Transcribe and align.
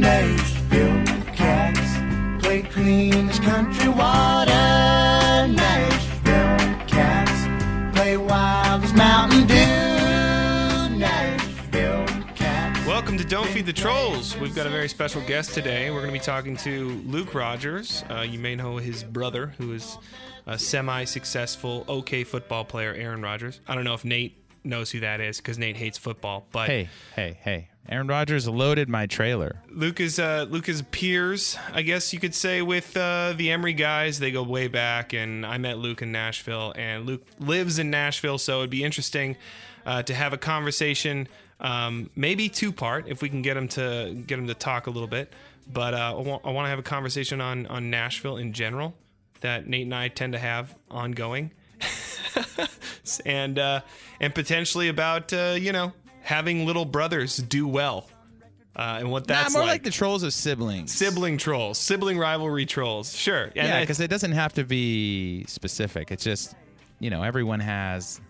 Nashville 0.00 1.04
cats 1.34 2.42
play 2.42 2.62
clean 2.62 3.28
as 3.28 3.38
country 3.38 3.90
water. 3.90 4.50
Nashville 5.52 6.86
cats 6.86 7.94
play 7.94 8.16
wild 8.16 8.82
as 8.82 8.94
Mountain 8.94 9.46
Dew. 9.46 10.96
Nashville 10.96 12.06
cats. 12.34 12.86
Welcome 12.86 13.18
to 13.18 13.24
Don't 13.24 13.46
Feed 13.48 13.66
the 13.66 13.74
Trolls. 13.74 14.38
We've 14.38 14.54
got 14.54 14.66
a 14.66 14.70
very 14.70 14.88
special 14.88 15.20
guest 15.26 15.52
today. 15.52 15.90
We're 15.90 16.00
going 16.00 16.14
to 16.14 16.18
be 16.18 16.24
talking 16.24 16.56
to 16.56 16.88
Luke 17.04 17.34
Rodgers. 17.34 18.02
Uh, 18.08 18.22
you 18.22 18.38
may 18.38 18.56
know 18.56 18.78
his 18.78 19.04
brother, 19.04 19.48
who 19.58 19.74
is 19.74 19.98
a 20.46 20.58
semi 20.58 21.04
successful, 21.04 21.84
okay 21.86 22.24
football 22.24 22.64
player, 22.64 22.94
Aaron 22.94 23.20
Rodgers. 23.20 23.60
I 23.68 23.74
don't 23.74 23.84
know 23.84 23.92
if 23.92 24.06
Nate 24.06 24.39
knows 24.64 24.90
who 24.90 25.00
that 25.00 25.20
is 25.20 25.38
because 25.38 25.58
Nate 25.58 25.76
hates 25.76 25.98
football. 25.98 26.46
But 26.52 26.68
Hey, 26.68 26.88
hey, 27.14 27.38
hey. 27.42 27.68
Aaron 27.88 28.06
Rodgers 28.06 28.46
loaded 28.46 28.88
my 28.88 29.06
trailer. 29.06 29.56
Luke 29.68 30.00
is 30.00 30.18
uh, 30.18 30.46
Luke 30.48 30.68
is 30.68 30.82
peers, 30.82 31.58
I 31.72 31.82
guess 31.82 32.12
you 32.12 32.20
could 32.20 32.34
say, 32.34 32.62
with 32.62 32.96
uh, 32.96 33.34
the 33.36 33.50
Emery 33.50 33.72
guys. 33.72 34.18
They 34.18 34.30
go 34.30 34.42
way 34.42 34.68
back, 34.68 35.12
and 35.12 35.44
I 35.44 35.58
met 35.58 35.78
Luke 35.78 36.02
in 36.02 36.12
Nashville, 36.12 36.72
and 36.76 37.04
Luke 37.06 37.22
lives 37.40 37.78
in 37.78 37.90
Nashville, 37.90 38.38
so 38.38 38.58
it'd 38.58 38.70
be 38.70 38.84
interesting 38.84 39.36
uh, 39.86 40.02
to 40.04 40.14
have 40.14 40.32
a 40.32 40.38
conversation, 40.38 41.26
um, 41.58 42.10
maybe 42.14 42.48
two 42.48 42.70
part, 42.70 43.08
if 43.08 43.22
we 43.22 43.28
can 43.28 43.42
get 43.42 43.56
him 43.56 43.66
to 43.68 44.14
get 44.26 44.38
him 44.38 44.46
to 44.46 44.54
talk 44.54 44.86
a 44.86 44.90
little 44.90 45.08
bit. 45.08 45.32
But 45.72 45.94
uh, 45.94 46.16
I 46.16 46.50
want 46.50 46.66
to 46.66 46.70
have 46.70 46.78
a 46.78 46.82
conversation 46.82 47.40
on 47.40 47.66
on 47.66 47.90
Nashville 47.90 48.36
in 48.36 48.52
general 48.52 48.94
that 49.40 49.66
Nate 49.66 49.86
and 49.86 49.94
I 49.94 50.08
tend 50.08 50.34
to 50.34 50.38
have 50.38 50.76
ongoing, 50.90 51.50
and 53.26 53.58
uh, 53.58 53.80
and 54.20 54.34
potentially 54.34 54.88
about 54.88 55.32
uh, 55.32 55.56
you 55.58 55.72
know 55.72 55.92
having 56.22 56.66
little 56.66 56.84
brothers 56.84 57.36
do 57.36 57.66
well. 57.66 58.08
Uh, 58.76 58.98
and 59.00 59.10
what 59.10 59.26
that's 59.26 59.52
nah, 59.52 59.58
more 59.58 59.66
like. 59.66 59.74
like 59.76 59.82
the 59.82 59.90
trolls 59.90 60.22
of 60.22 60.32
siblings. 60.32 60.92
Sibling 60.92 61.36
trolls, 61.36 61.76
sibling 61.76 62.16
rivalry 62.18 62.64
trolls. 62.64 63.14
Sure. 63.14 63.44
And 63.46 63.54
yeah, 63.56 63.80
because 63.80 63.98
it 64.00 64.08
doesn't 64.08 64.32
have 64.32 64.52
to 64.54 64.64
be 64.64 65.44
specific. 65.48 66.12
It's 66.12 66.22
just, 66.22 66.54
you 67.00 67.10
know, 67.10 67.22
everyone 67.24 67.58
has, 67.60 68.20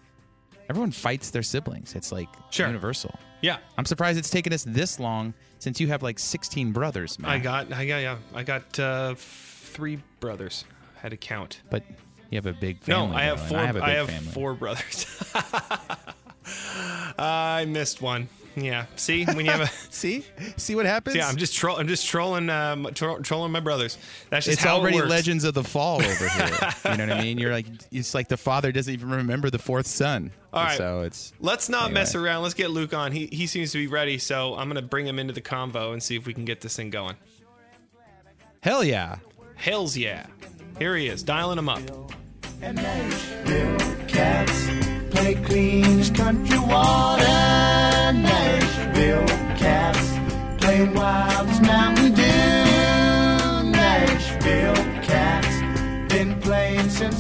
everyone 0.71 0.93
fights 0.93 1.31
their 1.31 1.43
siblings. 1.43 1.95
It's 1.95 2.11
like 2.11 2.29
Sure. 2.51 2.67
universal. 2.67 3.15
yeah, 3.43 3.59
I'm 3.77 3.85
surprised 3.85 4.19
it's 4.19 4.31
taken 4.31 4.53
us 4.55 4.65
this 4.65 4.99
long 4.99 5.35
since 5.59 5.79
you 5.79 5.89
have 5.89 6.03
like 6.03 6.19
16 6.19 6.73
brothers, 6.73 7.19
man. 7.19 7.31
I 7.31 7.39
got, 7.39 7.71
I 7.73 7.87
got, 7.87 7.99
yeah, 7.99 8.17
I 8.35 8.43
got 8.43 8.79
uh, 8.79 9.15
three 9.19 10.01
brothers. 10.21 10.65
Had 10.97 11.11
to 11.11 11.17
count. 11.19 11.61
But 11.71 11.83
you 12.31 12.37
have 12.37 12.47
a 12.47 12.53
big 12.53 12.81
family. 12.81 13.11
no, 13.11 13.17
I 13.17 13.23
have 13.25 13.39
though, 13.41 13.47
four. 13.49 13.59
I 13.59 13.67
have 13.67 13.77
a 13.77 13.81
big 13.81 14.15
have 14.15 14.25
four 14.33 14.55
brothers. 14.55 15.07
I 17.19 17.65
missed 17.69 18.01
one. 18.01 18.29
Yeah. 18.57 18.87
See, 18.97 19.25
when 19.27 19.45
you 19.47 19.53
have 19.53 19.61
a, 19.61 19.67
See, 19.91 20.25
see 20.57 20.75
what 20.75 20.85
happens. 20.85 21.15
yeah, 21.17 21.29
I'm 21.29 21.37
just 21.37 21.55
troll. 21.55 21.77
I'm 21.77 21.87
just 21.87 22.07
trolling, 22.09 22.51
um, 22.51 22.89
tro- 22.95 23.21
trolling 23.21 23.53
my 23.53 23.61
brothers. 23.61 23.97
That's 24.29 24.47
just 24.47 24.59
it's 24.59 24.65
how 24.65 24.79
already 24.79 24.97
it 24.97 25.01
works. 25.01 25.11
Legends 25.11 25.45
of 25.45 25.55
the 25.55 25.63
Fall 25.63 26.03
over 26.03 26.29
here. 26.29 26.47
you 26.91 26.97
know 26.97 27.07
what 27.07 27.13
I 27.17 27.23
mean? 27.23 27.39
You're 27.39 27.53
like, 27.53 27.67
it's 27.93 28.13
like 28.13 28.27
the 28.27 28.37
father 28.37 28.73
doesn't 28.73 28.93
even 28.93 29.11
remember 29.11 29.51
the 29.51 29.59
fourth 29.61 29.87
son. 29.87 30.33
All 30.53 30.65
right. 30.65 30.77
So 30.77 31.03
it's 31.03 31.33
Let's 31.39 31.69
not 31.69 31.93
mess 31.93 32.17
around. 32.17 32.43
Let's 32.43 32.55
get 32.55 32.71
Luke 32.71 32.93
on. 32.93 33.13
He 33.13 33.27
he 33.27 33.47
seems 33.47 33.71
to 33.73 33.79
be 33.79 33.87
ready, 33.87 34.19
so 34.19 34.57
I'm 34.57 34.67
gonna 34.69 34.83
bring 34.83 35.07
him 35.07 35.19
into 35.21 35.33
the 35.33 35.43
convo 35.43 35.93
and 35.93 36.03
see 36.03 36.17
if 36.17 36.27
we 36.27 36.35
can 36.35 36.45
get 36.45 36.61
this 36.61 36.75
thing 36.75 36.91
going. 36.91 37.15
hell 38.63 38.83
yeah. 38.83 39.19
Hells 39.55 39.97
yeah! 39.97 40.27
Here 40.79 40.97
he 40.97 41.09
is, 41.09 41.23
dialing 41.23 41.59
him 41.59 41.69
up. 41.69 41.81
And 42.63 42.77
Nashville 42.77 43.79
cats 44.07 44.67
play 45.11 45.35
country 46.11 46.59
water. 46.59 47.23
Nashville 48.13 49.27
cats 49.57 50.63
play 50.63 50.85
Mountain 51.61 52.15
Dew. 52.15 53.71
Nashville 53.71 54.75
cats 55.03 56.13
been 56.13 56.41
playing 56.41 56.89
since 56.91 57.19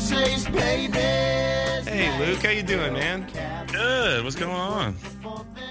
babies. 0.48 1.86
Hey, 1.86 2.18
Luke, 2.18 2.42
how 2.42 2.50
you 2.50 2.62
doing, 2.62 2.92
man? 2.94 3.26
Good. 3.72 4.24
What's 4.24 4.36
going 4.36 4.52
on? 4.52 4.94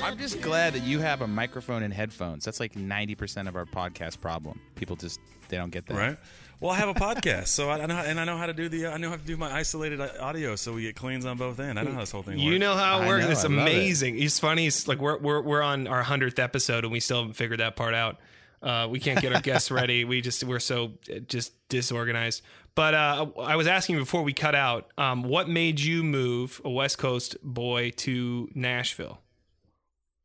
I'm 0.02 0.18
just 0.18 0.42
glad 0.42 0.74
that 0.74 0.84
you 0.84 1.00
have 1.00 1.22
a 1.22 1.28
microphone 1.28 1.84
and 1.84 1.94
headphones. 1.94 2.46
That's 2.46 2.60
like 2.60 2.74
90% 2.74 3.48
of 3.48 3.56
our 3.56 3.66
podcast 3.66 4.20
problem. 4.22 4.60
People 4.76 4.96
just, 4.96 5.20
they 5.50 5.58
don't 5.58 5.70
get 5.72 5.86
that. 5.88 5.98
Right. 5.98 6.18
Well, 6.62 6.72
I 6.72 6.76
have 6.78 6.90
a 6.90 6.94
podcast, 6.94 7.48
so 7.48 7.70
I, 7.70 7.82
I 7.82 7.86
know, 7.86 7.96
and 7.96 8.20
I 8.20 8.26
know 8.26 8.36
how 8.36 8.46
to 8.46 8.54
do 8.54 8.68
the. 8.68 8.88
I 8.88 8.98
know 8.98 9.10
how 9.10 9.16
to 9.16 9.24
do 9.24 9.38
my 9.38 9.50
isolated 9.50 10.02
uh, 10.02 10.10
audio, 10.20 10.58
so 10.58 10.74
we 10.74 10.82
get 10.82 10.96
cleans 10.96 11.26
on 11.26 11.38
both 11.38 11.58
ends. 11.58 11.80
I 11.80 11.84
know 11.84 11.94
how 11.94 12.02
this 12.02 12.12
whole 12.12 12.22
thing 12.22 12.34
works. 12.34 12.44
You 12.44 12.60
know 12.60 12.76
how 12.76 13.02
it 13.02 13.08
works. 13.08 13.24
know, 13.26 13.32
it's 13.32 13.46
I 13.46 13.48
love 13.48 13.52
it. 13.60 13.62
amazing. 13.62 14.20
It's 14.22 14.40
funny. 14.40 14.68
It's 14.68 14.86
like 14.86 15.00
we're 15.00 15.18
we're 15.20 15.42
we're 15.42 15.62
on 15.62 15.88
our 15.88 16.04
hundredth 16.04 16.38
episode 16.38 16.84
and 16.84 16.92
we 16.92 17.00
still 17.00 17.20
haven't 17.20 17.36
figured 17.36 17.62
that 17.62 17.78
part 17.78 17.94
out. 17.94 18.18
Uh, 18.62 18.90
we 18.92 19.00
can't 19.00 19.22
get 19.22 19.34
our 19.34 19.40
guests 19.40 19.72
ready. 19.72 20.04
We 20.04 20.20
just 20.20 20.44
we're 20.44 20.60
so 20.60 20.96
uh, 21.10 21.20
just 21.20 21.54
disorganized. 21.70 22.42
But 22.76 22.94
uh, 22.94 23.28
I 23.40 23.56
was 23.56 23.68
asking 23.68 23.96
you 23.96 24.02
before 24.02 24.24
we 24.24 24.34
cut 24.34 24.54
out, 24.54 24.92
um, 24.98 25.24
what 25.24 25.48
made 25.48 25.80
you 25.80 26.04
move 26.04 26.60
a 26.66 26.70
West 26.70 26.98
Coast 26.98 27.38
boy 27.42 27.92
to 27.98 28.50
Nashville? 28.54 29.22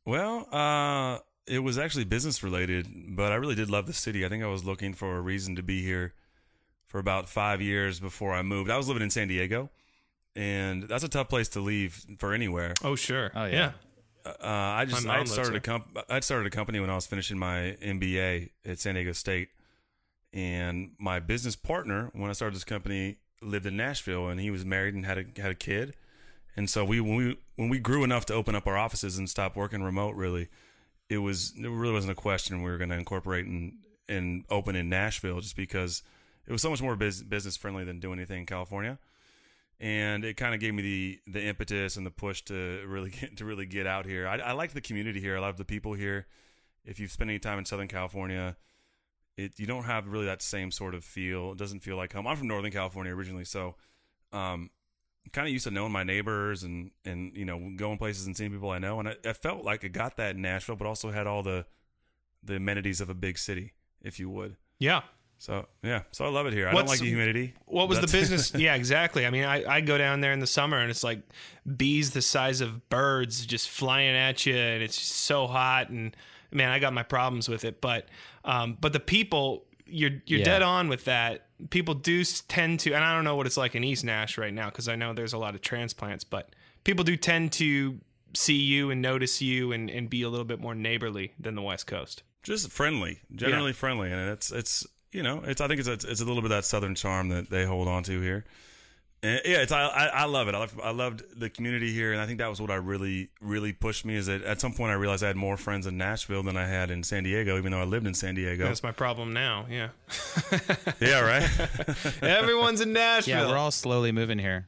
Well, 0.06 0.48
uh, 0.53 1.19
it 1.47 1.60
was 1.60 1.78
actually 1.78 2.04
business 2.04 2.42
related, 2.42 3.16
but 3.16 3.32
I 3.32 3.37
really 3.37 3.54
did 3.54 3.70
love 3.70 3.87
the 3.87 3.92
city. 3.92 4.25
I 4.25 4.28
think 4.28 4.42
I 4.42 4.48
was 4.48 4.65
looking 4.65 4.94
for 4.94 5.16
a 5.16 5.20
reason 5.20 5.56
to 5.56 5.62
be 5.62 5.82
here 5.82 6.15
for 6.87 6.98
about 6.98 7.28
five 7.28 7.60
years 7.60 8.00
before 8.00 8.32
I 8.32 8.43
moved. 8.43 8.70
I 8.70 8.76
was 8.76 8.88
living 8.88 9.03
in 9.03 9.10
San 9.10 9.28
Diego, 9.28 9.70
and 10.37 10.84
that's 10.84 11.04
a 11.04 11.09
tough 11.09 11.28
place 11.28 11.48
to 11.50 11.60
leave 11.60 12.04
for 12.19 12.32
anywhere. 12.32 12.75
Oh 12.82 12.94
sure. 12.97 13.31
Oh, 13.34 13.47
yeah. 13.47 13.72
Uh, 14.26 14.32
I 14.41 14.87
just 14.87 15.06
I 15.06 15.25
started 15.25 15.56
a 15.56 15.60
comp- 15.60 15.98
I 16.09 16.20
started 16.20 16.47
a 16.47 16.50
company 16.50 16.81
when 16.81 16.88
I 16.88 16.94
was 16.94 17.06
finishing 17.06 17.38
my 17.38 17.76
MBA 17.82 18.50
at 18.64 18.78
San 18.78 18.94
Diego 18.94 19.12
State, 19.12 19.48
and 20.32 20.93
my 20.98 21.20
business 21.20 21.56
partner 21.56 22.10
when 22.14 22.31
I 22.31 22.32
started 22.32 22.56
this 22.56 22.64
company 22.64 23.19
lived 23.43 23.66
in 23.66 23.76
Nashville, 23.76 24.28
and 24.28 24.41
he 24.41 24.50
was 24.50 24.64
married 24.64 24.94
and 24.94 25.04
had 25.04 25.19
a 25.19 25.41
had 25.41 25.50
a 25.50 25.54
kid, 25.54 25.94
and 26.56 26.69
so 26.69 26.84
we 26.84 27.00
when 27.00 27.16
we 27.16 27.38
when 27.56 27.69
we 27.69 27.78
grew 27.78 28.04
enough 28.04 28.26
to 28.26 28.34
open 28.34 28.54
up 28.54 28.66
our 28.66 28.76
offices 28.76 29.19
and 29.19 29.28
stop 29.28 29.56
working 29.56 29.82
remote, 29.82 30.15
really, 30.15 30.48
it 31.09 31.19
was 31.19 31.53
it 31.56 31.69
really 31.69 31.92
wasn't 31.92 32.12
a 32.12 32.16
question 32.16 32.62
we 32.62 32.70
were 32.70 32.78
going 32.78 32.91
to 32.91 32.98
incorporate 32.98 33.47
and 33.47 33.75
and 34.09 34.44
open 34.50 34.76
in 34.76 34.88
Nashville 34.88 35.41
just 35.41 35.56
because 35.56 36.03
it 36.47 36.53
was 36.53 36.60
so 36.60 36.70
much 36.70 36.82
more 36.82 36.97
bus- 36.97 37.22
business 37.22 37.56
friendly 37.56 37.84
than 37.84 38.00
doing 38.00 38.19
anything 38.19 38.41
in 38.41 38.47
California 38.47 38.98
and 39.81 40.25
it 40.25 40.37
kind 40.37 40.54
of 40.54 40.60
gave 40.60 40.75
me 40.75 40.82
the 40.82 41.20
the 41.26 41.43
impetus 41.43 41.97
and 41.97 42.06
the 42.06 42.10
push 42.10 42.43
to 42.43 42.84
really 42.87 43.10
get 43.20 43.37
to 43.37 43.44
really 43.44 43.66
get 43.66 43.87
out 43.87 44.06
here. 44.06 44.26
I, 44.26 44.38
I 44.38 44.53
like 44.53 44.72
the 44.72 44.81
community 44.81 45.20
here. 45.20 45.37
I 45.37 45.41
love 45.41 45.56
the 45.56 45.64
people 45.64 45.94
here. 45.94 46.26
If 46.84 47.00
you've 47.00 47.10
spent 47.10 47.31
any 47.31 47.38
time 47.38 47.59
in 47.59 47.64
Southern 47.64 47.88
California, 47.88 48.56
it 49.37 49.59
you 49.59 49.66
don't 49.66 49.84
have 49.84 50.09
really 50.09 50.26
that 50.26 50.43
same 50.43 50.70
sort 50.70 50.94
of 50.94 51.04
feel. 51.04 51.53
It 51.53 51.59
doesn't 51.59 51.81
feel 51.81 51.97
like 51.97 52.12
home. 52.12 52.26
I'm 52.26 52.37
from 52.37 52.48
Northern 52.48 52.72
California 52.72 53.14
originally, 53.14 53.44
so 53.44 53.75
um, 54.32 54.70
kind 55.32 55.46
of 55.46 55.52
used 55.52 55.64
to 55.64 55.70
knowing 55.70 55.92
my 55.92 56.04
neighbors 56.04 56.62
and 56.62 56.90
and 57.04 57.36
you 57.36 57.44
know 57.44 57.72
going 57.76 57.98
places 57.98 58.26
and 58.26 58.36
seeing 58.36 58.50
people 58.52 58.70
I 58.70 58.78
know. 58.78 58.98
And 59.00 59.08
I, 59.08 59.16
I 59.24 59.32
felt 59.32 59.64
like 59.64 59.84
I 59.84 59.88
got 59.88 60.16
that 60.16 60.36
in 60.36 60.42
Nashville, 60.42 60.76
but 60.76 60.86
also 60.86 61.10
had 61.10 61.26
all 61.26 61.42
the 61.42 61.66
the 62.42 62.56
amenities 62.56 63.00
of 63.00 63.08
a 63.08 63.14
big 63.14 63.38
city, 63.38 63.72
if 64.02 64.18
you 64.20 64.28
would. 64.30 64.56
Yeah. 64.78 65.02
So 65.38 65.66
yeah, 65.82 66.02
so 66.12 66.24
I 66.24 66.28
love 66.28 66.46
it 66.46 66.52
here. 66.52 66.68
I 66.68 66.72
What's- 66.72 66.84
don't 66.84 66.94
like 66.94 67.00
the 67.00 67.06
humidity. 67.08 67.54
What 67.66 67.88
was 67.88 68.00
the 68.00 68.06
business? 68.18 68.54
yeah, 68.54 68.74
exactly. 68.76 69.26
I 69.26 69.30
mean, 69.30 69.44
I, 69.44 69.64
I 69.76 69.80
go 69.80 69.98
down 69.98 70.20
there 70.20 70.32
in 70.32 70.38
the 70.38 70.46
summer 70.46 70.78
and 70.78 70.90
it's 70.90 71.02
like 71.04 71.20
bees 71.76 72.12
the 72.12 72.22
size 72.22 72.60
of 72.60 72.88
birds 72.88 73.44
just 73.44 73.68
flying 73.68 74.14
at 74.16 74.46
you, 74.46 74.54
and 74.56 74.82
it's 74.82 74.98
so 74.98 75.46
hot. 75.46 75.90
And 75.90 76.16
man, 76.52 76.70
I 76.70 76.78
got 76.78 76.92
my 76.92 77.02
problems 77.02 77.48
with 77.48 77.64
it. 77.64 77.80
But 77.80 78.08
um, 78.44 78.78
but 78.80 78.92
the 78.92 79.00
people, 79.00 79.64
you're 79.86 80.10
you're 80.26 80.40
Yeah. 80.40 80.44
dead 80.44 80.62
on 80.62 80.88
with 80.88 81.04
that. 81.04 81.46
People 81.70 81.94
do 81.94 82.24
tend 82.48 82.80
to, 82.80 82.92
and 82.94 83.04
I 83.04 83.14
don't 83.14 83.24
know 83.24 83.36
what 83.36 83.46
it's 83.46 83.56
like 83.56 83.74
in 83.74 83.84
East 83.84 84.04
Nash 84.04 84.36
right 84.38 84.52
now 84.52 84.70
because 84.70 84.88
I 84.88 84.96
know 84.96 85.12
there's 85.12 85.32
a 85.32 85.38
lot 85.38 85.54
of 85.54 85.60
transplants, 85.62 86.24
but 86.24 86.54
people 86.84 87.04
do 87.04 87.16
tend 87.16 87.52
to 87.52 88.00
see 88.34 88.56
you 88.56 88.90
and 88.90 89.00
notice 89.00 89.40
you 89.40 89.72
and, 89.72 89.88
and 89.90 90.10
be 90.10 90.22
a 90.22 90.28
little 90.28 90.44
bit 90.44 90.60
more 90.60 90.75
neighborly 90.75 91.32
than 91.38 91.54
the 91.54 91.62
West 91.62 91.86
Coast. 91.86 92.22
just 92.42 92.70
friendly, 92.70 93.20
generally 93.34 93.72
friendly, 93.72 94.10
and 94.10 94.31
it's 94.31 94.50
it's 94.50 94.86
you 95.12 95.22
know 95.22 95.42
it's 95.46 95.60
I 95.60 95.69
think 95.69 95.78
it's 95.81 95.88
a, 95.88 95.92
it's 95.92 96.20
a 96.20 96.25
little 96.25 96.42
bit 96.42 96.50
of 96.50 96.56
that 96.56 96.64
southern 96.64 96.94
charm 96.94 97.28
that 97.28 97.48
they 97.50 97.64
hold 97.64 97.87
on 97.88 98.02
to 98.04 98.20
here. 98.20 98.44
And 99.25 99.41
yeah, 99.47 99.62
it's 99.62 99.73
I, 99.73 99.87
I 99.87 100.06
I 100.06 100.25
love 100.26 100.49
it. 100.49 100.55
I 100.55 100.59
love, 100.59 100.81
I 100.82 100.91
loved 100.91 101.23
the 101.35 101.49
community 101.49 101.94
here, 101.94 102.12
and 102.12 102.21
I 102.21 102.26
think 102.26 102.38
that 102.41 102.50
was 102.50 102.61
what 102.61 102.71
I 102.71 102.75
really 102.75 103.31
really 103.41 103.73
pushed 103.73 104.05
me. 104.05 104.17
Is 104.17 104.26
that 104.26 104.43
at 104.43 104.61
some 104.61 104.75
point 104.75 104.91
I 104.91 104.94
realized 104.94 105.25
I 105.25 105.29
had 105.29 105.37
more 105.37 105.56
friends 105.56 105.87
in 105.87 105.97
Nashville 105.97 106.43
than 106.43 106.59
I 106.59 106.67
had 106.67 106.91
in 106.91 107.03
San 107.03 107.25
Diego, 107.25 107.56
even 107.56 107.73
though 107.73 107.81
I 107.81 107.85
lived 107.85 108.06
in 108.06 108.12
San 108.12 108.35
Diego. 108.35 108.65
That's 108.65 108.82
my 108.82 108.93
problem 108.93 109.32
now. 109.32 109.65
Yeah, 109.71 109.88
Yeah, 111.00 111.21
right. 111.21 111.49
everyone's 112.23 112.82
in 112.82 112.93
Nashville. 112.93 113.47
Yeah, 113.47 113.50
we're 113.50 113.56
all 113.56 113.71
slowly 113.71 114.12
moving 114.12 114.38
here. 114.38 114.67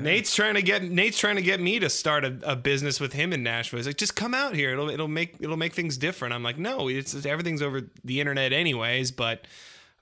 Nate's 0.00 0.34
trying 0.34 0.54
to 0.54 0.62
get 0.62 0.82
Nate's 0.82 1.18
trying 1.18 1.36
to 1.36 1.42
get 1.42 1.60
me 1.60 1.78
to 1.78 1.88
start 1.88 2.24
a, 2.24 2.36
a 2.42 2.56
business 2.56 2.98
with 2.98 3.12
him 3.12 3.32
in 3.32 3.44
Nashville. 3.44 3.78
He's 3.78 3.86
like, 3.86 3.96
just 3.96 4.16
come 4.16 4.34
out 4.34 4.54
here. 4.56 4.72
It'll 4.72 4.90
it'll 4.90 5.06
make 5.06 5.36
it'll 5.38 5.56
make 5.56 5.74
things 5.74 5.96
different. 5.96 6.34
I'm 6.34 6.42
like, 6.42 6.58
no, 6.58 6.88
it's 6.88 7.24
everything's 7.24 7.62
over 7.62 7.82
the 8.04 8.20
internet 8.20 8.52
anyways. 8.52 9.12
But 9.12 9.46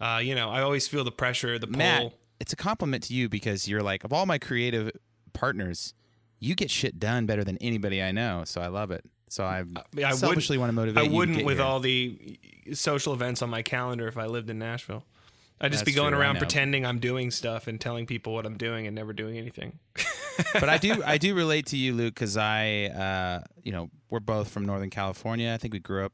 uh, 0.00 0.20
you 0.22 0.34
know, 0.34 0.48
I 0.48 0.62
always 0.62 0.88
feel 0.88 1.04
the 1.04 1.12
pressure, 1.12 1.58
the 1.58 1.66
pull. 1.66 1.76
Matt, 1.76 2.12
it's 2.40 2.52
a 2.52 2.56
compliment 2.56 3.04
to 3.04 3.14
you 3.14 3.28
because 3.28 3.68
you're 3.68 3.82
like, 3.82 4.04
of 4.04 4.12
all 4.12 4.26
my 4.26 4.38
creative 4.38 4.90
partners, 5.32 5.94
you 6.40 6.54
get 6.54 6.70
shit 6.70 6.98
done 6.98 7.26
better 7.26 7.44
than 7.44 7.56
anybody 7.58 8.02
I 8.02 8.12
know. 8.12 8.42
So 8.44 8.60
I 8.60 8.68
love 8.68 8.90
it. 8.90 9.04
So 9.28 9.44
I, 9.44 9.64
I 10.04 10.10
would- 10.10 10.16
selfishly 10.16 10.58
want 10.58 10.68
to 10.68 10.74
motivate. 10.74 11.04
I 11.04 11.08
wouldn't 11.08 11.44
with 11.44 11.56
here. 11.58 11.66
all 11.66 11.80
the 11.80 12.38
social 12.72 13.12
events 13.12 13.42
on 13.42 13.50
my 13.50 13.62
calendar 13.62 14.06
if 14.06 14.16
I 14.16 14.26
lived 14.26 14.50
in 14.50 14.58
Nashville. 14.58 15.04
I'd 15.60 15.72
just 15.72 15.84
be 15.84 15.92
going 15.92 16.12
true, 16.12 16.20
around 16.20 16.38
pretending 16.38 16.84
I'm 16.84 16.98
doing 16.98 17.30
stuff 17.30 17.68
and 17.68 17.80
telling 17.80 18.06
people 18.06 18.34
what 18.34 18.44
I'm 18.44 18.56
doing 18.56 18.86
and 18.86 18.94
never 18.94 19.12
doing 19.12 19.38
anything. 19.38 19.78
but 20.52 20.68
I 20.68 20.78
do 20.78 21.02
I 21.06 21.16
do 21.18 21.34
relate 21.34 21.66
to 21.66 21.76
you, 21.76 21.94
Luke, 21.94 22.14
because 22.14 22.36
I, 22.36 22.86
uh, 22.86 23.44
you 23.62 23.72
know, 23.72 23.88
we're 24.10 24.20
both 24.20 24.48
from 24.48 24.66
Northern 24.66 24.90
California. 24.90 25.52
I 25.52 25.56
think 25.56 25.72
we 25.72 25.78
grew 25.78 26.04
up 26.04 26.12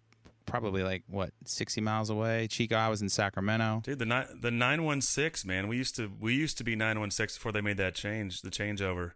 probably 0.51 0.83
like 0.83 1.05
what 1.07 1.31
sixty 1.47 1.81
miles 1.81 2.11
away. 2.11 2.47
Chico, 2.49 2.77
I 2.77 2.89
was 2.89 3.01
in 3.03 3.09
Sacramento. 3.09 3.81
Dude, 3.85 3.99
the 3.99 4.07
ni- 4.07 4.41
the 4.41 4.51
nine 4.51 4.85
one 4.85 5.01
six 5.01 5.45
man. 5.45 5.69
We 5.69 5.77
used 5.77 5.97
to 5.97 6.11
we 6.21 6.35
used 6.35 6.59
to 6.59 6.65
be 6.65 6.77
nine 6.77 7.01
one 7.01 7.11
six 7.11 7.35
before 7.37 7.53
they 7.53 7.61
made 7.61 7.77
that 7.79 7.95
change, 7.95 8.43
the 8.43 8.51
changeover. 8.51 9.13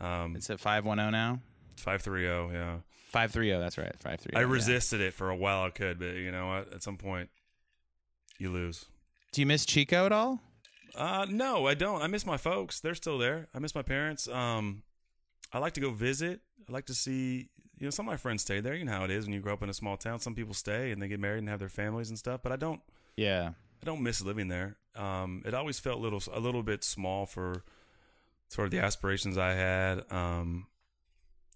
Um, 0.00 0.36
It's 0.36 0.48
at 0.50 0.60
five 0.60 0.84
one 0.84 0.98
zero 0.98 1.10
now. 1.10 1.40
five 1.76 2.02
three 2.02 2.22
zero. 2.22 2.50
Yeah, 2.52 2.76
Five 3.10 3.32
three 3.32 3.48
zero. 3.48 3.58
That's 3.60 3.76
right. 3.78 3.94
Five 4.00 4.20
three. 4.20 4.32
I 4.36 4.40
resisted 4.40 5.00
it 5.00 5.12
for 5.14 5.28
a 5.30 5.36
while. 5.36 5.64
I 5.64 5.70
could, 5.70 5.98
but 5.98 6.14
you 6.14 6.30
know, 6.30 6.48
what? 6.48 6.72
at 6.72 6.82
some 6.82 6.96
point, 6.96 7.30
you 8.38 8.50
lose. 8.50 8.86
Do 9.32 9.40
you 9.42 9.46
miss 9.46 9.66
Chico 9.66 10.06
at 10.06 10.12
all? 10.12 10.40
Uh, 10.94 11.26
no, 11.28 11.66
I 11.66 11.74
don't. 11.74 12.00
I 12.02 12.06
miss 12.06 12.24
my 12.26 12.36
folks. 12.36 12.80
They're 12.80 12.94
still 12.94 13.18
there. 13.18 13.48
I 13.54 13.58
miss 13.58 13.74
my 13.74 13.82
parents. 13.82 14.26
Um, 14.28 14.82
I 15.52 15.58
like 15.58 15.74
to 15.74 15.80
go 15.80 15.90
visit. 15.90 16.40
I 16.68 16.72
like 16.72 16.86
to 16.86 16.94
see. 16.94 17.48
You 17.78 17.86
know, 17.86 17.90
some 17.90 18.06
of 18.06 18.12
my 18.12 18.16
friends 18.16 18.42
stay 18.42 18.60
there. 18.60 18.74
You 18.74 18.84
know 18.84 18.92
how 18.92 19.04
it 19.04 19.10
is 19.10 19.24
when 19.26 19.32
you 19.34 19.40
grow 19.40 19.52
up 19.52 19.62
in 19.62 19.68
a 19.68 19.74
small 19.74 19.96
town. 19.96 20.18
Some 20.20 20.34
people 20.34 20.54
stay 20.54 20.90
and 20.90 21.00
they 21.00 21.08
get 21.08 21.20
married 21.20 21.38
and 21.38 21.48
have 21.48 21.60
their 21.60 21.68
families 21.68 22.08
and 22.08 22.18
stuff. 22.18 22.40
But 22.42 22.52
I 22.52 22.56
don't. 22.56 22.80
Yeah. 23.16 23.50
I 23.82 23.86
don't 23.86 24.02
miss 24.02 24.20
living 24.20 24.48
there. 24.48 24.76
Um, 24.96 25.42
it 25.46 25.54
always 25.54 25.78
felt 25.78 25.98
a 25.98 26.00
little 26.00 26.22
a 26.32 26.40
little 26.40 26.62
bit 26.64 26.82
small 26.82 27.24
for 27.26 27.62
sort 28.48 28.64
of 28.66 28.70
the 28.72 28.80
aspirations 28.80 29.38
I 29.38 29.52
had. 29.52 30.02
Um, 30.10 30.66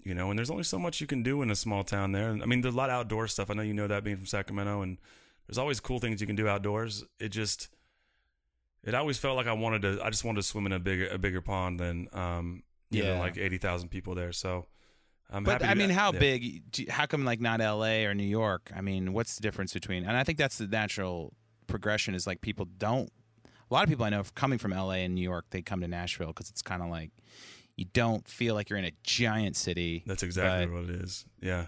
you 0.05 0.15
know, 0.15 0.31
and 0.31 0.39
there's 0.39 0.51
only 0.51 0.63
so 0.65 0.79
much 0.79 1.01
you 1.01 1.07
can 1.07 1.23
do 1.23 1.43
in 1.43 1.51
a 1.51 1.55
small 1.57 1.83
town 1.85 2.13
there. 2.13 2.31
I 2.31 2.47
mean, 2.47 2.61
there's 2.61 2.75
a 2.75 2.77
lot 2.77 2.91
of 2.91 2.95
outdoor 2.95 3.27
stuff. 3.29 3.51
I 3.51 3.55
know 3.55 3.63
you 3.63 3.75
know 3.75 3.87
that 3.89 4.05
being 4.05 4.17
from 4.17 4.27
Sacramento, 4.27 4.83
and 4.83 4.99
there's 5.47 5.59
always 5.59 5.81
cool 5.81 5.99
things 5.99 6.21
you 6.21 6.27
can 6.27 6.37
do 6.37 6.49
outdoors. 6.49 7.05
It 7.21 7.29
just, 7.31 7.69
it 8.85 8.95
always 8.95 9.19
felt 9.19 9.37
like 9.37 9.47
I 9.47 9.53
wanted 9.53 9.83
to. 9.83 10.01
I 10.05 10.11
just 10.11 10.25
wanted 10.25 10.43
to 10.43 10.47
swim 10.47 10.67
in 10.67 10.73
a 10.73 10.79
bigger 10.81 11.09
a 11.09 11.19
bigger 11.19 11.41
pond 11.41 11.79
than 11.81 12.09
um, 12.13 12.63
you 12.91 13.03
know, 13.03 13.15
Yeah. 13.15 13.21
like 13.21 13.39
eighty 13.39 13.59
thousand 13.59 13.89
people 13.91 14.15
there. 14.17 14.33
So, 14.33 14.67
I'm 15.33 15.45
But. 15.45 15.65
I 15.65 15.75
mean, 15.75 15.91
how 15.91 16.13
yeah. 16.13 16.19
big? 16.19 16.71
do- 16.71 16.87
How 16.89 17.07
come 17.07 17.25
like 17.25 17.41
not 17.41 17.61
L.A. 17.61 18.05
or 18.07 18.15
New 18.15 18.23
York? 18.23 18.71
I 18.77 18.81
mean, 18.83 19.13
what's 19.13 19.35
the 19.37 19.43
difference 19.43 19.73
between? 19.73 20.05
And 20.05 20.17
I 20.17 20.25
think 20.25 20.39
that's 20.39 20.59
the 20.59 20.67
natural 20.67 21.33
progression. 21.67 22.15
Is 22.15 22.27
like 22.27 22.41
people 22.41 22.67
don't. 22.79 23.11
A 23.45 23.73
lot 23.75 23.83
of 23.85 23.89
people 23.89 24.05
I 24.05 24.11
know 24.11 24.23
coming 24.35 24.59
from 24.59 24.73
L.A. 24.75 24.99
and 25.05 25.15
New 25.15 25.23
York, 25.23 25.47
they 25.51 25.63
come 25.63 25.81
to 25.81 25.89
Nashville 25.89 26.29
because 26.29 26.51
it's 26.51 26.61
kind 26.61 26.83
of 26.83 26.91
like 26.91 27.11
you 27.77 27.87
don't 27.95 28.29
feel 28.29 28.55
like 28.55 28.69
you're 28.69 28.79
in 28.79 28.85
a 28.85 28.93
giant 29.03 29.57
city. 29.57 30.03
That's 30.07 30.23
exactly 30.23 30.67
what 30.73 30.85
it 30.85 30.91
is. 31.03 31.25
Yeah, 31.41 31.67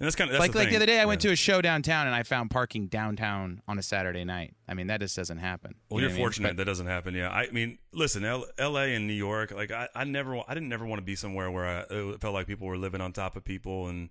and 0.00 0.06
that's 0.06 0.16
kind 0.16 0.30
of 0.30 0.38
like 0.38 0.54
like 0.54 0.70
the 0.70 0.76
other 0.76 0.86
day, 0.86 0.98
I 0.98 1.04
went 1.04 1.20
to 1.20 1.30
a 1.30 1.36
show 1.36 1.60
downtown 1.60 2.06
and 2.06 2.16
I 2.16 2.22
found 2.22 2.50
parking 2.50 2.86
downtown 2.86 3.60
on 3.68 3.78
a 3.78 3.82
Saturday 3.82 4.24
night. 4.24 4.54
I 4.66 4.72
mean, 4.72 4.86
that 4.86 5.00
just 5.00 5.14
doesn't 5.14 5.38
happen. 5.38 5.74
Well, 5.90 6.00
You 6.00 6.06
you're 6.06 6.08
know 6.08 6.12
what 6.12 6.14
I 6.14 6.16
mean? 6.16 6.24
fortunate 6.24 6.56
that 6.56 6.64
doesn't 6.64 6.86
happen. 6.86 7.14
Yeah, 7.14 7.30
I 7.30 7.50
mean, 7.50 7.78
listen, 7.92 8.24
L- 8.24 8.46
L.A. 8.58 8.94
and 8.94 9.06
New 9.06 9.12
York, 9.12 9.52
like 9.52 9.70
I, 9.70 9.88
I 9.94 10.04
never, 10.04 10.38
I 10.48 10.54
didn't 10.54 10.70
never 10.70 10.86
want 10.86 11.00
to 11.00 11.04
be 11.04 11.14
somewhere 11.16 11.50
where 11.50 11.66
I 11.66 11.84
it 11.90 12.20
felt 12.20 12.32
like 12.32 12.46
people 12.46 12.66
were 12.66 12.78
living 12.78 13.00
on 13.02 13.12
top 13.12 13.36
of 13.36 13.44
people, 13.44 13.88
and 13.88 14.08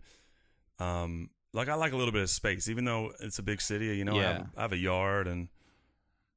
um, 0.77 1.31
like 1.53 1.69
I 1.69 1.73
like 1.73 1.91
a 1.93 1.97
little 1.97 2.13
bit 2.13 2.21
of 2.21 2.29
space, 2.29 2.69
even 2.69 2.85
though 2.85 3.11
it's 3.19 3.39
a 3.39 3.43
big 3.43 3.59
city. 3.59 3.87
You 3.87 4.05
know, 4.05 4.19
I, 4.19 4.23
have, 4.23 4.47
I 4.55 4.61
have 4.61 4.73
a 4.73 4.77
yard, 4.77 5.27
and 5.27 5.47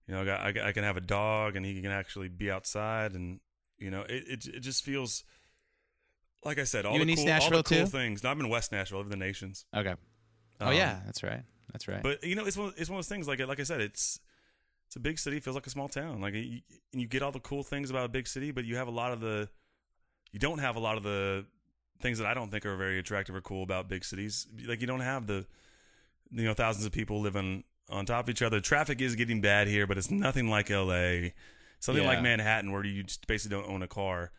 you 0.09 0.15
know, 0.15 0.23
I, 0.23 0.25
got, 0.25 0.41
I, 0.41 0.69
I 0.69 0.73
can 0.73 0.85
have 0.85 0.97
a 0.97 1.03
dog, 1.03 1.57
and 1.57 1.67
he 1.67 1.81
can 1.83 1.91
actually 1.93 2.29
be 2.29 2.51
outside, 2.51 3.13
and 3.13 3.41
you 3.79 3.91
know, 3.91 4.01
it 4.09 4.25
it, 4.27 4.47
it 4.47 4.61
just 4.61 4.83
feels. 4.83 5.25
Like 6.45 6.59
I 6.59 6.65
said, 6.65 6.85
all 6.85 6.99
You 6.99 7.05
the 7.05 7.15
cool, 7.15 7.31
all 7.31 7.51
the 7.51 7.63
cool 7.63 7.87
things. 7.87 8.23
No, 8.25 8.31
I'm 8.31 8.41
in 8.41 8.49
West 8.49 8.73
Nashville, 8.73 9.01
in 9.01 9.09
the 9.09 9.17
Nations. 9.17 9.65
Okay. 9.75 9.95
Oh 10.61 10.69
Um, 10.69 10.75
yeah, 10.75 11.01
that's 11.07 11.23
right. 11.23 11.43
That's 11.73 11.89
right. 11.89 12.03
But 12.03 12.25
you 12.25 12.35
know, 12.35 12.45
it's 12.45 12.57
one, 12.57 12.73
it's 12.77 12.91
one 12.91 12.99
of 12.99 13.05
those 13.05 13.09
things. 13.09 13.29
Like 13.29 13.41
like 13.47 13.61
I 13.61 13.65
said, 13.65 13.81
it's 13.81 14.19
it's 14.87 14.97
a 14.97 15.01
big 15.01 15.19
city. 15.19 15.41
Feels 15.41 15.55
like 15.57 15.67
a 15.67 15.71
small 15.71 15.89
town. 15.89 16.21
Like 16.21 16.35
you, 16.35 16.61
and 16.93 17.01
you 17.01 17.07
get 17.07 17.23
all 17.23 17.33
the 17.33 17.41
cool 17.41 17.63
things 17.63 17.91
about 17.91 18.05
a 18.05 18.09
big 18.09 18.27
city, 18.27 18.51
but 18.51 18.65
you 18.65 18.77
have 18.77 18.89
a 18.89 18.93
lot 18.93 19.13
of 19.13 19.21
the 19.21 19.49
you 20.33 20.39
don't 20.39 20.59
have 20.59 20.77
a 20.77 20.81
lot 20.81 20.97
of 20.97 21.03
the 21.03 21.47
things 22.01 22.19
that 22.19 22.27
I 22.27 22.35
don't 22.35 22.51
think 22.51 22.67
are 22.67 22.77
very 22.77 22.99
attractive 22.99 23.35
or 23.35 23.41
cool 23.41 23.63
about 23.63 23.89
big 23.89 24.05
cities. 24.05 24.47
Like 24.67 24.81
you 24.81 24.87
don't 24.87 25.01
have 25.01 25.27
the 25.27 25.47
you 26.31 26.45
know 26.45 26.55
thousands 26.55 26.85
of 26.87 26.93
people 26.93 27.21
living 27.21 27.65
on 27.89 28.05
top 28.07 28.25
of 28.27 28.31
each 28.31 28.43
other. 28.43 28.61
Traffic 28.61 29.01
is 29.01 29.15
getting 29.15 29.41
bad 29.41 29.69
here, 29.69 29.87
but 29.87 29.97
it's 29.99 30.11
nothing 30.11 30.49
like 30.49 30.71
L.A. 30.71 31.35
Something 31.81 32.05
Yeah. 32.05 32.11
like 32.11 32.23
Manhattan, 32.23 32.71
where 32.73 32.85
you 32.85 33.03
just 33.05 33.27
basically 33.27 33.57
don't 33.57 33.69
own 33.69 33.83
a 33.83 33.89
car. 33.89 34.31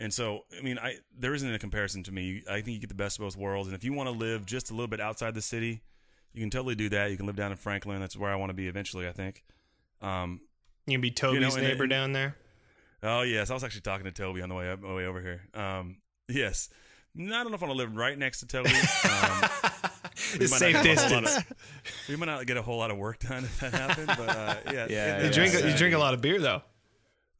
And 0.00 0.12
so, 0.12 0.46
I 0.58 0.62
mean, 0.62 0.78
I 0.78 0.96
there 1.18 1.34
isn't 1.34 1.52
a 1.54 1.58
comparison 1.58 2.02
to 2.04 2.12
me. 2.12 2.42
I 2.50 2.54
think 2.62 2.68
you 2.68 2.78
get 2.80 2.88
the 2.88 2.94
best 2.94 3.18
of 3.18 3.24
both 3.24 3.36
worlds. 3.36 3.68
And 3.68 3.76
if 3.76 3.84
you 3.84 3.92
want 3.92 4.08
to 4.08 4.14
live 4.14 4.46
just 4.46 4.70
a 4.70 4.74
little 4.74 4.88
bit 4.88 4.98
outside 5.00 5.34
the 5.34 5.42
city, 5.42 5.82
you 6.32 6.40
can 6.40 6.48
totally 6.50 6.74
do 6.74 6.88
that. 6.88 7.10
You 7.10 7.16
can 7.18 7.26
live 7.26 7.36
down 7.36 7.50
in 7.50 7.58
Franklin. 7.58 8.00
That's 8.00 8.16
where 8.16 8.32
I 8.32 8.36
want 8.36 8.50
to 8.50 8.54
be 8.54 8.66
eventually. 8.66 9.06
I 9.06 9.12
think. 9.12 9.44
Um, 10.00 10.40
You 10.86 10.94
can 10.94 11.02
be 11.02 11.10
Toby's 11.10 11.54
and- 11.54 11.62
neighbor 11.64 11.82
and- 11.84 11.90
down 11.90 12.12
there. 12.12 12.34
oh 13.02 13.20
yes, 13.22 13.50
I 13.50 13.54
was 13.54 13.62
actually 13.62 13.82
talking 13.82 14.04
to 14.04 14.10
Toby 14.12 14.40
on 14.42 14.48
the 14.48 14.54
way 14.54 14.70
up, 14.70 14.80
the 14.80 14.94
way 14.94 15.04
over 15.04 15.20
here. 15.20 15.42
Um, 15.54 15.98
yes, 16.28 16.70
I 17.14 17.20
don't 17.20 17.48
know 17.50 17.54
if 17.54 17.62
I 17.62 17.66
want 17.66 17.78
to 17.78 17.84
live 17.84 17.94
right 17.94 18.16
next 18.16 18.40
to 18.40 18.46
Toby. 18.46 18.70
Um, 18.70 18.74
we 20.38 20.44
It's 20.44 20.50
might 20.50 20.58
safe 20.58 20.82
get 20.82 20.96
a 20.96 21.00
whole 21.02 21.10
lot 21.10 21.22
distance. 21.24 21.36
of- 21.36 22.08
we 22.08 22.16
might 22.16 22.26
not 22.26 22.46
get 22.46 22.56
a 22.56 22.62
whole 22.62 22.78
lot 22.78 22.90
of 22.90 22.96
work 22.96 23.18
done 23.18 23.44
if 23.44 23.60
that 23.60 23.72
happened. 23.74 24.06
But 24.06 24.28
uh, 24.30 24.54
yeah, 24.66 24.72
Yeah, 24.72 24.82
it- 24.86 24.88
You 24.88 25.26
yeah, 25.26 25.30
drink 25.32 25.52
yeah. 25.54 25.66
you 25.70 25.76
drink 25.76 25.94
a 25.94 25.98
lot 25.98 26.14
of 26.14 26.22
beer 26.22 26.38
though. 26.40 26.62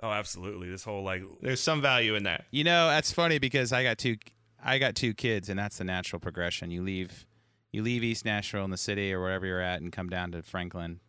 Oh, 0.02 0.10
absolutely. 0.10 0.70
This 0.70 0.84
whole 0.84 1.02
like 1.02 1.22
There's 1.40 1.60
some 1.60 1.82
value 1.82 2.14
in 2.14 2.22
that. 2.24 2.44
You 2.50 2.64
know, 2.64 2.88
that's 2.88 3.12
funny 3.12 3.38
because 3.38 3.72
I 3.72 3.82
got 3.82 3.98
two 3.98 4.16
I 4.62 4.78
got 4.78 4.94
two 4.94 5.14
kids 5.14 5.48
and 5.48 5.58
that's 5.58 5.78
the 5.78 5.84
natural 5.84 6.20
progression. 6.20 6.70
You 6.70 6.82
leave 6.82 7.26
you 7.72 7.82
leave 7.82 8.02
East 8.02 8.24
Nashville 8.24 8.64
in 8.64 8.70
the 8.70 8.76
city 8.76 9.12
or 9.12 9.20
wherever 9.20 9.46
you're 9.46 9.60
at 9.60 9.80
and 9.80 9.92
come 9.92 10.08
down 10.08 10.32
to 10.32 10.42
Franklin. 10.42 11.00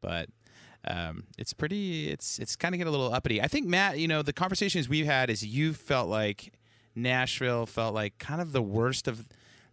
But 0.00 0.28
um, 0.86 1.24
it's 1.38 1.52
pretty 1.52 2.08
it's 2.08 2.38
it's 2.38 2.56
kind 2.56 2.74
of 2.74 2.78
get 2.78 2.86
a 2.86 2.90
little 2.90 3.12
uppity. 3.12 3.42
I 3.42 3.48
think 3.48 3.66
Matt, 3.66 3.98
you 3.98 4.08
know, 4.08 4.22
the 4.22 4.32
conversations 4.32 4.88
we've 4.88 5.06
had 5.06 5.30
is 5.30 5.44
you 5.44 5.72
felt 5.72 6.08
like 6.08 6.52
Nashville 6.94 7.66
felt 7.66 7.94
like 7.94 8.18
kind 8.18 8.40
of 8.40 8.52
the 8.52 8.62
worst 8.62 9.08
of 9.08 9.26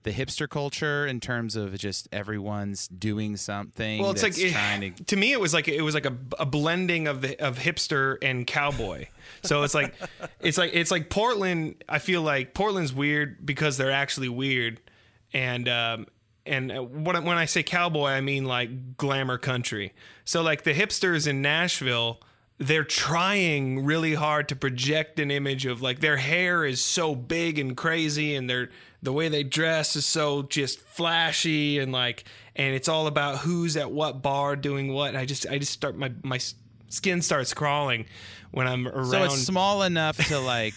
the 0.03 0.11
hipster 0.11 0.47
culture 0.49 1.05
in 1.07 1.19
terms 1.19 1.55
of 1.55 1.77
just 1.77 2.07
everyone's 2.11 2.87
doing 2.87 3.37
something. 3.37 4.01
Well, 4.01 4.11
it's 4.11 4.23
like 4.23 4.37
it- 4.37 4.51
to 4.97 5.03
to 5.05 5.15
me, 5.15 5.31
it 5.31 5.39
was 5.39 5.53
like 5.53 5.67
it 5.67 5.81
was 5.81 5.93
like 5.95 6.05
a, 6.05 6.15
a 6.39 6.45
blending 6.45 7.07
of 7.07 7.21
the 7.21 7.39
of 7.41 7.57
hipster 7.57 8.17
and 8.21 8.45
cowboy. 8.45 9.07
So 9.43 9.63
it's 9.63 9.73
like 9.73 9.93
it's 10.41 10.57
like 10.57 10.71
it's 10.73 10.91
like 10.91 11.09
Portland. 11.09 11.83
I 11.89 11.99
feel 11.99 12.21
like 12.21 12.53
Portland's 12.53 12.93
weird 12.93 13.45
because 13.45 13.77
they're 13.77 13.91
actually 13.91 14.29
weird, 14.29 14.79
and 15.33 15.67
um, 15.69 16.07
and 16.45 16.71
when 17.05 17.23
when 17.23 17.37
I 17.37 17.45
say 17.45 17.63
cowboy, 17.63 18.09
I 18.09 18.21
mean 18.21 18.45
like 18.45 18.97
glamour 18.97 19.37
country. 19.37 19.93
So 20.25 20.41
like 20.41 20.63
the 20.63 20.73
hipsters 20.73 21.27
in 21.27 21.41
Nashville. 21.41 22.21
They're 22.59 22.83
trying 22.83 23.83
really 23.83 24.13
hard 24.13 24.47
to 24.49 24.55
project 24.55 25.19
an 25.19 25.31
image 25.31 25.65
of 25.65 25.81
like 25.81 25.99
their 25.99 26.17
hair 26.17 26.63
is 26.63 26.81
so 26.81 27.15
big 27.15 27.57
and 27.57 27.75
crazy, 27.75 28.35
and 28.35 28.47
their 28.49 28.69
the 29.03 29.13
way 29.13 29.27
they 29.29 29.43
dress 29.43 29.95
is 29.95 30.05
so 30.05 30.43
just 30.43 30.79
flashy 30.79 31.77
and 31.79 31.91
like, 31.91 32.23
and 32.55 32.73
it's 32.73 32.87
all 32.87 33.05
about 33.07 33.39
who's 33.39 33.77
at 33.77 33.91
what 33.91 34.21
bar 34.21 34.55
doing 34.55 34.91
what. 34.93 35.09
And 35.09 35.17
I 35.17 35.25
just 35.25 35.45
I 35.47 35.57
just 35.59 35.71
start 35.73 35.95
my 35.97 36.11
my 36.23 36.39
skin 36.89 37.21
starts 37.21 37.53
crawling 37.53 38.05
when 38.51 38.67
I'm 38.67 38.87
around. 38.87 39.05
so 39.09 39.23
it's 39.23 39.41
small 39.41 39.81
enough 39.81 40.15
to 40.27 40.39
like 40.39 40.73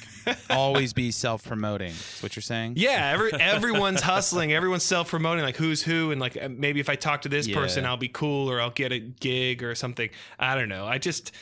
always 0.50 0.92
be 0.92 1.10
self 1.10 1.44
promoting. 1.44 1.90
Is 1.90 2.18
what 2.22 2.34
you're 2.34 2.42
saying? 2.42 2.74
Yeah, 2.76 3.10
every 3.12 3.32
everyone's 3.34 4.00
hustling, 4.02 4.52
everyone's 4.52 4.82
self 4.82 5.08
promoting, 5.10 5.44
like 5.44 5.56
who's 5.56 5.82
who, 5.82 6.10
and 6.10 6.20
like 6.20 6.50
maybe 6.50 6.80
if 6.80 6.88
I 6.88 6.96
talk 6.96 7.22
to 7.22 7.28
this 7.28 7.46
Yeah. 7.46 7.56
person, 7.56 7.84
I'll 7.86 7.96
be 7.96 8.08
cool 8.08 8.50
or 8.50 8.60
I'll 8.60 8.70
get 8.70 8.92
a 8.92 8.98
gig 8.98 9.62
or 9.62 9.74
something. 9.74 10.10
I 10.38 10.54
don't 10.54 10.68
know. 10.70 10.86
I 10.86 10.98
just, 10.98 11.32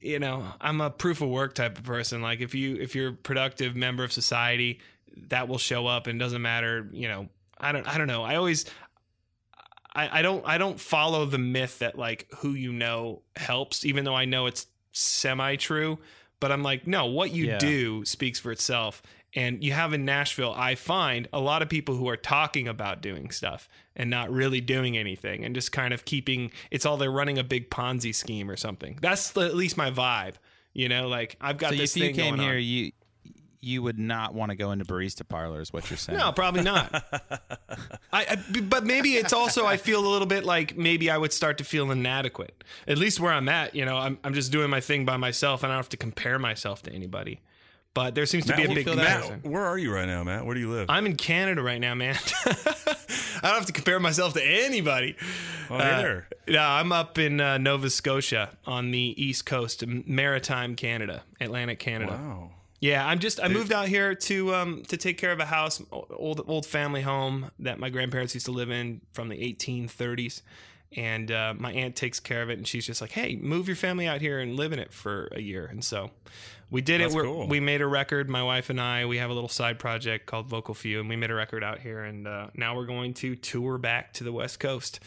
you 0.00 0.18
know, 0.18 0.44
I'm 0.60 0.80
a 0.80 0.90
proof 0.90 1.20
of 1.22 1.30
work 1.30 1.54
type 1.54 1.78
of 1.78 1.84
person. 1.84 2.22
Like 2.22 2.40
if 2.40 2.54
you 2.54 2.76
if 2.76 2.94
you're 2.94 3.08
a 3.08 3.14
productive 3.14 3.74
member 3.74 4.04
of 4.04 4.12
society, 4.12 4.78
that 5.28 5.48
will 5.48 5.58
show 5.58 5.86
up, 5.86 6.06
and 6.06 6.18
doesn't 6.18 6.42
matter. 6.42 6.88
You 6.92 7.08
know, 7.08 7.28
I 7.58 7.72
don't 7.72 7.86
I 7.86 7.98
don't 7.98 8.06
know. 8.08 8.22
I 8.22 8.36
always. 8.36 8.64
I, 9.94 10.18
I 10.20 10.22
don't 10.22 10.46
I 10.46 10.58
don't 10.58 10.78
follow 10.78 11.24
the 11.24 11.38
myth 11.38 11.80
that 11.80 11.98
like 11.98 12.28
who 12.38 12.52
you 12.52 12.72
know 12.72 13.22
helps, 13.36 13.84
even 13.84 14.04
though 14.04 14.14
I 14.14 14.26
know 14.26 14.46
it's 14.46 14.66
semi 14.92 15.56
true. 15.56 15.98
But 16.40 16.52
I'm 16.52 16.62
like, 16.62 16.86
no, 16.86 17.06
what 17.06 17.32
you 17.32 17.46
Yeah. 17.46 17.58
do 17.58 18.04
speaks 18.04 18.38
for 18.38 18.52
itself. 18.52 19.02
And 19.34 19.62
you 19.62 19.72
have 19.72 19.92
in 19.92 20.04
Nashville, 20.04 20.54
I 20.56 20.74
find 20.74 21.26
a 21.32 21.40
lot 21.40 21.60
of 21.62 21.68
people 21.68 21.96
who 21.96 22.08
are 22.08 22.16
talking 22.16 22.66
about 22.68 23.02
doing 23.02 23.30
stuff 23.30 23.68
and 23.96 24.08
not 24.08 24.30
really 24.30 24.60
doing 24.60 24.96
anything 24.96 25.44
and 25.44 25.54
just 25.54 25.70
kind 25.72 25.92
of 25.92 26.04
keeping 26.04 26.50
it's 26.70 26.86
all 26.86 26.96
they're 26.96 27.10
running 27.10 27.38
a 27.38 27.44
big 27.44 27.68
Ponzi 27.70 28.14
scheme 28.14 28.50
or 28.50 28.56
something. 28.56 28.98
That's 29.02 29.32
the, 29.32 29.40
at 29.42 29.54
least 29.56 29.76
my 29.76 29.90
vibe. 29.90 30.34
You 30.74 30.88
know, 30.88 31.08
like 31.08 31.36
I've 31.40 31.58
got 31.58 31.70
So 31.70 31.76
this 31.76 31.96
you 31.96 32.04
thing 32.04 32.14
came 32.14 32.36
going 32.36 32.48
here, 32.48 32.56
on. 32.56 32.62
you 32.62 32.92
you 33.60 33.82
would 33.82 33.98
not 33.98 34.34
want 34.34 34.50
to 34.50 34.56
go 34.56 34.70
into 34.72 34.84
barista 34.84 35.26
parlors. 35.26 35.72
What 35.72 35.90
you're 35.90 35.96
saying? 35.96 36.18
No, 36.18 36.32
probably 36.32 36.62
not. 36.62 36.92
I, 38.12 38.36
I, 38.52 38.60
but 38.62 38.84
maybe 38.84 39.14
it's 39.14 39.32
also 39.32 39.66
I 39.66 39.76
feel 39.76 40.04
a 40.04 40.08
little 40.08 40.26
bit 40.26 40.44
like 40.44 40.76
maybe 40.76 41.10
I 41.10 41.18
would 41.18 41.32
start 41.32 41.58
to 41.58 41.64
feel 41.64 41.90
inadequate. 41.90 42.64
At 42.86 42.98
least 42.98 43.20
where 43.20 43.32
I'm 43.32 43.48
at, 43.48 43.74
you 43.74 43.84
know, 43.84 43.96
I'm 43.96 44.18
I'm 44.24 44.34
just 44.34 44.52
doing 44.52 44.70
my 44.70 44.80
thing 44.80 45.04
by 45.04 45.16
myself, 45.16 45.62
and 45.62 45.72
I 45.72 45.76
don't 45.76 45.84
have 45.84 45.88
to 45.90 45.96
compare 45.96 46.38
myself 46.38 46.82
to 46.84 46.92
anybody. 46.92 47.40
But 47.94 48.14
there 48.14 48.26
seems 48.26 48.46
to 48.46 48.54
be 48.54 48.62
a 48.62 48.68
big 48.68 48.84
feel. 48.84 48.94
Matt, 48.94 49.44
where 49.44 49.64
are 49.64 49.76
you 49.76 49.92
right 49.92 50.06
now, 50.06 50.22
Matt? 50.22 50.46
Where 50.46 50.54
do 50.54 50.60
you 50.60 50.70
live? 50.70 50.88
I'm 50.88 51.04
in 51.06 51.16
Canada 51.16 51.62
right 51.62 51.80
now, 51.80 51.94
man. 51.94 52.16
I 52.46 53.40
don't 53.42 53.54
have 53.54 53.66
to 53.66 53.72
compare 53.72 53.98
myself 53.98 54.34
to 54.34 54.44
anybody. 54.44 55.16
oh, 55.68 55.78
you're 55.78 55.78
there. 55.78 56.28
Yeah, 56.46 56.70
I'm 56.70 56.92
up 56.92 57.18
in 57.18 57.40
uh, 57.40 57.58
Nova 57.58 57.90
Scotia 57.90 58.56
on 58.66 58.92
the 58.92 59.14
east 59.16 59.46
coast, 59.46 59.84
maritime 59.84 60.76
Canada, 60.76 61.22
Atlantic 61.40 61.80
Canada. 61.80 62.12
Wow. 62.12 62.50
Yeah, 62.80 63.04
I'm 63.04 63.18
just 63.18 63.40
I 63.42 63.48
moved 63.48 63.72
out 63.72 63.88
here 63.88 64.14
to 64.14 64.54
um 64.54 64.82
to 64.88 64.96
take 64.96 65.18
care 65.18 65.32
of 65.32 65.40
a 65.40 65.44
house, 65.44 65.82
old 65.90 66.44
old 66.46 66.64
family 66.64 67.02
home 67.02 67.50
that 67.58 67.78
my 67.78 67.90
grandparents 67.90 68.34
used 68.34 68.46
to 68.46 68.52
live 68.52 68.70
in 68.70 69.00
from 69.12 69.28
the 69.28 69.36
1830s, 69.36 70.42
and 70.96 71.30
uh, 71.32 71.54
my 71.58 71.72
aunt 71.72 71.96
takes 71.96 72.20
care 72.20 72.40
of 72.40 72.50
it, 72.50 72.58
and 72.58 72.66
she's 72.66 72.86
just 72.86 73.00
like, 73.00 73.10
hey, 73.10 73.36
move 73.36 73.66
your 73.66 73.76
family 73.76 74.06
out 74.06 74.20
here 74.20 74.38
and 74.38 74.56
live 74.56 74.72
in 74.72 74.78
it 74.78 74.92
for 74.92 75.28
a 75.32 75.40
year, 75.40 75.66
and 75.66 75.82
so 75.82 76.10
we 76.70 76.80
did 76.80 77.00
That's 77.00 77.14
it. 77.14 77.16
We're, 77.16 77.24
cool. 77.24 77.48
We 77.48 77.60
made 77.60 77.80
a 77.80 77.86
record, 77.86 78.28
my 78.28 78.42
wife 78.42 78.70
and 78.70 78.80
I. 78.80 79.06
We 79.06 79.18
have 79.18 79.30
a 79.30 79.34
little 79.34 79.48
side 79.48 79.78
project 79.78 80.26
called 80.26 80.46
Vocal 80.46 80.74
Few, 80.74 81.00
and 81.00 81.08
we 81.08 81.16
made 81.16 81.30
a 81.30 81.34
record 81.34 81.64
out 81.64 81.80
here, 81.80 82.04
and 82.04 82.28
uh, 82.28 82.48
now 82.54 82.76
we're 82.76 82.86
going 82.86 83.14
to 83.14 83.34
tour 83.34 83.78
back 83.78 84.12
to 84.14 84.24
the 84.24 84.32
West 84.32 84.60
Coast. 84.60 85.00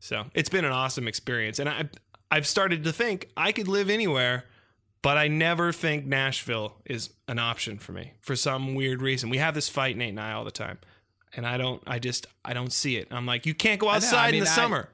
So 0.00 0.24
it's 0.34 0.48
been 0.48 0.64
an 0.64 0.72
awesome 0.72 1.06
experience, 1.06 1.60
and 1.60 1.68
I 1.68 1.88
I've 2.32 2.46
started 2.46 2.82
to 2.84 2.92
think 2.92 3.28
I 3.36 3.52
could 3.52 3.68
live 3.68 3.90
anywhere 3.90 4.44
but 5.02 5.18
I 5.18 5.28
never 5.28 5.72
think 5.72 6.06
Nashville 6.06 6.76
is 6.84 7.10
an 7.28 7.38
option 7.38 7.78
for 7.78 7.92
me 7.92 8.12
for 8.20 8.36
some 8.36 8.74
weird 8.74 9.02
reason. 9.02 9.30
We 9.30 9.38
have 9.38 9.54
this 9.54 9.68
fight, 9.68 9.96
Nate 9.96 10.10
and 10.10 10.20
I, 10.20 10.32
all 10.32 10.44
the 10.44 10.50
time, 10.50 10.78
and 11.34 11.46
I 11.46 11.56
don't. 11.56 11.82
I 11.86 11.98
just 11.98 12.26
I 12.44 12.54
don't 12.54 12.72
see 12.72 12.96
it. 12.96 13.08
I'm 13.10 13.26
like, 13.26 13.46
you 13.46 13.54
can't 13.54 13.80
go 13.80 13.86
know, 13.86 13.92
I 13.92 13.96
outside 13.96 14.34
in 14.34 14.44
the 14.44 14.50
I- 14.50 14.54
summer. 14.54 14.88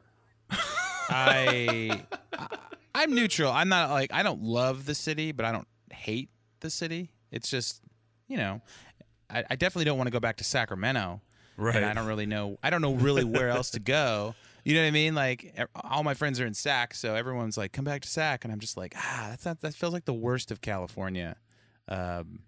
I, 1.11 2.03
I 2.95 3.03
am 3.03 3.15
neutral. 3.15 3.53
I'm 3.53 3.69
not 3.69 3.91
like 3.91 4.13
I 4.13 4.23
don't 4.23 4.43
love 4.43 4.87
the 4.87 4.95
city, 4.95 5.33
but 5.33 5.45
I 5.45 5.53
don't 5.53 5.69
hate 5.93 6.31
the 6.61 6.71
city. 6.71 7.11
It's 7.31 7.51
just 7.51 7.83
you 8.29 8.37
know, 8.37 8.61
I, 9.31 9.45
I 9.51 9.57
definitely 9.57 9.85
don't 9.87 9.99
want 9.99 10.09
to 10.09 10.13
go 10.13 10.21
back 10.21 10.37
to 10.39 10.45
Sacramento. 10.45 11.21
Right. 11.57 11.77
And 11.77 11.85
I 11.85 11.93
don't 11.93 12.07
really 12.07 12.27
know. 12.27 12.59
I 12.63 12.71
don't 12.71 12.83
know 12.83 12.95
really 12.95 13.25
where 13.25 13.49
else 13.49 13.71
to 13.73 13.81
go. 13.81 14.35
You 14.69 14.75
know 14.75 14.83
what 14.83 14.89
I 14.89 14.91
mean? 14.91 15.15
Like 15.15 15.59
all 15.83 16.05
my 16.05 16.13
friends 16.13 16.39
are 16.41 16.45
in 16.45 16.53
Sac, 16.53 16.93
so 16.93 17.15
everyone's 17.15 17.57
like, 17.57 17.73
"Come 17.73 17.87
back 17.87 18.03
to 18.03 18.09
Sac," 18.09 18.45
and 18.45 18.53
I'm 18.53 18.61
just 18.61 18.77
like, 18.77 18.93
"Ah, 18.99 19.29
that's 19.31 19.47
not. 19.47 19.61
That 19.61 19.73
feels 19.73 19.95
like 19.95 20.05
the 20.05 20.13
worst 20.13 20.51
of 20.51 20.61
California." 20.61 21.37
Um, 21.89 22.41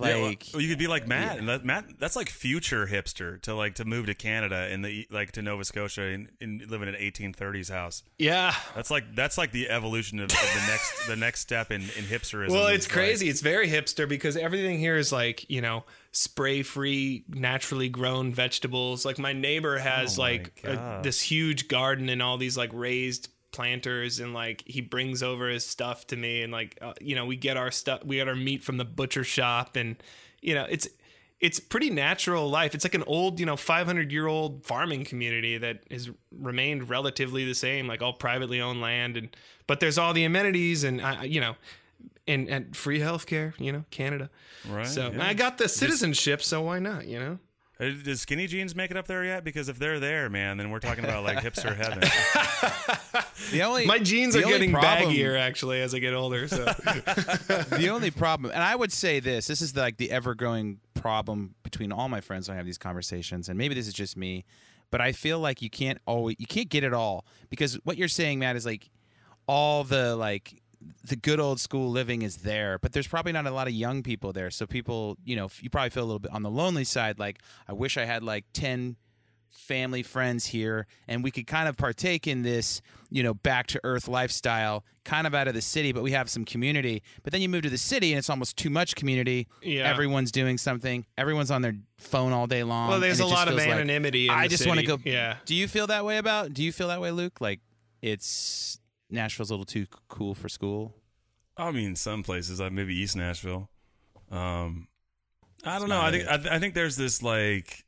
Yeah, 0.00 0.16
well, 0.16 0.24
like 0.26 0.54
you 0.54 0.68
could 0.68 0.78
be 0.78 0.86
like 0.86 1.06
Matt, 1.06 1.38
and 1.38 1.48
that, 1.48 1.64
Matt 1.64 1.84
that's 1.98 2.16
like 2.16 2.28
future 2.28 2.86
hipster 2.86 3.40
to 3.42 3.54
like 3.54 3.76
to 3.76 3.84
move 3.84 4.06
to 4.06 4.14
Canada 4.14 4.68
and 4.70 4.84
the 4.84 5.06
like 5.10 5.32
to 5.32 5.42
Nova 5.42 5.64
Scotia 5.64 6.02
and, 6.02 6.28
and 6.40 6.68
live 6.70 6.82
in 6.82 6.88
an 6.88 6.94
1830s 6.96 7.70
house. 7.70 8.02
Yeah. 8.18 8.54
That's 8.74 8.90
like 8.90 9.14
that's 9.14 9.38
like 9.38 9.52
the 9.52 9.70
evolution 9.70 10.18
of, 10.18 10.24
of 10.24 10.30
the 10.30 10.66
next 10.68 11.06
the 11.06 11.16
next 11.16 11.40
step 11.40 11.70
in, 11.70 11.82
in 11.82 12.04
hipsterism. 12.04 12.50
Well, 12.50 12.66
it's 12.68 12.86
like- 12.86 12.92
crazy. 12.92 13.28
It's 13.28 13.40
very 13.40 13.68
hipster 13.68 14.08
because 14.08 14.36
everything 14.36 14.78
here 14.78 14.96
is 14.96 15.12
like, 15.12 15.48
you 15.48 15.60
know, 15.60 15.84
spray 16.12 16.62
free, 16.62 17.24
naturally 17.28 17.88
grown 17.88 18.32
vegetables. 18.32 19.04
Like 19.04 19.18
my 19.18 19.32
neighbor 19.32 19.78
has 19.78 20.18
Oh 20.18 20.22
my 20.22 20.28
like 20.30 20.60
a, 20.64 21.00
this 21.02 21.20
huge 21.20 21.68
garden 21.68 22.08
and 22.08 22.22
all 22.22 22.38
these 22.38 22.56
like 22.56 22.70
raised 22.72 23.28
planters 23.54 24.18
and 24.18 24.34
like 24.34 24.64
he 24.66 24.80
brings 24.80 25.22
over 25.22 25.48
his 25.48 25.64
stuff 25.64 26.06
to 26.08 26.16
me 26.16 26.42
and 26.42 26.52
like 26.52 26.76
uh, 26.82 26.92
you 27.00 27.14
know 27.14 27.24
we 27.24 27.36
get 27.36 27.56
our 27.56 27.70
stuff 27.70 28.04
we 28.04 28.16
get 28.16 28.26
our 28.26 28.34
meat 28.34 28.64
from 28.64 28.76
the 28.76 28.84
butcher 28.84 29.22
shop 29.22 29.76
and 29.76 29.96
you 30.42 30.54
know 30.54 30.66
it's 30.68 30.88
it's 31.38 31.60
pretty 31.60 31.88
natural 31.88 32.50
life 32.50 32.74
it's 32.74 32.84
like 32.84 32.94
an 32.94 33.04
old 33.06 33.38
you 33.38 33.46
know 33.46 33.56
500 33.56 34.10
year 34.10 34.26
old 34.26 34.66
farming 34.66 35.04
community 35.04 35.56
that 35.56 35.84
has 35.88 36.10
remained 36.36 36.90
relatively 36.90 37.44
the 37.44 37.54
same 37.54 37.86
like 37.86 38.02
all 38.02 38.12
privately 38.12 38.60
owned 38.60 38.80
land 38.80 39.16
and 39.16 39.36
but 39.68 39.78
there's 39.78 39.98
all 39.98 40.12
the 40.12 40.24
amenities 40.24 40.82
and 40.82 41.00
I 41.00 41.22
you 41.22 41.40
know 41.40 41.54
and 42.26 42.48
and 42.48 42.76
free 42.76 43.00
healthcare, 43.00 43.52
you 43.58 43.72
know, 43.72 43.84
Canada. 43.90 44.30
Right, 44.68 44.86
So 44.86 45.10
yeah. 45.10 45.26
I 45.26 45.34
got 45.34 45.58
the 45.58 45.68
citizenship, 45.68 46.42
so 46.42 46.62
why 46.62 46.78
not? 46.78 47.06
You 47.06 47.18
know. 47.18 47.38
Does 47.78 48.20
skinny 48.20 48.46
jeans 48.46 48.76
make 48.76 48.92
it 48.92 48.96
up 48.96 49.08
there 49.08 49.24
yet? 49.24 49.42
Because 49.42 49.68
if 49.68 49.80
they're 49.80 49.98
there, 49.98 50.30
man, 50.30 50.58
then 50.58 50.70
we're 50.70 50.78
talking 50.78 51.04
about 51.04 51.24
like 51.24 51.38
hipster 51.38 51.76
heaven. 51.76 52.00
the 53.50 53.62
only 53.62 53.84
My 53.84 53.98
jeans 53.98 54.36
are 54.36 54.42
getting 54.42 54.70
problem- 54.70 55.12
baggier 55.12 55.36
actually 55.36 55.80
as 55.82 55.92
I 55.92 55.98
get 55.98 56.14
older. 56.14 56.46
So 56.46 56.64
the 56.64 57.88
only 57.92 58.12
problem, 58.12 58.52
and 58.52 58.62
I 58.62 58.76
would 58.76 58.92
say 58.92 59.18
this: 59.18 59.48
this 59.48 59.60
is 59.60 59.74
like 59.74 59.96
the 59.96 60.12
ever-growing 60.12 60.78
problem 60.94 61.56
between 61.64 61.90
all 61.90 62.08
my 62.08 62.20
friends 62.20 62.48
when 62.48 62.54
I 62.54 62.58
have 62.58 62.66
these 62.66 62.78
conversations, 62.78 63.48
and 63.48 63.58
maybe 63.58 63.74
this 63.74 63.88
is 63.88 63.94
just 63.94 64.16
me, 64.16 64.44
but 64.92 65.00
I 65.00 65.10
feel 65.10 65.40
like 65.40 65.60
you 65.60 65.68
can't 65.68 65.98
always, 66.06 66.36
you 66.38 66.46
can't 66.46 66.68
get 66.68 66.84
it 66.84 66.94
all 66.94 67.24
because 67.50 67.74
what 67.84 67.96
you're 67.96 68.06
saying, 68.06 68.38
Matt, 68.38 68.54
is 68.54 68.64
like 68.64 68.88
all 69.48 69.82
the 69.82 70.14
like 70.14 70.62
the 71.04 71.16
good 71.16 71.40
old 71.40 71.60
school 71.60 71.90
living 71.90 72.22
is 72.22 72.38
there, 72.38 72.78
but 72.78 72.92
there's 72.92 73.06
probably 73.08 73.32
not 73.32 73.46
a 73.46 73.50
lot 73.50 73.66
of 73.68 73.74
young 73.74 74.02
people 74.02 74.32
there. 74.32 74.50
So 74.50 74.66
people, 74.66 75.16
you 75.24 75.36
know, 75.36 75.48
you 75.60 75.70
probably 75.70 75.90
feel 75.90 76.02
a 76.04 76.06
little 76.06 76.18
bit 76.18 76.32
on 76.32 76.42
the 76.42 76.50
lonely 76.50 76.84
side. 76.84 77.18
Like, 77.18 77.40
I 77.68 77.72
wish 77.72 77.96
I 77.96 78.04
had 78.04 78.22
like 78.22 78.44
ten 78.52 78.96
family 79.50 80.02
friends 80.02 80.46
here 80.46 80.84
and 81.06 81.22
we 81.22 81.30
could 81.30 81.46
kind 81.46 81.68
of 81.68 81.76
partake 81.76 82.26
in 82.26 82.42
this 82.42 82.82
you 83.08 83.22
know 83.22 83.32
back 83.32 83.68
to 83.68 83.80
earth 83.84 84.08
lifestyle 84.08 84.84
kind 85.04 85.28
of 85.28 85.34
out 85.34 85.46
of 85.46 85.54
the 85.54 85.62
city 85.62 85.92
but 85.92 86.02
we 86.02 86.10
have 86.10 86.28
some 86.28 86.44
community 86.44 87.00
but 87.22 87.32
then 87.32 87.40
you 87.40 87.48
move 87.48 87.62
to 87.62 87.70
the 87.70 87.78
city 87.78 88.12
and 88.12 88.18
it's 88.18 88.28
almost 88.28 88.56
too 88.56 88.68
much 88.68 88.96
community 88.96 89.46
Yeah. 89.62 89.88
everyone's 89.88 90.32
doing 90.32 90.58
something 90.58 91.06
everyone's 91.16 91.52
on 91.52 91.62
their 91.62 91.76
phone 91.98 92.32
all 92.32 92.48
day 92.48 92.64
long 92.64 92.90
well, 92.90 93.00
there's 93.00 93.20
a 93.20 93.26
lot 93.26 93.46
of 93.46 93.54
like- 93.54 93.68
anonymity. 93.68 94.26
in 94.26 94.34
i 94.34 94.48
just 94.48 94.66
want 94.66 94.80
to 94.80 94.86
go 94.86 94.98
Yeah. 95.04 95.36
do 95.46 95.54
you 95.54 95.68
feel 95.68 95.86
that 95.86 96.04
way 96.04 96.18
about 96.18 96.52
do 96.52 96.62
you 96.64 96.72
feel 96.72 96.88
that 96.88 97.00
way 97.00 97.12
luke 97.12 97.40
like 97.40 97.60
it's 98.02 98.80
nashville's 99.14 99.50
a 99.50 99.54
little 99.54 99.64
too 99.64 99.86
cool 100.08 100.34
for 100.34 100.48
school 100.48 100.94
I 101.56 101.70
mean, 101.70 101.96
some 101.96 102.22
places, 102.22 102.60
like 102.60 102.72
maybe 102.72 102.94
East 102.94 103.16
Nashville. 103.16 103.68
Um, 104.30 104.88
I 105.64 105.78
don't 105.78 105.88
know. 105.88 106.00
I 106.00 106.10
think 106.10 106.28
I, 106.28 106.36
th- 106.36 106.50
I 106.50 106.58
think 106.58 106.74
there's 106.74 106.96
this 106.96 107.22
like, 107.22 107.84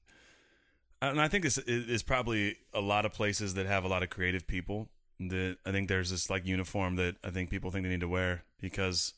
and 1.03 1.21
I 1.21 1.29
think 1.29 1.43
this 1.45 1.59
is, 1.59 2.03
probably 2.03 2.57
a 2.73 2.81
lot 2.81 3.05
of 3.05 3.13
places 3.13 3.55
that 3.55 3.67
have 3.67 3.85
a 3.85 3.89
lot 3.89 4.03
of 4.03 4.11
creative 4.11 4.47
people. 4.47 4.89
That 5.19 5.57
I 5.65 5.73
think 5.73 5.89
there's 5.89 6.11
this 6.11 6.31
like 6.31 6.47
uniform 6.47 6.97
that 6.97 7.17
I 7.25 7.31
think 7.31 7.51
people 7.51 7.71
think 7.71 7.85
they 7.85 7.91
need 7.91 8.01
to 8.01 8.09
wear 8.09 8.45
because 8.61 9.15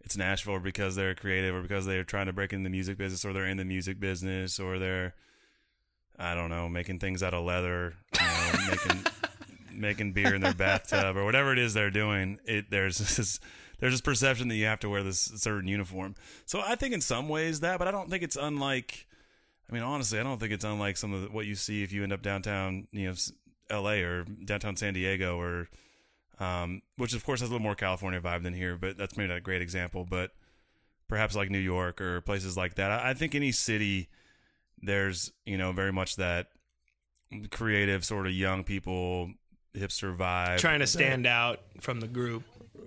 it's 0.00 0.16
Nashville, 0.16 0.54
or 0.54 0.60
because 0.60 0.94
they're 0.96 1.14
creative, 1.14 1.54
or 1.54 1.62
because 1.62 1.86
they're 1.86 2.04
trying 2.04 2.26
to 2.26 2.32
break 2.32 2.52
in 2.52 2.64
the 2.64 2.70
music 2.70 2.98
business, 2.98 3.24
or 3.24 3.32
they're 3.32 3.46
in 3.46 3.56
the 3.56 3.64
music 3.64 3.98
business, 3.98 4.60
or 4.60 4.78
they're 4.78 5.14
I 6.18 6.34
don't 6.34 6.50
know 6.50 6.68
making 6.68 6.98
things 6.98 7.22
out 7.22 7.34
of 7.34 7.44
leather, 7.44 7.94
you 8.20 8.26
know, 8.26 8.66
making 8.70 9.06
making 9.78 10.12
beer 10.12 10.34
in 10.34 10.40
their 10.40 10.54
bathtub 10.54 11.16
or 11.16 11.24
whatever 11.24 11.52
it 11.52 11.58
is 11.58 11.74
they're 11.74 11.90
doing. 11.90 12.38
It 12.44 12.70
there's 12.70 12.98
this 13.16 13.40
there's 13.78 13.92
this 13.92 14.00
perception 14.00 14.48
that 14.48 14.56
you 14.56 14.66
have 14.66 14.80
to 14.80 14.88
wear 14.88 15.02
this 15.02 15.20
certain 15.20 15.68
uniform. 15.68 16.14
So 16.46 16.60
I 16.60 16.74
think 16.74 16.94
in 16.94 17.00
some 17.00 17.28
ways 17.28 17.60
that, 17.60 17.78
but 17.78 17.88
I 17.88 17.90
don't 17.90 18.10
think 18.10 18.22
it's 18.22 18.36
unlike. 18.36 19.06
I 19.70 19.74
mean, 19.74 19.82
honestly, 19.82 20.18
I 20.18 20.22
don't 20.22 20.40
think 20.40 20.52
it's 20.52 20.64
unlike 20.64 20.96
some 20.96 21.12
of 21.12 21.22
the, 21.22 21.28
what 21.28 21.44
you 21.44 21.54
see 21.54 21.82
if 21.82 21.92
you 21.92 22.02
end 22.02 22.12
up 22.12 22.22
downtown, 22.22 22.88
you 22.90 23.08
know, 23.08 23.14
L.A. 23.68 24.02
or 24.02 24.24
downtown 24.24 24.76
San 24.76 24.94
Diego, 24.94 25.38
or 25.38 25.68
um, 26.40 26.80
which 26.96 27.12
of 27.14 27.24
course 27.24 27.40
has 27.40 27.50
a 27.50 27.52
little 27.52 27.62
more 27.62 27.74
California 27.74 28.20
vibe 28.20 28.42
than 28.42 28.54
here, 28.54 28.76
but 28.76 28.96
that's 28.96 29.16
maybe 29.16 29.28
not 29.28 29.38
a 29.38 29.42
great 29.42 29.60
example. 29.60 30.06
But 30.08 30.30
perhaps 31.06 31.36
like 31.36 31.50
New 31.50 31.58
York 31.58 32.00
or 32.00 32.20
places 32.22 32.56
like 32.56 32.74
that. 32.76 32.90
I, 32.90 33.10
I 33.10 33.14
think 33.14 33.34
any 33.34 33.52
city, 33.52 34.08
there's 34.80 35.32
you 35.44 35.58
know 35.58 35.72
very 35.72 35.92
much 35.92 36.16
that 36.16 36.48
creative 37.50 38.04
sort 38.04 38.26
of 38.26 38.32
young 38.32 38.64
people 38.64 39.32
hipster 39.78 40.16
vibe 40.16 40.58
Trying 40.58 40.80
to 40.80 40.84
that- 40.84 40.88
stand 40.88 41.26
out 41.26 41.60
from 41.80 42.00
the 42.00 42.08
group. 42.08 42.42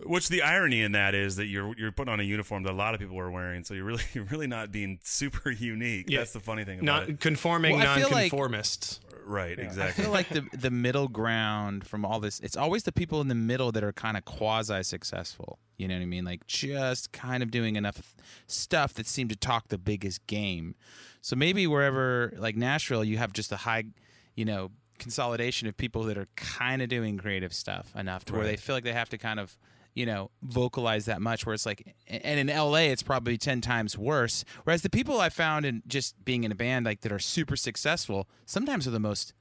which 0.06 0.30
the 0.30 0.42
irony 0.42 0.82
in 0.82 0.94
that 0.94 1.14
is 1.16 1.36
that 1.36 1.46
you're 1.48 1.74
you're 1.78 1.92
putting 1.92 2.12
on 2.12 2.20
a 2.20 2.24
uniform 2.24 2.64
that 2.64 2.72
a 2.72 2.76
lot 2.76 2.94
of 2.94 3.00
people 3.00 3.20
are 3.20 3.30
wearing, 3.32 3.64
so 3.64 3.74
you're 3.74 3.86
really 3.86 4.04
you're 4.14 4.26
really 4.26 4.48
not 4.48 4.72
being 4.72 5.00
super 5.04 5.52
unique. 5.52 6.10
Yeah. 6.10 6.20
That's 6.20 6.34
the 6.34 6.40
funny 6.40 6.64
thing 6.64 6.80
about 6.80 6.86
Not 6.86 7.10
it. 7.10 7.20
conforming 7.20 7.78
Well, 7.78 7.88
I 7.88 8.00
feel 8.00 8.10
like- 8.10 8.32
Right, 9.24 9.60
I 9.60 9.62
exactly. 9.62 10.04
feel 10.04 10.12
like 10.12 10.30
the 10.38 10.44
the 10.58 10.72
middle 10.72 11.08
ground 11.08 11.86
from 11.88 12.04
all 12.04 12.20
this, 12.20 12.40
it's 12.40 12.58
always 12.58 12.84
the 12.84 12.92
people 12.92 13.22
in 13.22 13.28
the 13.28 13.36
middle 13.36 13.72
that 13.72 13.84
are 13.84 13.94
kind 13.94 14.18
of 14.18 14.26
quasi 14.26 14.82
successful. 14.84 15.60
You 15.78 15.88
know 15.88 15.94
what 15.96 16.02
I 16.02 16.06
mean? 16.06 16.26
Like 16.26 16.46
just 16.48 17.12
kind 17.12 17.44
of 17.44 17.52
doing 17.52 17.76
enough 17.76 18.16
stuff 18.48 18.96
that 18.96 19.06
seem 19.08 19.28
to 19.30 19.36
talk 19.36 19.68
the 19.68 19.78
biggest 19.78 20.26
game. 20.28 20.76
So 21.22 21.36
maybe 21.36 21.68
wherever 21.68 22.34
like 22.38 22.56
Nashville, 22.56 23.04
you 23.04 23.18
have 23.20 23.32
just 23.32 23.52
a 23.52 23.58
high, 23.58 23.84
you 24.36 24.44
know, 24.46 24.72
consolidation 25.02 25.68
of 25.68 25.76
people 25.76 26.04
that 26.04 26.18
are 26.18 26.28
kind 26.36 26.82
of 26.82 26.88
doing 26.90 27.18
creative 27.18 27.54
stuff 27.54 27.94
enough 27.96 28.24
to 28.26 28.34
where 28.34 28.46
they 28.46 28.56
feel 28.56 28.76
like 28.76 28.84
they 28.86 28.94
have 28.94 29.10
to 29.10 29.18
kind 29.18 29.40
of 29.40 29.58
you 29.94 30.06
know 30.06 30.32
vocalize 30.42 31.06
that 31.06 31.22
much 31.22 31.46
where 31.46 31.54
it's 31.54 31.66
like 31.66 31.96
and 32.08 32.40
in 32.40 32.56
LA 32.56 32.86
it's 32.94 33.04
probably 33.04 33.38
10 33.38 33.60
times 33.62 33.98
worse 33.98 34.46
whereas 34.64 34.84
the 34.84 34.90
people 34.90 35.20
I 35.20 35.30
found 35.30 35.66
in 35.66 35.82
just 35.88 36.24
being 36.24 36.44
in 36.46 36.52
a 36.52 36.56
band 36.56 36.86
like 36.86 37.02
that 37.02 37.12
are 37.12 37.20
super 37.20 37.58
successful 37.58 38.30
sometimes 38.46 38.88
are 38.88 38.92
the 38.92 39.00
most 39.02 39.34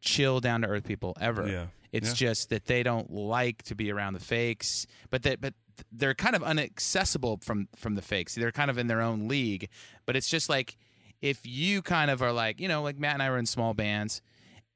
chill 0.00 0.40
down 0.40 0.62
to 0.62 0.68
earth 0.68 0.84
people 0.84 1.14
ever 1.20 1.46
Yeah. 1.46 1.66
it's 1.92 2.08
Yeah. 2.10 2.14
just 2.28 2.48
that 2.48 2.64
they 2.66 2.82
don't 2.82 3.10
like 3.12 3.62
to 3.64 3.74
be 3.74 3.90
around 3.92 4.14
the 4.14 4.20
fakes 4.20 4.86
but 5.10 5.22
that 5.24 5.40
but 5.42 5.52
they're 5.92 6.14
kind 6.14 6.34
of 6.36 6.42
inaccessible 6.42 7.40
from 7.42 7.68
from 7.76 7.94
the 7.94 8.02
fakes 8.02 8.34
they're 8.34 8.52
kind 8.52 8.70
of 8.70 8.78
in 8.78 8.86
their 8.86 9.02
own 9.02 9.28
league 9.28 9.68
but 10.06 10.16
it's 10.16 10.28
just 10.30 10.48
like 10.48 10.78
if 11.20 11.40
you 11.44 11.82
kind 11.82 12.10
of 12.10 12.22
are 12.22 12.32
like 12.32 12.58
you 12.60 12.68
know 12.68 12.82
like 12.82 12.98
Matt 12.98 13.14
and 13.14 13.22
I 13.22 13.28
were 13.28 13.38
in 13.38 13.44
small 13.46 13.74
bands 13.74 14.22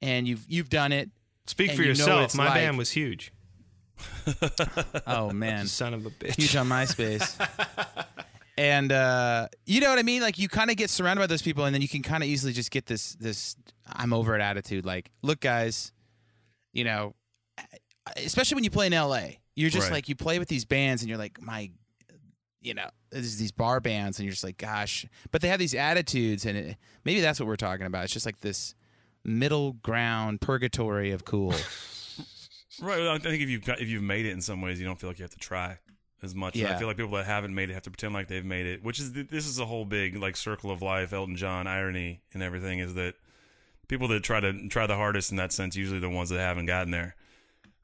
and 0.04 0.28
you've 0.28 0.44
you've 0.48 0.68
done 0.68 0.92
it 0.92 1.10
Speak 1.46 1.72
for 1.72 1.82
you 1.82 1.88
yourself. 1.88 2.34
My 2.34 2.46
like. 2.46 2.54
band 2.54 2.78
was 2.78 2.90
huge. 2.90 3.32
oh 5.06 5.30
man 5.30 5.66
Son 5.66 5.94
of 5.94 6.04
a 6.06 6.10
bitch. 6.10 6.36
huge 6.36 6.56
on 6.56 6.68
MySpace. 6.68 7.36
and 8.58 8.92
uh, 8.92 9.48
you 9.66 9.80
know 9.80 9.90
what 9.90 9.98
I 9.98 10.02
mean. 10.02 10.22
Like 10.22 10.38
you 10.38 10.48
kind 10.48 10.70
of 10.70 10.76
get 10.76 10.90
surrounded 10.90 11.20
by 11.22 11.26
those 11.26 11.42
people, 11.42 11.64
and 11.64 11.74
then 11.74 11.82
you 11.82 11.88
can 11.88 12.02
kind 12.02 12.22
of 12.22 12.28
easily 12.28 12.52
just 12.52 12.70
get 12.70 12.86
this 12.86 13.14
this 13.16 13.56
I'm 13.86 14.12
over 14.12 14.34
it 14.36 14.40
attitude. 14.42 14.84
Like, 14.84 15.10
look, 15.22 15.40
guys, 15.40 15.92
you 16.72 16.84
know, 16.84 17.14
especially 18.16 18.56
when 18.56 18.64
you 18.64 18.70
play 18.70 18.86
in 18.86 18.92
LA, 18.92 19.20
you're 19.54 19.70
just 19.70 19.88
Right. 19.88 19.94
like 19.96 20.08
you 20.08 20.16
play 20.16 20.38
with 20.38 20.48
these 20.48 20.64
bands, 20.64 21.02
and 21.02 21.08
you're 21.08 21.18
like, 21.18 21.40
my, 21.42 21.70
you 22.60 22.74
know, 22.74 22.88
there's 23.10 23.36
these 23.36 23.52
bar 23.52 23.80
bands, 23.80 24.18
and 24.18 24.24
you're 24.24 24.32
just 24.32 24.44
like, 24.44 24.56
gosh, 24.58 25.06
but 25.30 25.40
they 25.42 25.48
have 25.48 25.58
these 25.58 25.74
attitudes, 25.74 26.46
and 26.46 26.56
it, 26.56 26.76
maybe 27.04 27.20
that's 27.20 27.38
what 27.38 27.46
we're 27.46 27.56
talking 27.56 27.86
about. 27.86 28.04
It's 28.04 28.12
just 28.12 28.26
like 28.26 28.40
this 28.40 28.74
middle 29.24 29.72
ground 29.72 30.40
purgatory 30.40 31.10
of 31.12 31.24
cool. 31.24 31.54
Right. 32.82 33.06
I 33.06 33.18
think 33.18 33.40
if 33.40 33.48
you've 33.48 33.64
got, 33.64 33.80
if 33.80 33.88
you've 33.88 34.02
made 34.02 34.26
it 34.26 34.30
in 34.32 34.40
some 34.40 34.60
ways, 34.60 34.80
you 34.80 34.84
don't 34.84 35.00
feel 35.00 35.08
like 35.08 35.20
you 35.20 35.22
have 35.22 35.30
to 35.30 35.38
try 35.38 35.78
as 36.22 36.34
much. 36.34 36.56
Yeah. 36.56 36.74
I 36.74 36.78
feel 36.78 36.88
like 36.88 36.96
people 36.96 37.12
that 37.16 37.26
haven't 37.26 37.54
made 37.54 37.70
it 37.70 37.74
have 37.74 37.84
to 37.84 37.90
pretend 37.90 38.14
like 38.14 38.28
they've 38.28 38.44
made 38.44 38.66
it, 38.66 38.82
which 38.82 38.98
is 38.98 39.12
this 39.12 39.46
is 39.46 39.58
a 39.58 39.64
whole 39.66 39.84
big 39.84 40.16
like 40.16 40.36
circle 40.36 40.70
of 40.70 40.82
life, 40.82 41.12
Elton 41.12 41.36
John 41.36 41.66
irony 41.66 42.22
and 42.32 42.42
everything 42.42 42.80
is 42.80 42.94
that 42.94 43.14
people 43.88 44.08
that 44.08 44.22
try 44.22 44.40
to 44.40 44.68
try 44.68 44.86
the 44.86 44.96
hardest 44.96 45.30
in 45.30 45.36
that 45.36 45.52
sense 45.52 45.76
usually 45.76 46.00
the 46.00 46.10
ones 46.10 46.30
that 46.30 46.40
haven't 46.40 46.66
gotten 46.66 46.90
there. 46.90 47.14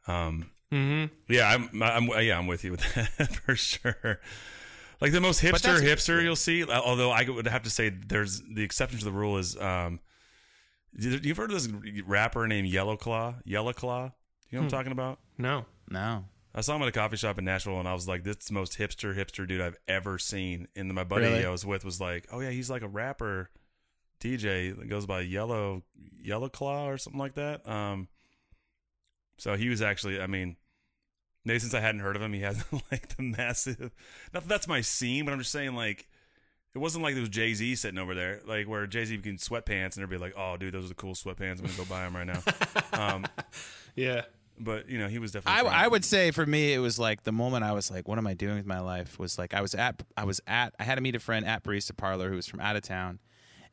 Um. 0.06 0.50
Mm-hmm. 0.73 1.32
Yeah, 1.32 1.49
I'm. 1.49 1.82
I'm. 1.82 2.06
Yeah, 2.25 2.38
I'm 2.38 2.47
with 2.47 2.64
you 2.64 2.73
with 2.73 2.94
that 3.18 3.35
for 3.35 3.56
sure. 3.56 4.20
Like 5.00 5.12
the 5.12 5.20
most 5.20 5.42
hipster 5.42 5.80
hipster 5.80 6.23
you'll 6.23 6.37
see. 6.37 6.64
Although 6.64 7.11
I 7.11 7.28
would 7.28 7.47
have 7.47 7.62
to 7.64 7.70
say 7.70 7.88
there's 7.88 8.42
the 8.42 8.62
exception 8.62 8.99
to 8.99 9.04
the 9.04 9.12
rule 9.12 9.38
is 9.38 9.56
um. 9.56 10.00
You've 10.92 11.37
heard 11.37 11.52
of 11.52 11.62
this 11.62 12.02
rapper 12.04 12.47
named 12.47 12.68
Yellow 12.68 12.97
Claw? 12.97 13.37
Yellow 13.44 13.73
Claw? 13.73 14.12
You 14.50 14.59
know 14.59 14.64
what 14.64 14.73
I'm 14.73 14.78
talking 14.78 14.92
about? 14.92 15.20
No. 15.38 15.66
no, 15.88 16.25
I 16.54 16.61
saw 16.61 16.75
him 16.75 16.82
at 16.82 16.88
a 16.88 16.92
coffee 16.92 17.16
shop 17.16 17.38
in 17.38 17.44
Nashville, 17.44 17.78
and 17.78 17.88
I 17.88 17.94
was 17.94 18.09
like, 18.09 18.25
"This 18.25 18.38
is 18.40 18.47
the 18.47 18.54
most 18.54 18.76
hipster 18.76 19.16
hipster 19.16 19.47
dude 19.47 19.61
I've 19.61 19.76
ever 19.87 20.18
seen." 20.18 20.66
And 20.75 20.90
then 20.90 20.94
my 20.97 21.04
buddy 21.04 21.26
Really? 21.26 21.44
I 21.47 21.50
was 21.50 21.64
with 21.64 21.85
was 21.85 22.00
like, 22.00 22.26
"Oh 22.32 22.40
yeah, 22.40 22.50
he's 22.50 22.68
like 22.68 22.82
a 22.82 22.88
rapper, 22.88 23.50
DJ 24.20 24.76
that 24.76 24.88
goes 24.88 25.06
by 25.06 25.20
Yellow 25.20 25.85
Yellow 26.20 26.49
Claw 26.49 26.88
or 26.88 26.99
something 26.99 27.20
like 27.20 27.35
that." 27.35 27.66
Um, 27.68 28.09
so 29.38 29.56
he 29.56 29.68
was 29.68 29.80
actually, 29.80 30.20
I 30.20 30.26
mean, 30.26 30.56
maybe 31.44 31.61
since 31.61 31.73
I 31.73 31.80
hadn't 31.80 32.00
heard 32.00 32.16
of 32.16 32.23
him, 32.23 32.32
he 32.32 32.40
has 32.40 32.64
like 32.90 33.16
the 33.16 33.23
massive. 33.23 33.92
Not 34.35 34.42
that 34.42 34.49
that's 34.49 34.66
my 34.68 34.80
scene, 34.80 35.25
but 35.25 35.32
I'm 35.32 35.38
just 35.38 35.52
saying 35.52 35.75
like. 35.75 36.09
It 36.74 36.78
wasn't 36.78 37.02
like 37.02 37.14
there 37.14 37.20
was 37.22 37.28
Jay 37.30 37.52
Z 37.54 37.74
sitting 37.76 37.98
over 37.98 38.14
there, 38.14 38.40
like 38.46 38.68
where 38.68 38.86
Jay 38.86 39.04
Z 39.04 39.18
can 39.18 39.36
sweatpants, 39.36 39.96
and 39.96 40.02
everybody 40.04 40.30
like, 40.30 40.34
"Oh, 40.36 40.56
dude, 40.56 40.72
those 40.74 40.84
are 40.84 40.88
the 40.88 40.94
cool 40.94 41.14
sweatpants. 41.14 41.58
I'm 41.58 41.66
gonna 41.66 41.76
go 41.76 41.84
buy 41.84 42.04
them 42.04 42.14
right 42.14 42.26
now." 42.26 42.42
um, 42.92 43.26
Yeah. 43.96 44.22
but 44.58 44.88
you 44.88 44.96
know, 44.98 45.08
he 45.08 45.18
was 45.18 45.32
definitely. 45.32 45.62
trying 45.62 45.74
I 45.74 45.88
would 45.88 46.04
say 46.04 46.30
for 46.30 46.46
me 46.46 46.72
it 46.72 46.78
was 46.78 46.96
like 46.98 47.24
the 47.24 47.32
moment 47.32 47.64
I 47.64 47.72
was 47.72 47.90
like, 47.90 48.06
what 48.06 48.18
am 48.18 48.26
I 48.26 48.34
doing 48.34 48.56
with 48.56 48.66
my 48.66 48.78
life? 48.80 49.18
Was 49.18 49.36
like 49.38 49.52
I 49.52 49.62
was 49.62 49.74
at 49.74 50.02
I 50.16 50.24
was 50.24 50.40
at 50.46 50.74
I 50.78 50.84
had 50.84 50.94
to 50.94 51.00
meet 51.00 51.16
a 51.16 51.18
friend 51.20 51.44
at 51.44 51.64
Barista 51.64 51.96
Parlor 51.96 52.28
who 52.30 52.36
was 52.36 52.46
from 52.46 52.60
out 52.60 52.76
of 52.76 52.82
town, 52.82 53.18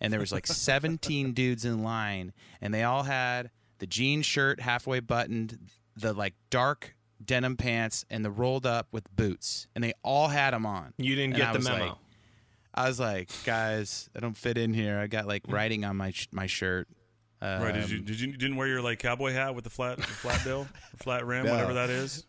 and 0.01 0.12
there 0.12 0.20
was 0.20 0.32
like 0.32 0.48
17 0.48 1.34
dudes 1.34 1.66
in 1.66 1.84
line, 1.84 2.34
and 2.62 2.74
they 2.74 2.84
all 2.84 3.04
had 3.04 3.51
the 3.77 3.86
jean 3.86 4.24
shirt 4.24 4.60
halfway 4.60 5.01
buttoned, 5.01 5.60
the 5.96 6.13
like 6.13 6.34
dark 6.50 6.96
denim 7.24 7.58
pants, 7.58 8.06
and 8.10 8.25
the 8.25 8.32
rolled 8.32 8.66
up 8.66 8.88
with 8.92 9.16
boots, 9.16 9.68
and 9.75 9.84
they 9.84 9.94
all 10.04 10.30
had 10.30 10.51
them 10.56 10.66
on. 10.66 10.94
You 10.98 11.16
didn't 11.16 11.34
And 11.34 11.42
get 11.42 11.50
I 11.50 11.51
the 11.54 11.60
was 11.60 11.70
memo. 11.70 11.86
like- 11.86 11.96
I 12.78 12.88
was 12.88 13.00
like, 13.00 13.30
guys, 13.44 14.10
I 14.16 14.20
don't 14.20 14.38
fit 14.38 14.58
in 14.58 14.74
here. 14.74 15.00
I 15.00 15.08
got 15.08 15.26
like 15.28 15.44
writing 15.48 15.84
on 15.84 15.98
my 15.98 16.12
sh- 16.12 16.28
my 16.32 16.46
shirt. 16.48 16.88
Um, 17.42 17.62
Right? 17.62 17.74
Did 17.74 17.90
you 17.90 18.00
did 18.00 18.20
you 18.20 18.32
didn't 18.38 18.56
wear 18.56 18.68
your 18.68 18.82
like 18.82 19.00
cowboy 19.00 19.32
hat 19.34 19.54
with 19.56 19.64
the 19.64 19.70
flat 19.70 19.98
the 19.98 20.04
flat 20.04 20.44
bill, 20.44 20.62
or 20.94 20.98
flat 20.98 21.26
rim, 21.26 21.46
No. 21.46 21.52
whatever 21.54 21.74
that 21.74 21.90
is? 21.90 22.26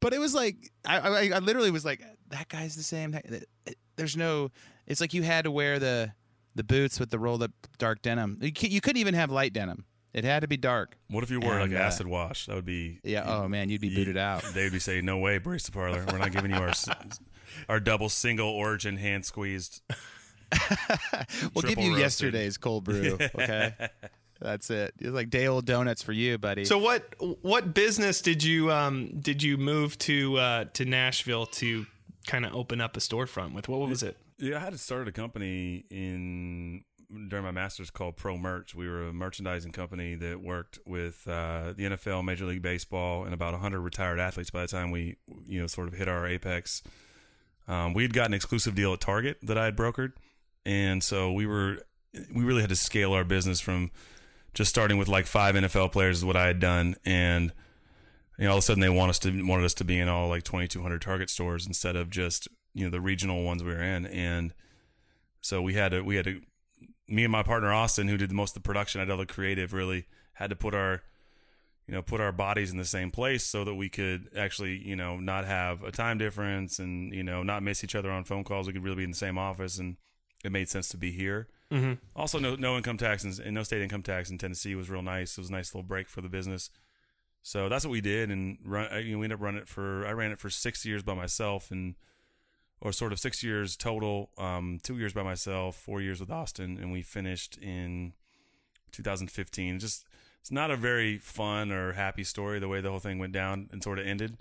but 0.00 0.12
it 0.12 0.18
was 0.18 0.34
like 0.34 0.56
I, 0.84 0.98
I, 0.98 1.30
I 1.34 1.38
literally 1.38 1.70
was 1.70 1.84
like 1.84 2.02
that 2.30 2.48
guy's 2.48 2.74
the 2.74 2.82
same 2.82 3.12
That- 3.12 3.28
that- 3.30 3.76
there's 3.96 4.16
no 4.16 4.50
it's 4.86 5.00
like 5.00 5.14
you 5.14 5.22
had 5.22 5.44
to 5.44 5.50
wear 5.52 5.78
the 5.78 6.12
the 6.56 6.64
boots 6.64 6.98
with 6.98 7.10
the 7.10 7.18
rolled 7.20 7.42
up 7.42 7.52
dark 7.78 8.02
denim 8.02 8.38
you, 8.40 8.52
cou- 8.52 8.66
you 8.66 8.80
couldn't 8.80 8.98
even 9.00 9.14
have 9.14 9.30
light 9.30 9.52
denim 9.52 9.84
it 10.12 10.24
had 10.24 10.40
to 10.40 10.48
be 10.48 10.56
dark 10.56 10.96
What 11.08 11.22
if 11.22 11.30
you 11.30 11.38
wore 11.40 11.54
like 11.54 11.66
And, 11.70 11.74
uh, 11.74 11.82
acid 11.82 12.06
wash? 12.08 12.46
That 12.46 12.56
would 12.56 12.64
be 12.64 12.98
yeah 13.04 13.22
oh 13.26 13.46
man 13.48 13.68
you'd 13.68 13.80
be 13.80 13.94
booted 13.94 14.16
out 14.16 14.42
They 14.54 14.64
would 14.64 14.72
be 14.72 14.78
saying, 14.80 15.04
"No 15.04 15.18
way, 15.18 15.38
Barista 15.38 15.72
Parlor. 15.72 16.04
We're 16.10 16.18
not 16.18 16.32
giving 16.32 16.50
you 16.50 16.56
our 16.56 16.68
s- 16.70 16.88
our 17.68 17.80
double 17.80 18.08
single 18.08 18.48
origin 18.48 18.96
hand 18.96 19.24
squeezed." 19.24 19.82
we'll 21.54 21.62
give 21.62 21.78
you 21.78 21.90
roasted. 21.90 21.98
yesterday's 21.98 22.58
cold 22.58 22.84
brew 22.84 23.16
okay 23.34 23.74
that's 24.38 24.68
it 24.68 24.92
it's 24.98 25.08
like 25.08 25.30
day 25.30 25.46
old 25.46 25.64
donuts 25.64 26.02
for 26.02 26.12
you 26.12 26.36
buddy 26.36 26.64
So 26.66 26.76
what 26.76 27.14
what 27.40 27.72
business 27.72 28.20
did 28.20 28.42
you 28.42 28.70
um 28.70 29.18
did 29.18 29.42
you 29.42 29.56
move 29.56 29.96
to 30.00 30.36
uh 30.36 30.64
to 30.74 30.84
Nashville 30.84 31.46
to 31.46 31.86
kind 32.26 32.44
of 32.44 32.54
open 32.54 32.80
up 32.80 32.96
a 32.96 33.00
storefront 33.00 33.54
with? 33.54 33.68
What 33.68 33.80
was 33.88 34.02
it? 34.02 34.16
Yeah, 34.38 34.56
I 34.56 34.60
had 34.60 34.78
started 34.78 35.08
a 35.08 35.12
company 35.12 35.84
in 35.90 36.84
during 37.28 37.44
my 37.44 37.50
master's 37.50 37.90
called 37.90 38.16
Pro 38.16 38.36
Merch. 38.36 38.74
We 38.74 38.88
were 38.88 39.08
a 39.08 39.12
merchandising 39.12 39.72
company 39.72 40.14
that 40.16 40.40
worked 40.40 40.78
with 40.86 41.26
uh, 41.28 41.72
the 41.76 41.84
NFL, 41.84 42.24
Major 42.24 42.46
League 42.46 42.62
Baseball, 42.62 43.24
and 43.24 43.34
about 43.34 43.52
100 43.52 43.80
retired 43.80 44.18
athletes. 44.18 44.50
By 44.50 44.62
the 44.62 44.68
time 44.68 44.90
we, 44.90 45.16
you 45.46 45.60
know, 45.60 45.66
sort 45.66 45.88
of 45.88 45.94
hit 45.94 46.08
our 46.08 46.26
apex, 46.26 46.82
um, 47.68 47.94
we 47.94 48.02
had 48.02 48.12
got 48.12 48.26
an 48.26 48.34
exclusive 48.34 48.74
deal 48.74 48.92
at 48.92 49.00
Target 49.00 49.38
that 49.42 49.56
I 49.56 49.66
had 49.66 49.76
brokered, 49.76 50.12
and 50.64 51.02
so 51.02 51.32
we 51.32 51.46
were 51.46 51.78
we 52.34 52.44
really 52.44 52.60
had 52.60 52.70
to 52.70 52.76
scale 52.76 53.12
our 53.12 53.24
business 53.24 53.60
from 53.60 53.90
just 54.54 54.70
starting 54.70 54.98
with 54.98 55.08
like 55.08 55.26
five 55.26 55.54
NFL 55.54 55.92
players 55.92 56.18
is 56.18 56.24
what 56.24 56.36
I 56.36 56.46
had 56.46 56.60
done, 56.60 56.96
and 57.04 57.52
you 58.38 58.44
know, 58.44 58.52
all 58.52 58.58
of 58.58 58.62
a 58.62 58.62
sudden 58.62 58.80
they 58.80 58.88
want 58.88 59.10
us 59.10 59.18
to 59.20 59.46
wanted 59.46 59.64
us 59.64 59.74
to 59.74 59.84
be 59.84 59.98
in 59.98 60.08
all 60.08 60.28
like 60.28 60.42
2,200 60.42 61.00
Target 61.00 61.30
stores 61.30 61.66
instead 61.66 61.96
of 61.96 62.10
just 62.10 62.48
you 62.74 62.84
know 62.84 62.90
the 62.90 63.00
regional 63.00 63.44
ones 63.44 63.62
we 63.62 63.70
were 63.70 63.82
in, 63.82 64.06
and 64.06 64.52
so 65.40 65.62
we 65.62 65.74
had 65.74 65.92
to 65.92 66.02
we 66.02 66.16
had 66.16 66.24
to 66.24 66.40
me 67.08 67.24
and 67.24 67.32
my 67.32 67.42
partner 67.42 67.72
Austin, 67.72 68.08
who 68.08 68.16
did 68.16 68.32
most 68.32 68.50
of 68.50 68.62
the 68.62 68.66
production, 68.66 69.00
I 69.00 69.04
did 69.04 69.10
all 69.12 69.18
the 69.18 69.26
creative, 69.26 69.72
really 69.72 70.06
had 70.34 70.50
to 70.50 70.56
put 70.56 70.74
our 70.74 71.02
you 71.86 71.94
know 71.94 72.02
put 72.02 72.20
our 72.20 72.32
bodies 72.32 72.70
in 72.70 72.78
the 72.78 72.84
same 72.84 73.10
place 73.10 73.44
so 73.44 73.64
that 73.64 73.74
we 73.74 73.88
could 73.88 74.28
actually 74.36 74.76
you 74.86 74.96
know 74.96 75.18
not 75.18 75.44
have 75.44 75.82
a 75.82 75.90
time 75.90 76.18
difference 76.18 76.78
and 76.78 77.12
you 77.12 77.22
know 77.22 77.42
not 77.42 77.62
miss 77.62 77.82
each 77.82 77.94
other 77.94 78.10
on 78.10 78.24
phone 78.24 78.44
calls. 78.44 78.66
We 78.66 78.72
could 78.72 78.84
really 78.84 78.96
be 78.96 79.04
in 79.04 79.10
the 79.10 79.16
same 79.16 79.38
office, 79.38 79.78
and 79.78 79.96
it 80.44 80.52
made 80.52 80.68
sense 80.68 80.88
to 80.90 80.96
be 80.96 81.10
here. 81.10 81.48
Mm-hmm. 81.70 81.94
Also, 82.14 82.38
no 82.38 82.54
no 82.54 82.76
income 82.76 82.98
tax 82.98 83.24
and, 83.24 83.54
no 83.54 83.62
state 83.62 83.82
income 83.82 84.02
tax 84.02 84.30
in 84.30 84.38
Tennessee 84.38 84.74
was 84.74 84.90
real 84.90 85.02
nice. 85.02 85.32
It 85.32 85.40
was 85.40 85.48
a 85.48 85.52
nice 85.52 85.74
little 85.74 85.86
break 85.86 86.08
for 86.08 86.20
the 86.20 86.28
business. 86.28 86.70
So 87.42 87.68
that's 87.68 87.84
what 87.84 87.90
we 87.90 88.00
did, 88.00 88.30
and 88.30 88.58
run. 88.64 88.88
You 89.04 89.12
know, 89.12 89.18
we 89.18 89.26
ended 89.26 89.38
up 89.38 89.42
running 89.42 89.62
it 89.62 89.68
for. 89.68 90.06
I 90.06 90.12
ran 90.12 90.30
it 90.30 90.38
for 90.38 90.50
six 90.50 90.84
years 90.84 91.02
by 91.02 91.14
myself, 91.14 91.70
and 91.70 91.96
or 92.80 92.92
sort 92.92 93.12
of 93.12 93.18
six 93.18 93.42
years 93.42 93.76
total. 93.76 94.30
Um, 94.38 94.78
two 94.82 94.98
years 94.98 95.12
by 95.12 95.22
myself, 95.22 95.76
four 95.76 96.00
years 96.00 96.20
with 96.20 96.30
Austin, 96.30 96.78
and 96.80 96.92
we 96.92 97.02
finished 97.02 97.56
in 97.58 98.12
2015. 98.92 99.78
Just 99.78 100.06
it's 100.42 100.50
not 100.50 100.70
a 100.70 100.76
very 100.76 101.16
fun 101.18 101.72
or 101.72 101.92
happy 101.94 102.24
story 102.24 102.58
the 102.58 102.68
way 102.68 102.80
the 102.82 102.90
whole 102.90 102.98
thing 102.98 103.18
went 103.18 103.32
down 103.32 103.68
and 103.72 103.82
sort 103.82 103.98
of 103.98 104.06
ended. 104.06 104.36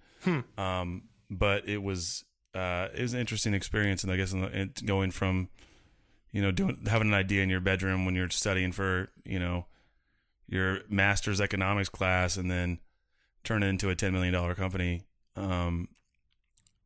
Um, 0.58 1.04
but 1.30 1.68
it 1.70 1.82
was 1.82 2.26
uh, 2.54 2.90
it 2.94 3.02
was 3.02 3.14
an 3.14 3.20
interesting 3.22 3.54
experience, 3.54 4.04
and 4.04 4.12
I 4.12 4.18
guess 4.18 4.34
in 4.34 4.42
the, 4.42 4.50
in 4.52 4.74
going 4.86 5.12
from 5.12 5.48
you 6.32 6.42
know 6.42 6.52
doing 6.52 6.84
having 6.88 7.08
an 7.08 7.14
idea 7.14 7.42
in 7.44 7.50
your 7.50 7.62
bedroom 7.62 8.06
when 8.06 8.16
you're 8.16 8.30
studying 8.30 8.72
for 8.72 9.10
you 9.24 9.40
know 9.40 9.66
your 10.48 10.80
master's 10.90 11.40
economics 11.40 11.88
class, 11.90 12.36
and 12.36 12.52
then 12.52 12.80
turn 13.44 13.64
it 13.64 13.68
into 13.68 13.90
a 13.90 13.96
ten 13.96 14.12
million 14.12 14.34
dollar 14.34 14.54
company. 14.56 15.06
Um, 15.38 15.88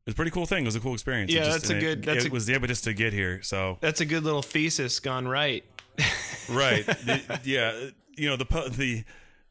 it 0.06 0.10
was 0.10 0.14
a 0.14 0.16
pretty 0.18 0.32
cool 0.32 0.46
thing. 0.46 0.64
It 0.64 0.68
was 0.68 0.76
a 0.76 0.80
cool 0.80 0.94
experience. 0.94 1.32
Yeah, 1.34 1.46
just- 1.46 1.52
that's 1.62 1.70
a 1.72 1.74
and 1.74 1.82
it- 1.84 1.86
good- 1.86 2.04
that's 2.04 2.26
it 2.26 2.30
a- 2.30 2.34
was 2.34 2.46
the 2.46 2.54
impetus 2.54 2.82
to 2.82 2.94
get 2.94 3.12
here. 3.12 3.42
So 3.42 3.78
That's 3.82 4.02
a 4.02 4.06
good 4.06 4.24
little 4.24 4.44
thesis 4.44 5.00
gone 5.00 5.28
right. 5.28 5.64
right, 6.50 6.86
The- 6.86 7.40
yeah, 7.44 7.90
you 8.18 8.30
know 8.30 8.36
the 8.36 8.46
the 8.72 9.04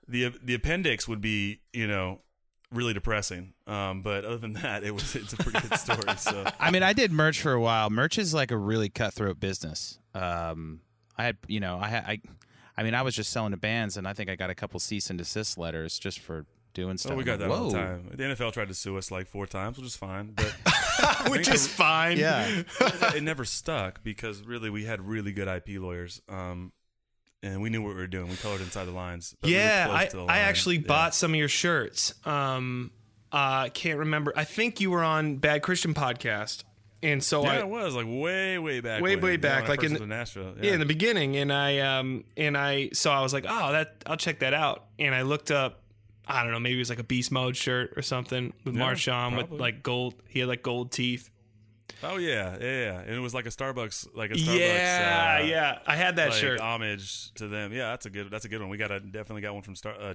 the 0.09 0.35
the 0.43 0.55
appendix 0.55 1.09
would 1.09 1.21
be 1.21 1.61
you 1.73 1.87
know 1.87 2.21
really 2.71 2.93
depressing. 2.93 3.55
Um, 3.67 4.03
but 4.03 4.25
other 4.25 4.39
than 4.39 4.55
that, 4.55 4.85
it 4.85 4.93
was 4.93 5.15
it's 5.15 5.33
a 5.33 5.37
pretty 5.37 5.67
good 5.69 5.79
story. 5.79 6.17
So 6.19 6.45
I 6.61 6.71
mean, 6.71 6.83
I 6.83 6.93
did 6.93 7.13
merch 7.13 7.41
for 7.41 7.53
a 7.53 7.61
while. 7.61 7.91
Merch 7.91 8.19
is 8.19 8.35
like 8.35 8.51
a 8.51 8.57
really 8.57 8.89
cutthroat 8.89 9.41
business. 9.41 9.99
Um, 10.15 10.81
I 11.17 11.25
had, 11.25 11.37
you 11.47 11.61
know, 11.61 11.79
I 11.79 11.89
had, 11.89 12.05
I, 12.05 12.21
I 12.77 12.83
mean, 12.83 12.95
I 12.95 13.03
was 13.03 13.15
just 13.15 13.31
selling 13.31 13.53
to 13.53 13.57
bands, 13.57 13.97
and 13.97 14.07
I 14.07 14.13
think 14.13 14.29
I 14.29 14.35
got 14.35 14.51
a 14.51 14.55
couple 14.55 14.81
cease 14.81 15.09
and 15.11 15.19
desist 15.19 15.57
letters 15.57 15.99
just 15.99 16.19
for 16.19 16.47
doing 16.73 16.99
stuff. 16.99 17.13
oh, 17.13 17.17
we 17.17 17.23
got 17.23 17.39
that 17.39 17.49
Whoa. 17.49 17.57
all 17.57 17.71
the 17.71 17.79
time. 17.79 18.11
The 18.13 18.25
NFL 18.25 18.53
tried 18.53 18.69
to 18.69 18.75
sue 18.75 18.99
us 18.99 19.13
like 19.13 19.29
four 19.29 19.47
times, 19.47 19.77
which 19.79 19.87
is 19.87 19.97
fine, 19.97 20.33
but 20.35 20.53
Which 21.29 21.49
is 21.49 21.67
fine. 21.67 22.19
Yeah. 22.19 22.63
it 22.81 23.23
never 23.23 23.45
stuck 23.45 24.03
because 24.03 24.43
really 24.43 24.71
we 24.71 24.85
had 24.85 25.01
really 25.01 25.33
good 25.33 25.49
IP 25.49 25.81
lawyers. 25.81 26.21
Um, 26.29 26.73
and 27.45 27.63
we 27.63 27.71
knew 27.71 27.83
what 27.83 27.91
we 27.91 28.01
were 28.01 28.07
doing. 28.07 28.29
We 28.29 28.37
colored 28.37 28.61
inside 28.61 28.87
the 28.87 28.91
lines. 28.93 29.35
we 29.43 29.53
Yeah, 29.55 29.87
close 29.87 29.99
I, 29.99 30.09
the 30.09 30.25
I 30.25 30.39
actually 30.41 30.77
Yeah. 30.77 30.87
bought 30.89 31.15
some 31.15 31.33
of 31.33 31.37
your 31.39 31.49
shirts. 31.49 32.15
Um, 32.27 32.91
I 33.31 33.69
can't 33.69 33.99
remember. 33.99 34.33
I 34.37 34.45
think 34.45 34.81
you 34.81 34.91
were 34.91 35.03
on 35.03 35.37
Bad 35.37 35.63
Christian 35.63 35.93
podcast, 35.95 36.65
and 37.03 37.23
so 37.23 37.43
Yeah, 37.45 37.51
I 37.53 37.57
it 37.59 37.69
was 37.69 37.95
like 37.95 38.07
way, 38.09 38.59
way 38.59 38.81
back. 38.81 39.03
Way, 39.03 39.17
when. 39.17 39.25
way 39.25 39.37
back, 39.37 39.65
I 39.65 39.69
like 39.69 39.83
in 39.83 40.09
Nashville. 40.09 40.55
yeah. 40.63 40.73
in 40.75 40.81
the 40.81 40.87
beginning, 40.87 41.37
and 41.37 41.53
I 41.53 41.79
um 41.81 42.25
and 42.37 42.57
I 42.57 42.91
so 42.93 43.11
I 43.11 43.21
was 43.23 43.33
like, 43.33 43.45
oh, 43.49 43.73
that 43.73 44.03
I'll 44.07 44.17
check 44.17 44.39
that 44.41 44.55
out, 44.55 44.85
and 44.99 45.15
I 45.15 45.23
looked 45.23 45.51
up. 45.51 45.81
I 46.27 46.43
don't 46.43 46.53
know, 46.53 46.61
maybe 46.61 46.77
it 46.77 46.79
was 46.79 46.89
like 46.89 47.01
a 47.01 47.05
beast 47.05 47.31
mode 47.33 47.55
shirt 47.55 47.93
or 47.97 48.03
something 48.03 48.55
with 48.65 48.75
Yeah, 48.77 48.83
Marshawn 48.83 49.37
with 49.37 49.51
like 49.61 49.83
gold. 49.83 50.15
He 50.29 50.39
had 50.41 50.49
like 50.49 50.63
gold 50.63 50.91
teeth. 50.91 51.29
Oh 52.03 52.17
yeah, 52.17 52.57
yeah, 52.61 52.67
yeah. 52.67 53.01
And 53.01 53.11
it 53.11 53.21
was 53.21 53.35
like 53.35 53.47
a 53.47 53.51
Starbucks, 53.51 54.09
like 54.15 54.31
a 54.31 54.35
Starbucks. 54.35 54.59
Yeah, 54.59 55.39
uh, 55.41 55.45
yeah. 55.45 55.79
I 55.87 55.97
had 55.97 56.17
that 56.17 56.31
like 56.31 56.39
shirt. 56.39 56.61
homage 56.61 57.33
to 57.35 57.49
them. 57.49 57.73
Yeah, 57.73 57.91
that's 57.91 58.07
a 58.07 58.11
good. 58.11 58.31
That's 58.31 58.45
a 58.45 58.49
good 58.49 58.61
one. 58.61 58.69
We 58.69 58.77
got 58.77 58.91
a 58.91 59.01
definitely 59.01 59.43
got 59.43 59.55
one 59.55 59.63
from 59.63 59.75
Star. 59.77 59.95
Uh. 59.95 60.15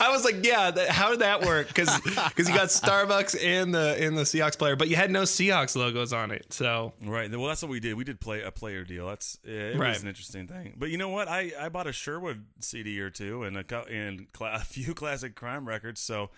I 0.00 0.08
was 0.10 0.24
like, 0.24 0.44
yeah, 0.44 0.70
that, 0.70 0.88
how 0.90 1.10
did 1.10 1.20
that 1.20 1.42
work? 1.42 1.68
Because 1.68 1.98
because 2.00 2.48
you 2.48 2.54
got 2.54 2.68
Starbucks 2.68 3.42
and 3.42 3.74
the 3.74 4.02
in 4.04 4.14
the 4.14 4.22
Seahawks 4.22 4.58
player, 4.58 4.76
but 4.76 4.88
you 4.88 4.96
had 4.96 5.10
no 5.10 5.22
Seahawks 5.22 5.76
logos 5.76 6.12
on 6.12 6.30
it. 6.30 6.52
So 6.52 6.92
Right. 7.02 7.30
Well, 7.30 7.46
that's 7.46 7.62
what 7.62 7.70
we 7.70 7.80
did. 7.80 7.94
We 7.94 8.04
did 8.04 8.20
play 8.20 8.42
a 8.42 8.50
player 8.50 8.84
deal. 8.84 9.06
That's 9.08 9.38
yeah, 9.44 9.52
it 9.54 9.76
Right. 9.76 9.90
was 9.90 10.02
an 10.02 10.08
interesting 10.08 10.46
thing. 10.46 10.74
But 10.76 10.90
you 10.90 10.98
know 10.98 11.08
what? 11.08 11.28
I, 11.28 11.52
I 11.58 11.68
bought 11.68 11.86
a 11.86 11.92
Sherwood 11.92 12.44
CD 12.60 13.00
or 13.00 13.10
two 13.10 13.44
and 13.44 13.56
a 13.56 13.84
and 13.90 14.32
cla- 14.32 14.54
a 14.56 14.60
few 14.60 14.94
classic 14.94 15.34
crime 15.34 15.66
records. 15.66 16.00
So 16.00 16.30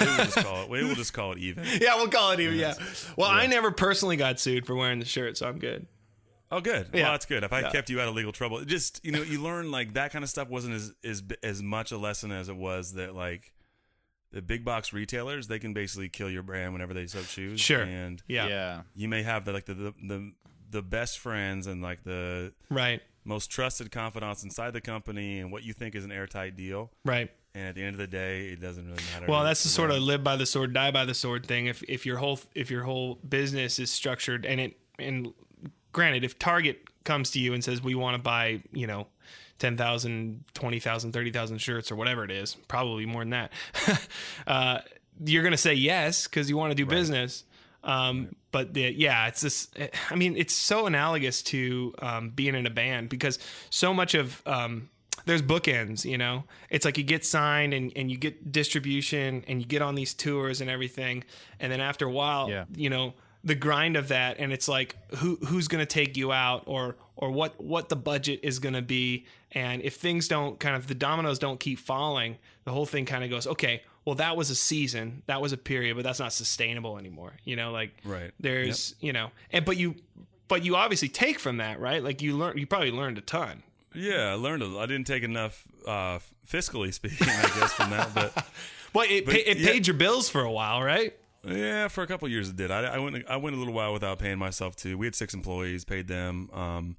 we 0.00 0.06
will 0.06 0.16
just 0.24 0.36
call 0.36 0.62
it. 0.62 0.68
We 0.70 0.84
will 0.84 0.94
just 0.94 1.12
call 1.12 1.32
it 1.32 1.38
even. 1.38 1.64
yeah, 1.80 1.96
we'll 1.96 2.08
call 2.08 2.32
it 2.32 2.40
even. 2.40 2.58
Yeah. 2.58 2.74
Well, 3.16 3.30
I 3.30 3.46
never 3.46 3.70
personally 3.70 4.16
got 4.16 4.38
sued 4.40 4.66
for 4.66 4.74
wearing 4.74 4.98
the 4.98 5.04
shirt, 5.04 5.36
so 5.38 5.48
I'm 5.48 5.58
good. 5.58 5.86
Oh, 6.50 6.60
good. 6.60 6.88
Yeah. 6.92 7.04
Well, 7.04 7.12
that's 7.12 7.24
good. 7.26 7.44
If 7.44 7.52
I 7.52 7.60
Yeah. 7.60 7.70
kept 7.70 7.88
you 7.88 7.98
out 8.00 8.08
of 8.08 8.14
legal 8.14 8.32
trouble, 8.32 8.58
it 8.58 8.68
just 8.68 9.00
you 9.04 9.10
know, 9.12 9.22
you 9.22 9.40
learn 9.40 9.70
like 9.70 9.94
that 9.94 10.12
kind 10.12 10.22
of 10.22 10.28
stuff 10.28 10.48
wasn't 10.48 10.74
as 10.74 10.92
as 11.02 11.22
as 11.42 11.62
much 11.62 11.92
a 11.92 11.96
lesson 11.96 12.30
as 12.30 12.48
it 12.50 12.56
was 12.56 12.92
that 12.94 13.14
like 13.14 13.52
the 14.32 14.42
big 14.42 14.64
box 14.64 14.92
retailers 14.92 15.46
they 15.48 15.58
can 15.58 15.72
basically 15.74 16.08
kill 16.08 16.30
your 16.30 16.42
brand 16.42 16.72
whenever 16.74 16.92
they 16.92 17.06
so 17.06 17.22
choose. 17.22 17.60
Sure. 17.60 17.82
And 17.82 18.22
Yeah. 18.28 18.48
yeah. 18.48 18.82
you 18.94 19.08
may 19.08 19.22
have 19.22 19.44
the 19.46 19.52
like 19.52 19.64
the 19.64 19.74
the 19.74 19.94
the, 20.06 20.32
the 20.70 20.82
best 20.82 21.18
friends 21.18 21.66
and 21.66 21.80
like 21.82 22.02
the 22.04 22.52
Right. 22.70 23.00
most 23.24 23.50
trusted 23.50 23.90
confidants 23.90 24.42
inside 24.42 24.72
the 24.74 24.80
company 24.82 25.38
and 25.38 25.50
what 25.52 25.62
you 25.62 25.72
think 25.72 25.94
is 25.94 26.04
an 26.04 26.12
airtight 26.12 26.54
deal. 26.56 26.90
Right. 27.04 27.30
And 27.54 27.68
at 27.68 27.74
the 27.74 27.82
end 27.82 27.94
of 27.94 27.98
the 27.98 28.06
day, 28.06 28.46
it 28.46 28.60
doesn't 28.60 28.84
really 28.84 29.02
matter. 29.12 29.26
Well, 29.28 29.44
that's 29.44 29.62
the 29.62 29.68
sort 29.68 29.90
of 29.90 29.98
live 29.98 30.24
by 30.24 30.36
the 30.36 30.46
sword, 30.46 30.72
die 30.72 30.90
by 30.90 31.04
the 31.04 31.14
sword 31.14 31.44
thing. 31.44 31.66
If 31.66 31.82
if 31.88 32.06
your 32.06 32.16
whole 32.16 32.40
if 32.54 32.70
your 32.70 32.84
whole 32.84 33.16
business 33.16 33.78
is 33.78 33.90
structured 33.90 34.46
and 34.46 34.58
it 34.60 34.78
and 34.98 35.34
granted, 35.92 36.24
if 36.24 36.38
Target 36.38 36.88
comes 37.04 37.30
to 37.32 37.40
you 37.40 37.52
and 37.52 37.62
says 37.62 37.82
we 37.82 37.94
want 37.94 38.16
to 38.16 38.22
buy, 38.22 38.62
you 38.72 38.86
know, 38.86 39.06
10,000, 39.58 40.44
20,000, 40.54 41.12
30,000 41.12 41.58
shirts 41.58 41.92
or 41.92 41.96
whatever 41.96 42.24
it 42.24 42.30
is, 42.30 42.56
probably 42.68 43.06
more 43.06 43.22
than 43.22 43.30
that. 43.30 43.52
uh, 44.46 44.78
you're 45.24 45.42
going 45.42 45.52
to 45.52 45.58
say 45.58 45.74
yes 45.74 46.26
cuz 46.26 46.48
you 46.48 46.56
want 46.56 46.70
to 46.70 46.74
do 46.74 46.86
business. 46.86 47.44
Um, 47.84 48.34
but 48.52 48.74
the, 48.74 48.92
yeah, 48.92 49.26
it's 49.26 49.40
this. 49.40 49.68
I 50.10 50.14
mean, 50.14 50.36
it's 50.36 50.54
so 50.54 50.86
analogous 50.86 51.42
to 51.44 51.94
um, 52.00 52.30
being 52.30 52.54
in 52.54 52.66
a 52.66 52.70
band 52.70 53.08
because 53.08 53.38
so 53.70 53.92
much 53.92 54.14
of 54.14 54.40
um, 54.46 54.88
there's 55.26 55.42
bookends. 55.42 56.04
You 56.04 56.18
know, 56.18 56.44
it's 56.70 56.84
like 56.84 56.98
you 56.98 57.04
get 57.04 57.24
signed 57.24 57.74
and, 57.74 57.92
and 57.96 58.10
you 58.10 58.16
get 58.16 58.52
distribution 58.52 59.44
and 59.48 59.60
you 59.60 59.66
get 59.66 59.82
on 59.82 59.94
these 59.94 60.14
tours 60.14 60.60
and 60.60 60.68
everything, 60.70 61.24
and 61.60 61.70
then 61.70 61.80
after 61.80 62.06
a 62.06 62.10
while, 62.10 62.48
Yeah. 62.50 62.64
you 62.74 62.90
know, 62.90 63.14
the 63.44 63.54
grind 63.56 63.96
of 63.96 64.08
that, 64.08 64.38
and 64.38 64.52
it's 64.52 64.68
like 64.68 64.96
who 65.16 65.36
who's 65.46 65.66
going 65.68 65.80
to 65.82 65.86
take 65.86 66.16
you 66.16 66.32
out 66.32 66.62
or 66.66 66.96
or 67.16 67.30
what 67.30 67.60
what 67.60 67.88
the 67.88 67.96
budget 67.96 68.40
is 68.42 68.58
going 68.60 68.74
to 68.74 68.82
be, 68.82 69.26
and 69.50 69.82
if 69.82 69.96
things 69.96 70.28
don't 70.28 70.58
kind 70.60 70.76
of 70.76 70.86
the 70.86 70.94
dominoes 70.94 71.38
don't 71.40 71.58
keep 71.58 71.78
falling, 71.78 72.36
the 72.64 72.70
whole 72.70 72.86
thing 72.86 73.04
kind 73.04 73.24
of 73.24 73.30
goes 73.30 73.46
okay. 73.46 73.82
Well, 74.04 74.16
that 74.16 74.36
was 74.36 74.50
a 74.50 74.56
season, 74.56 75.22
that 75.26 75.40
was 75.40 75.52
a 75.52 75.56
period, 75.56 75.94
but 75.94 76.02
that's 76.04 76.18
not 76.18 76.32
sustainable 76.32 76.98
anymore. 76.98 77.34
You 77.44 77.54
know, 77.56 77.70
like 77.70 77.90
Right. 78.04 78.30
there's 78.40 78.94
you 79.00 79.12
know 79.12 79.30
and 79.50 79.64
but 79.64 79.76
you 79.76 79.96
but 80.48 80.64
you 80.64 80.76
obviously 80.76 81.08
take 81.08 81.38
from 81.40 81.56
that 81.58 81.80
right 81.80 82.02
like 82.02 82.20
you 82.22 82.36
learn 82.36 82.58
you 82.58 82.66
probably 82.66 82.90
learned 82.92 83.18
a 83.18 83.22
ton 83.22 83.62
Yeah, 83.94 84.30
I 84.30 84.34
learned. 84.34 84.62
A, 84.62 84.78
I 84.78 84.86
didn't 84.86 85.06
take 85.06 85.22
enough 85.22 85.62
uh, 85.86 86.18
fiscally 86.48 86.92
speaking, 86.94 87.28
I 87.28 87.42
guess, 87.58 87.72
from 87.72 87.90
that. 87.90 88.14
But 88.14 88.34
well 88.94 89.06
it, 89.08 89.24
But, 89.26 89.34
it 89.36 89.58
yeah. 89.58 89.70
paid 89.70 89.86
your 89.86 89.96
bills 89.96 90.28
for 90.28 90.42
a 90.42 90.50
while 90.50 90.82
right 90.82 91.14
yeah, 91.44 91.88
for 91.88 92.02
a 92.02 92.06
couple 92.06 92.26
of 92.26 92.32
years 92.32 92.48
it 92.48 92.56
did. 92.56 92.70
I, 92.70 92.82
I 92.82 92.98
went. 92.98 93.24
I 93.28 93.36
went 93.36 93.56
a 93.56 93.58
little 93.58 93.74
while 93.74 93.92
without 93.92 94.18
paying 94.20 94.38
myself 94.38 94.76
too. 94.76 94.96
We 94.96 95.06
had 95.06 95.14
six 95.14 95.34
employees, 95.34 95.84
paid 95.84 96.06
them. 96.06 96.48
Um, 96.52 96.96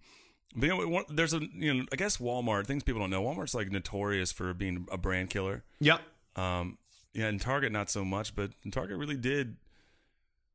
but 0.55 0.67
you 0.67 0.89
know, 0.89 1.03
there's 1.09 1.33
a 1.33 1.39
you 1.55 1.73
know, 1.73 1.85
I 1.91 1.95
guess 1.95 2.17
Walmart. 2.17 2.67
Things 2.67 2.83
people 2.83 2.99
don't 2.99 3.09
know. 3.09 3.23
Walmart's 3.23 3.55
like 3.55 3.71
notorious 3.71 4.31
for 4.33 4.53
being 4.53 4.85
a 4.91 4.97
brand 4.97 5.29
killer. 5.29 5.63
yep 5.79 6.01
Um, 6.35 6.77
yeah, 7.13 7.27
and 7.27 7.39
Target 7.39 7.71
not 7.71 7.89
so 7.89 8.03
much, 8.03 8.35
but 8.35 8.51
Target 8.71 8.97
really 8.97 9.15
did. 9.15 9.55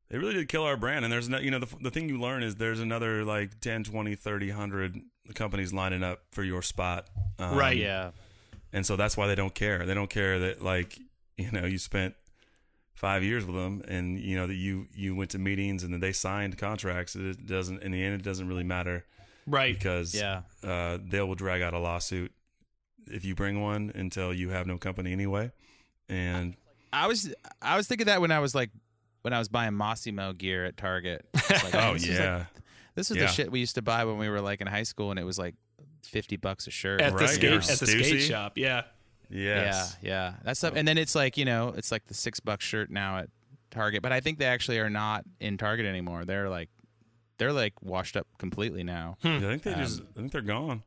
They 0.09 0.17
really 0.17 0.33
did 0.33 0.49
kill 0.49 0.63
our 0.63 0.75
brand. 0.77 1.05
And 1.05 1.11
there's 1.11 1.29
no, 1.29 1.37
you 1.39 1.51
know, 1.51 1.59
the, 1.59 1.67
the 1.81 1.91
thing 1.91 2.09
you 2.09 2.19
learn 2.19 2.41
is 2.43 2.55
there's 2.55 2.79
another 2.79 3.23
like 3.23 3.59
10, 3.61 3.83
20, 3.83 4.15
30, 4.15 4.49
100 4.49 5.01
companies 5.35 5.71
lining 5.71 6.03
up 6.03 6.21
for 6.31 6.43
your 6.43 6.61
spot. 6.61 7.07
Um, 7.37 7.55
Right. 7.57 7.77
Yeah. 7.77 8.11
And 8.73 8.85
so 8.85 8.95
that's 8.95 9.15
why 9.17 9.27
they 9.27 9.35
don't 9.35 9.53
care. 9.53 9.85
They 9.85 9.93
don't 9.93 10.09
care 10.09 10.39
that 10.39 10.61
like, 10.63 10.97
you 11.37 11.51
know, 11.51 11.65
you 11.65 11.77
spent 11.77 12.15
five 12.93 13.23
years 13.23 13.45
with 13.45 13.55
them 13.55 13.81
and 13.87 14.19
you 14.19 14.35
know 14.35 14.45
that 14.45 14.55
you 14.55 14.85
you 14.93 15.15
went 15.15 15.29
to 15.31 15.37
meetings 15.39 15.83
and 15.85 15.93
that 15.93 16.01
they 16.01 16.11
signed 16.11 16.57
contracts. 16.57 17.15
It 17.15 17.45
doesn't 17.45 17.81
in 17.81 17.91
the 17.91 18.03
end 18.03 18.15
it 18.15 18.23
doesn't 18.25 18.45
really 18.47 18.65
matter 18.65 19.05
right 19.47 19.73
because 19.73 20.13
Yeah. 20.13 20.41
uh, 20.63 20.97
they 21.01 21.21
will 21.21 21.35
drag 21.35 21.61
out 21.61 21.73
a 21.73 21.79
lawsuit 21.79 22.33
if 23.07 23.23
you 23.23 23.35
bring 23.35 23.61
one 23.61 23.91
until 23.95 24.33
you 24.33 24.49
have 24.49 24.67
no 24.67 24.77
company 24.77 25.13
anyway. 25.13 25.51
And 26.09 26.55
I 26.91 27.07
was 27.07 27.33
I 27.61 27.77
was 27.77 27.87
thinking 27.87 28.07
that 28.07 28.19
when 28.19 28.31
I 28.31 28.39
was 28.39 28.53
like 28.53 28.69
when 29.21 29.33
I 29.33 29.39
was 29.39 29.47
buying 29.49 29.73
Mossimo 29.73 30.37
gear 30.37 30.65
at 30.65 30.77
Target. 30.77 31.25
Like, 31.49 31.75
oh 31.75 31.93
this 31.93 32.03
is 32.03 32.09
like- 32.09 32.19
yeah, 32.19 32.45
this 32.95 33.11
is 33.11 33.17
Yeah. 33.17 33.23
the 33.23 33.27
shit 33.31 33.51
we 33.51 33.59
used 33.59 33.75
to 33.75 33.81
buy 33.81 34.05
when 34.05 34.17
we 34.17 34.29
were 34.29 34.41
like 34.41 34.61
in 34.61 34.67
high 34.67 34.83
school, 34.83 35.09
and 35.11 35.19
it 35.19 35.23
was 35.23 35.37
like 35.39 35.55
fifty 36.03 36.37
bucks 36.37 36.67
a 36.67 36.71
shirt. 36.71 37.01
at 37.01 37.11
the 37.13 37.17
Right, 37.19 37.29
skate 37.29 37.49
yeah. 37.51 37.57
at 37.57 37.79
the 37.79 37.87
skate 37.87 38.21
shop 38.21 38.57
yeah 38.57 38.83
yes. 39.29 39.97
Yeah, 40.01 40.09
yeah. 40.09 40.33
That's 40.43 40.63
up. 40.63 40.75
And 40.75 40.87
then 40.87 40.97
it's 40.97 41.13
like 41.15 41.37
you 41.37 41.45
know, 41.45 41.73
it's 41.77 41.91
like 41.91 42.05
the 42.07 42.13
six 42.13 42.39
buck 42.39 42.61
shirt 42.61 42.89
now 42.89 43.17
at 43.19 43.29
Target, 43.71 44.01
but 44.01 44.11
I 44.11 44.19
think 44.21 44.39
they 44.39 44.45
actually 44.45 44.79
are 44.79 44.89
not 44.89 45.23
in 45.39 45.57
Target 45.57 45.85
anymore. 45.85 46.25
They're 46.25 46.49
like 46.49 46.69
they're 47.37 47.53
like 47.53 47.73
washed 47.81 48.17
up 48.17 48.27
completely 48.37 48.83
now. 48.83 49.17
Yeah, 49.23 49.37
I 49.37 49.39
think 49.41 49.63
they 49.63 49.73
Um, 49.73 49.81
just 49.81 50.01
I 50.01 50.19
think 50.19 50.31
they're 50.31 50.41
gone. 50.41 50.83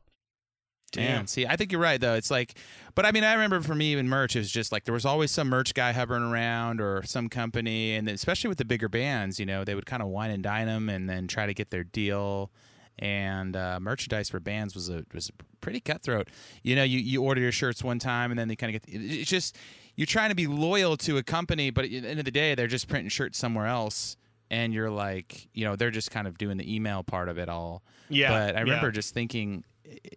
Damn. 0.93 1.27
See, 1.27 1.45
I 1.45 1.55
think 1.55 1.71
you're 1.71 1.81
right 1.81 1.99
though. 1.99 2.13
It's 2.13 2.31
like, 2.31 2.57
but 2.95 3.05
I 3.05 3.11
mean, 3.11 3.23
I 3.23 3.33
remember 3.33 3.61
for 3.61 3.75
me 3.75 3.91
even 3.91 4.07
merch, 4.07 4.35
it 4.35 4.39
was 4.39 4.51
just 4.51 4.71
like 4.71 4.85
there 4.85 4.93
was 4.93 5.05
always 5.05 5.31
some 5.31 5.49
merch 5.49 5.73
guy 5.73 5.91
hovering 5.91 6.23
around 6.23 6.79
or 6.79 7.03
some 7.03 7.29
company, 7.29 7.95
and 7.95 8.07
especially 8.07 8.47
with 8.47 8.57
the 8.57 8.65
bigger 8.65 8.89
bands, 8.89 9.39
you 9.39 9.45
know, 9.45 9.63
they 9.63 9.75
would 9.75 9.85
kind 9.85 10.01
of 10.01 10.09
wine 10.09 10.31
and 10.31 10.43
dine 10.43 10.67
them 10.67 10.89
and 10.89 11.09
then 11.09 11.27
try 11.27 11.45
to 11.45 11.53
get 11.53 11.69
their 11.69 11.83
deal. 11.83 12.51
And 12.99 13.55
uh, 13.55 13.79
merchandise 13.79 14.29
for 14.29 14.39
bands 14.39 14.75
was 14.75 14.89
a 14.89 15.03
was 15.13 15.31
pretty 15.61 15.79
cutthroat. 15.79 16.29
You 16.61 16.75
know, 16.75 16.83
you 16.83 16.99
you 16.99 17.23
order 17.23 17.41
your 17.41 17.51
shirts 17.51 17.83
one 17.83 17.97
time 17.97 18.31
and 18.31 18.39
then 18.39 18.47
they 18.47 18.55
kind 18.55 18.75
of 18.75 18.81
get. 18.81 18.93
It's 18.93 19.29
just 19.29 19.57
you're 19.95 20.05
trying 20.05 20.29
to 20.29 20.35
be 20.35 20.47
loyal 20.47 20.97
to 20.97 21.17
a 21.17 21.23
company, 21.23 21.69
but 21.71 21.85
at 21.85 21.91
the 21.91 22.07
end 22.07 22.19
of 22.19 22.25
the 22.25 22.31
day, 22.31 22.55
they're 22.55 22.67
just 22.67 22.87
printing 22.87 23.09
shirts 23.09 23.37
somewhere 23.37 23.67
else. 23.67 24.15
And 24.51 24.73
you're 24.73 24.91
like, 24.91 25.47
you 25.53 25.65
know, 25.65 25.75
they're 25.75 25.89
just 25.89 26.11
kind 26.11 26.27
of 26.27 26.37
doing 26.37 26.57
the 26.57 26.75
email 26.75 27.01
part 27.01 27.29
of 27.29 27.39
it 27.39 27.49
all. 27.49 27.81
Yeah, 28.09 28.29
But 28.29 28.55
I 28.55 28.59
remember 28.61 28.87
yeah. 28.87 28.91
just 28.91 29.13
thinking, 29.13 29.63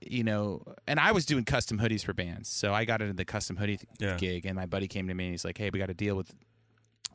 you 0.03 0.23
know, 0.25 0.63
and 0.87 0.99
I 1.01 1.13
was 1.13 1.27
doing 1.27 1.45
custom 1.45 1.79
hoodies 1.79 2.05
for 2.05 2.13
bands, 2.13 2.49
so 2.49 2.73
I 2.73 2.85
got 2.85 3.01
into 3.03 3.15
the 3.15 3.25
custom 3.25 3.57
hoodie 3.57 3.79
th- 3.79 3.89
Yeah. 3.99 4.17
gig, 4.17 4.47
and 4.47 4.55
my 4.57 4.67
buddy 4.67 4.87
came 4.89 5.09
to 5.09 5.15
me 5.15 5.25
and 5.27 5.33
he's 5.35 5.45
like, 5.45 5.59
"Hey, 5.59 5.71
we 5.73 5.79
got 5.79 5.91
a 5.91 5.95
deal 5.95 6.15
with 6.17 6.33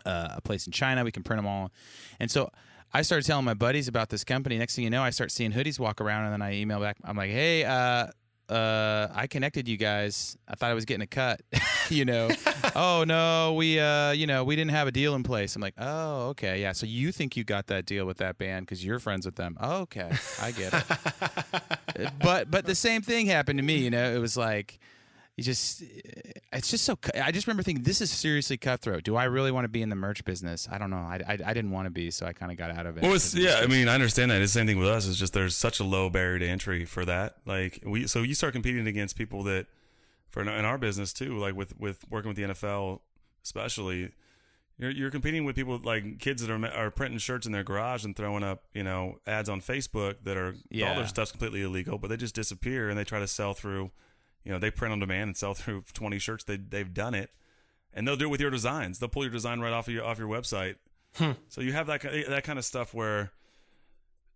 uh, 0.06 0.30
a 0.38 0.42
place 0.42 0.66
in 0.68 0.74
China. 0.74 1.04
We 1.04 1.12
can 1.12 1.24
print 1.24 1.38
them 1.40 1.48
all." 1.48 1.72
And 2.20 2.30
so 2.30 2.52
I 2.94 3.04
started 3.04 3.26
telling 3.26 3.46
my 3.46 3.54
buddies 3.54 3.88
about 3.88 4.10
this 4.10 4.24
company. 4.24 4.58
Next 4.58 4.76
thing 4.76 4.84
you 4.84 4.90
know, 4.90 5.02
I 5.04 5.12
start 5.12 5.32
seeing 5.32 5.52
hoodies 5.54 5.80
walk 5.80 6.02
around, 6.02 6.26
and 6.26 6.34
then 6.34 6.42
I 6.42 6.56
email 6.56 6.80
back. 6.80 6.98
I'm 7.04 7.16
like, 7.16 7.32
"Hey, 7.32 7.64
uh, 7.64 8.08
uh, 8.52 9.08
I 9.16 9.28
connected 9.28 9.68
you 9.68 9.78
guys. 9.78 10.38
I 10.48 10.56
thought 10.56 10.72
I 10.72 10.74
was 10.74 10.84
getting 10.84 11.04
a 11.04 11.08
cut. 11.08 11.42
you 11.90 12.04
know, 12.04 12.30
oh 12.76 13.06
no, 13.08 13.54
we, 13.54 13.80
uh, 13.80 14.12
you 14.12 14.28
know, 14.28 14.44
we 14.44 14.56
didn't 14.58 14.72
have 14.72 14.88
a 14.88 14.92
deal 14.92 15.16
in 15.16 15.24
place. 15.24 15.56
I'm 15.56 15.62
like, 15.62 15.76
oh, 15.78 16.30
okay, 16.30 16.62
yeah. 16.62 16.74
So 16.74 16.86
you 16.86 17.12
think 17.12 17.38
you 17.38 17.46
got 17.46 17.68
that 17.68 17.86
deal 17.86 18.06
with 18.06 18.18
that 18.18 18.38
band 18.38 18.66
because 18.66 18.84
you're 18.84 19.00
friends 19.00 19.26
with 19.26 19.36
them? 19.36 19.58
Oh, 19.62 19.82
okay, 19.82 20.12
I 20.42 20.52
get 20.52 20.74
it. 20.74 22.12
but 22.22 22.52
but 22.52 22.66
the 22.66 22.76
same 22.76 23.02
thing 23.02 23.28
happened 23.28 23.58
to 23.60 23.64
me. 23.64 23.78
You 23.78 23.90
know, 23.90 24.14
it 24.14 24.20
was 24.20 24.36
like 24.36 24.80
you 25.38 25.44
just 25.44 25.82
it's 26.52 26.70
just 26.70 26.84
so 26.84 26.98
i 27.24 27.32
just 27.32 27.48
remember 27.48 27.64
thinking 27.64 27.84
this 27.84 28.02
is 28.02 28.12
seriously 28.12 28.58
cutthroat 28.58 29.04
do 29.04 29.16
i 29.16 29.24
really 29.24 29.52
want 29.52 29.64
to 29.64 29.70
be 29.70 29.82
in 29.82 29.90
the 29.90 29.96
merch 29.96 30.24
business 30.26 30.68
i 30.72 30.78
don't 30.78 30.90
know 30.90 30.98
i, 30.98 31.22
I, 31.26 31.38
I 31.46 31.54
didn't 31.54 31.72
want 31.72 31.86
to 31.86 31.90
be 31.90 32.12
so 32.12 32.26
i 32.26 32.34
kind 32.34 32.52
of 32.52 32.58
got 32.58 32.70
out 32.70 32.86
of 32.86 32.98
it 32.98 33.04
Well, 33.04 33.14
it's, 33.14 33.34
yeah, 33.34 33.60
I 33.64 33.68
mean, 33.68 33.88
I 33.88 33.94
understand 33.96 34.30
that. 34.32 34.42
It's 34.42 34.54
the 34.54 34.60
same 34.60 34.68
thing 34.68 34.78
with 34.78 34.90
us. 34.90 35.08
It's 35.08 35.18
just 35.18 35.34
there's 35.34 35.56
such 35.56 35.80
a 35.80 35.84
low 35.84 36.10
barrier 36.10 36.40
to 36.40 36.48
entry 36.48 36.86
for 36.86 37.06
that. 37.06 37.38
Like 37.46 37.82
we, 37.86 38.08
so 38.08 38.22
you 38.22 38.34
start 38.36 38.54
competing 38.54 38.88
against 38.88 39.16
people 39.16 39.44
that, 39.44 39.68
for 40.30 40.42
in 40.42 40.48
in 40.48 40.66
our 40.66 40.78
business 40.78 41.14
too, 41.14 41.38
like 41.38 41.56
with 41.56 41.80
with 41.80 42.04
working 42.10 42.30
with 42.30 42.38
the 42.38 42.44
NFL, 42.44 43.00
especially, 43.44 44.12
you're 44.78 44.92
you're 44.92 45.12
competing 45.12 45.46
with 45.46 45.56
people 45.56 45.80
like 45.84 46.20
kids 46.20 46.46
that 46.46 46.52
are 46.52 46.66
are 46.68 46.92
printing 46.92 47.20
shirts 47.20 47.46
in 47.46 47.52
their 47.52 47.64
garage 47.64 48.04
and 48.06 48.16
throwing 48.16 48.44
up, 48.44 48.64
you 48.74 48.84
know, 48.84 49.20
ads 49.26 49.50
on 49.50 49.62
Facebook 49.62 50.18
that 50.24 50.38
are 50.38 50.56
all 50.90 50.96
their 50.96 51.08
stuff's 51.08 51.32
completely 51.32 51.62
illegal, 51.62 51.98
but 51.98 52.10
they 52.10 52.18
just 52.18 52.36
disappear 52.36 52.90
and 52.90 52.98
they 52.98 53.04
try 53.04 53.20
to 53.20 53.28
sell 53.28 53.54
through, 53.54 53.92
you 54.44 54.52
know, 54.52 54.60
they 54.60 54.72
print 54.72 54.92
on 54.92 55.00
demand 55.00 55.30
and 55.30 55.38
sell 55.38 55.54
through 55.54 55.84
20 55.94 56.20
shirts. 56.20 56.44
They 56.44 56.58
they've 56.58 56.94
done 56.94 57.14
it, 57.14 57.32
and 57.94 58.08
they'll 58.08 58.18
do 58.18 58.26
it 58.26 58.32
with 58.32 58.42
your 58.42 58.52
designs. 58.52 59.00
They'll 59.00 59.10
pull 59.10 59.24
your 59.24 59.32
design 59.32 59.60
right 59.60 59.74
off 59.74 59.88
of 59.88 59.94
your 59.94 60.06
off 60.06 60.20
your 60.20 60.28
website. 60.28 60.76
Hmm. 61.16 61.32
So 61.50 61.62
you 61.62 61.74
have 61.74 61.88
that 61.88 62.02
that 62.02 62.44
kind 62.44 62.58
of 62.58 62.66
stuff 62.66 62.94
where, 62.94 63.32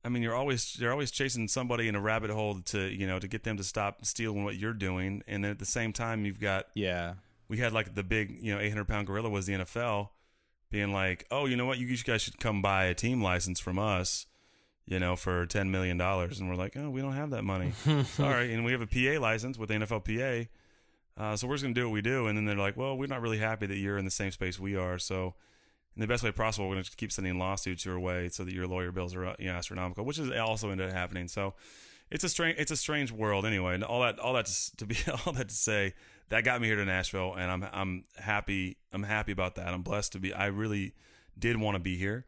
I 0.03 0.09
mean, 0.09 0.21
you're 0.21 0.35
always 0.35 0.77
you're 0.79 0.91
always 0.91 1.11
chasing 1.11 1.47
somebody 1.47 1.87
in 1.87 1.95
a 1.95 2.01
rabbit 2.01 2.29
hole 2.29 2.59
to 2.65 2.79
you 2.81 3.07
know 3.07 3.19
to 3.19 3.27
get 3.27 3.43
them 3.43 3.57
to 3.57 3.63
stop 3.63 4.05
stealing 4.05 4.43
what 4.43 4.57
you're 4.57 4.73
doing, 4.73 5.23
and 5.27 5.43
then 5.43 5.51
at 5.51 5.59
the 5.59 5.65
same 5.65 5.93
time 5.93 6.25
you've 6.25 6.39
got 6.39 6.67
yeah 6.73 7.13
we 7.47 7.57
had 7.57 7.73
like 7.73 7.95
the 7.95 8.03
big 8.03 8.37
you 8.41 8.53
know 8.53 8.59
800 8.59 8.87
pound 8.87 9.07
gorilla 9.07 9.29
was 9.29 9.45
the 9.45 9.53
NFL, 9.53 10.09
being 10.69 10.91
like, 10.91 11.25
"Oh, 11.31 11.45
you 11.45 11.55
know 11.55 11.65
what? 11.65 11.77
You 11.77 11.95
guys 11.97 12.21
should 12.21 12.39
come 12.39 12.61
buy 12.61 12.85
a 12.85 12.93
team 12.93 13.21
license 13.21 13.59
from 13.59 13.79
us." 13.79 14.25
You 14.86 15.00
know, 15.00 15.15
for 15.15 15.45
ten 15.48 15.71
million 15.71 15.98
dollars, 15.98 16.39
and 16.39 16.48
we're 16.48 16.56
like, 16.56 16.78
oh, 16.78 16.89
we 16.89 17.02
don't 17.02 17.13
have 17.13 17.32
that 17.32 17.43
money. 17.43 17.74
Sorry, 18.06 18.54
and 18.54 18.63
we 18.63 18.71
have 18.71 18.82
a 18.82 18.88
PA 18.88 19.19
license 19.19 19.58
with 19.58 19.69
the 19.69 19.76
NFLPA, 19.76 20.48
uh, 21.17 21.36
so 21.36 21.48
we're 21.48 21.56
just 21.56 21.63
gonna 21.63 21.74
do 21.74 21.88
what 21.88 21.93
we 21.93 22.02
do. 22.02 22.28
And 22.28 22.38
then 22.38 22.45
they're 22.45 22.56
like, 22.56 22.78
well, 22.78 22.98
we're 22.98 23.08
not 23.08 23.21
really 23.21 23.39
happy 23.39 23.65
that 23.65 23.78
you're 23.78 23.98
in 23.98 24.06
the 24.06 24.12
same 24.12 24.32
space 24.32 24.60
we 24.60 24.76
are. 24.76 25.00
So, 25.00 25.34
in 25.95 26.02
the 26.02 26.08
best 26.08 26.24
way 26.24 26.32
possible, 26.32 26.67
we're 26.67 26.76
gonna 26.76 26.88
keep 26.98 27.12
sending 27.12 27.39
lawsuits 27.39 27.86
your 27.86 28.00
way 28.00 28.30
so 28.30 28.43
that 28.43 28.54
your 28.54 28.67
lawyer 28.67 28.91
bills 28.91 29.15
are 29.15 29.36
you 29.39 29.48
know, 29.48 29.54
astronomical, 29.54 30.06
which 30.06 30.19
is 30.19 30.30
also 30.32 30.69
ended 30.69 30.89
up 30.89 30.95
happening. 30.95 31.28
So, 31.28 31.56
it's 32.12 32.24
a 32.24 32.30
strange 32.30 32.60
it's 32.60 32.71
a 32.71 32.78
strange 32.78 33.12
world 33.12 33.45
anyway. 33.45 33.76
And 33.76 33.84
all 33.84 34.02
that 34.02 34.19
all 34.19 34.34
that 34.34 34.45
to, 34.45 34.78
to 34.78 34.86
be 34.86 34.98
all 35.26 35.34
that 35.34 35.50
to 35.50 35.56
say 35.56 35.93
that 36.30 36.43
got 36.43 36.62
me 36.62 36.67
here 36.67 36.78
to 36.78 36.86
Nashville, 36.86 37.34
and 37.36 37.52
I'm 37.52 37.67
I'm 37.71 38.04
happy 38.17 38.78
I'm 38.91 39.04
happy 39.04 39.32
about 39.32 39.56
that. 39.56 39.67
I'm 39.67 39.82
blessed 39.84 40.13
to 40.13 40.19
be. 40.19 40.34
I 40.34 40.48
really 40.48 40.93
did 41.38 41.58
want 41.58 41.76
to 41.76 41.80
be 41.80 41.98
here, 41.98 42.26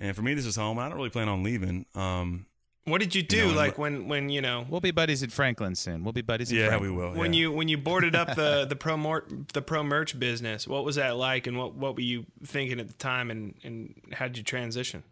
and 0.00 0.16
for 0.16 0.22
me, 0.22 0.34
this 0.34 0.46
is 0.46 0.56
home. 0.56 0.78
I 0.78 0.88
don't 0.88 0.96
really 0.96 1.10
plan 1.10 1.28
on 1.28 1.42
leaving. 1.42 1.86
Um, 1.94 2.46
What 2.84 3.00
did 3.00 3.14
you 3.14 3.22
do? 3.22 3.48
know, 3.48 3.54
like 3.54 3.76
when 3.78 4.08
when 4.08 4.30
you 4.30 4.40
know 4.40 4.66
We'll 4.68 4.80
be 4.80 4.90
buddies 4.90 5.22
at 5.22 5.30
Franklin 5.30 5.74
soon. 5.74 6.02
We'll 6.02 6.12
be 6.14 6.22
buddies. 6.22 6.50
At 6.50 6.58
yeah, 6.58 6.68
Franklin. 6.68 6.94
we 6.94 6.96
will. 7.02 7.12
when 7.12 7.32
yeah. 7.32 7.40
you 7.40 7.52
when 7.52 7.68
you 7.68 7.78
boarded 7.78 8.16
up 8.16 8.34
the 8.34 8.64
the 8.68 8.76
pro 8.76 8.96
mor- 8.96 9.26
the 9.52 9.62
pro 9.62 9.82
merch 9.84 10.18
business? 10.18 10.66
What 10.66 10.84
was 10.84 10.96
that 10.96 11.16
like, 11.16 11.46
and 11.46 11.56
what 11.58 11.74
what 11.74 11.94
were 11.94 12.00
you 12.02 12.24
thinking 12.44 12.80
at 12.80 12.88
the 12.88 12.94
time, 12.94 13.30
and 13.30 13.54
and 13.62 13.94
how 14.12 14.26
did 14.26 14.38
you 14.38 14.42
transition? 14.44 15.02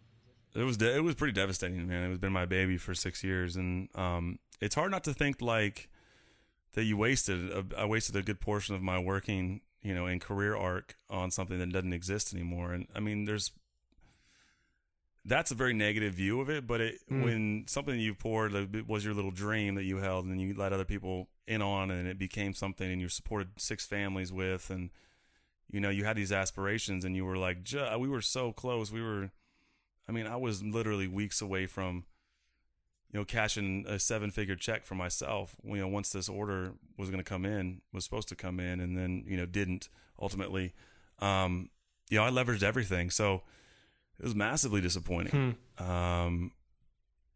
It 0.54 0.64
was 0.64 0.78
de- 0.78 0.96
it 0.96 1.04
was 1.04 1.14
pretty 1.14 1.34
devastating, 1.34 1.86
man. 1.86 2.04
It 2.04 2.08
was 2.08 2.18
been 2.18 2.32
my 2.32 2.46
baby 2.46 2.78
for 2.78 2.94
six 2.94 3.22
years, 3.22 3.54
and 3.54 3.88
um, 3.94 4.38
it's 4.60 4.74
hard 4.74 4.90
not 4.90 5.04
to 5.04 5.12
think 5.14 5.42
like 5.42 5.88
that 6.72 6.84
you 6.84 6.96
wasted. 6.96 7.50
A, 7.52 7.64
I 7.76 7.84
wasted 7.84 8.16
a 8.16 8.22
good 8.22 8.40
portion 8.40 8.74
of 8.74 8.82
my 8.82 8.98
working, 8.98 9.60
you 9.82 9.94
know, 9.94 10.06
and 10.06 10.20
career 10.20 10.56
arc 10.56 10.96
on 11.10 11.30
something 11.30 11.58
that 11.58 11.70
doesn't 11.70 11.92
exist 11.92 12.32
anymore. 12.34 12.72
And 12.72 12.86
I 12.94 13.00
mean, 13.00 13.26
there's 13.26 13.52
that's 15.28 15.50
a 15.50 15.54
very 15.54 15.74
negative 15.74 16.14
view 16.14 16.40
of 16.40 16.48
it. 16.48 16.66
But 16.66 16.80
it, 16.80 16.94
when 17.08 17.64
something 17.68 17.98
you 17.98 18.14
poured 18.14 18.52
was 18.88 19.04
your 19.04 19.14
little 19.14 19.30
dream 19.30 19.74
that 19.76 19.84
you 19.84 19.98
held, 19.98 20.24
and 20.24 20.32
then 20.32 20.40
you 20.40 20.54
let 20.54 20.72
other 20.72 20.84
people 20.84 21.28
in 21.46 21.62
on, 21.62 21.90
and 21.90 22.08
it 22.08 22.18
became 22.18 22.54
something, 22.54 22.90
and 22.90 23.00
you 23.00 23.08
supported 23.08 23.48
six 23.58 23.86
families 23.86 24.32
with, 24.32 24.70
and 24.70 24.90
you 25.70 25.80
know, 25.80 25.90
you 25.90 26.04
had 26.04 26.16
these 26.16 26.32
aspirations, 26.32 27.04
and 27.04 27.14
you 27.14 27.24
were 27.24 27.36
like, 27.36 27.62
"Ju- 27.62 27.98
we 27.98 28.08
were 28.08 28.22
so 28.22 28.52
close. 28.52 28.90
We 28.90 29.02
were. 29.02 29.30
I 30.08 30.12
mean, 30.12 30.26
I 30.26 30.36
was 30.36 30.62
literally 30.62 31.06
weeks 31.06 31.42
away 31.42 31.66
from, 31.66 32.06
you 33.12 33.20
know, 33.20 33.26
cashing 33.26 33.84
a 33.86 33.98
seven 33.98 34.30
figure 34.30 34.56
check 34.56 34.86
for 34.86 34.94
myself. 34.94 35.54
You 35.62 35.76
know, 35.76 35.88
once 35.88 36.10
this 36.10 36.30
order 36.30 36.72
was 36.96 37.10
going 37.10 37.22
to 37.22 37.28
come 37.28 37.44
in, 37.44 37.82
was 37.92 38.04
supposed 38.04 38.28
to 38.30 38.34
come 38.34 38.58
in, 38.58 38.80
and 38.80 38.96
then, 38.96 39.24
you 39.26 39.36
know, 39.36 39.44
didn't 39.44 39.90
ultimately. 40.18 40.72
Um, 41.18 41.68
you 42.08 42.16
know, 42.16 42.24
I 42.24 42.30
leveraged 42.30 42.62
everything. 42.62 43.10
So 43.10 43.42
it 44.18 44.24
was 44.24 44.34
massively 44.34 44.80
disappointing. 44.80 45.56
Um, 45.78 46.52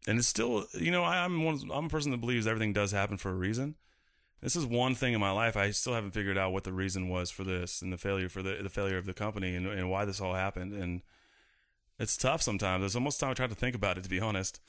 and 0.07 0.19
it's 0.19 0.27
still, 0.27 0.65
you 0.73 0.91
know, 0.91 1.03
I, 1.03 1.23
I'm 1.23 1.43
one, 1.43 1.59
I'm 1.73 1.85
a 1.85 1.89
person 1.89 2.11
that 2.11 2.19
believes 2.19 2.45
everything 2.45 2.73
does 2.73 2.91
happen 2.91 3.17
for 3.17 3.29
a 3.29 3.35
reason. 3.35 3.75
This 4.41 4.57
is 4.57 4.65
one 4.65 4.93
thing 4.93 5.13
in 5.13 5.21
my 5.21 5.31
life 5.31 5.55
I 5.55 5.71
still 5.71 5.93
haven't 5.93 6.11
figured 6.11 6.37
out 6.37 6.51
what 6.51 6.65
the 6.65 6.73
reason 6.73 7.07
was 7.07 7.31
for 7.31 7.45
this 7.45 7.81
and 7.81 7.93
the 7.93 7.97
failure 7.97 8.27
for 8.27 8.43
the 8.43 8.59
the 8.61 8.69
failure 8.69 8.97
of 8.97 9.05
the 9.05 9.13
company 9.13 9.55
and, 9.55 9.65
and 9.65 9.89
why 9.89 10.03
this 10.03 10.19
all 10.19 10.33
happened. 10.33 10.73
And 10.73 11.01
it's 11.99 12.17
tough 12.17 12.41
sometimes. 12.41 12.83
It's 12.83 12.95
almost 12.95 13.19
time 13.19 13.29
I 13.29 13.33
try 13.35 13.47
to 13.47 13.55
think 13.55 13.75
about 13.75 13.97
it, 13.97 14.03
to 14.03 14.09
be 14.09 14.19
honest. 14.19 14.59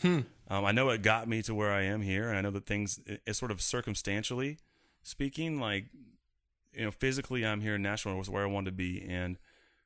Um, 0.49 0.65
I 0.65 0.73
know 0.73 0.91
it 0.91 1.03
got 1.03 1.27
me 1.27 1.43
to 1.43 1.55
where 1.55 1.73
I 1.73 1.83
am 1.83 2.03
here, 2.03 2.29
and 2.29 2.39
I 2.39 2.43
know 2.43 2.51
that 2.51 2.67
things, 2.67 3.01
it, 3.07 3.23
it's 3.27 3.39
sort 3.39 3.51
of 3.51 3.61
circumstantially 3.63 4.59
speaking, 5.03 5.59
like, 5.59 5.87
you 6.73 6.85
know, 6.85 6.91
physically, 6.91 7.45
I'm 7.45 7.63
here 7.63 7.77
in 7.77 7.83
Nashville, 7.83 8.17
was 8.17 8.29
where 8.29 8.45
I 8.45 8.47
wanted 8.47 8.71
to 8.71 8.77
be, 8.77 9.05
and 9.09 9.39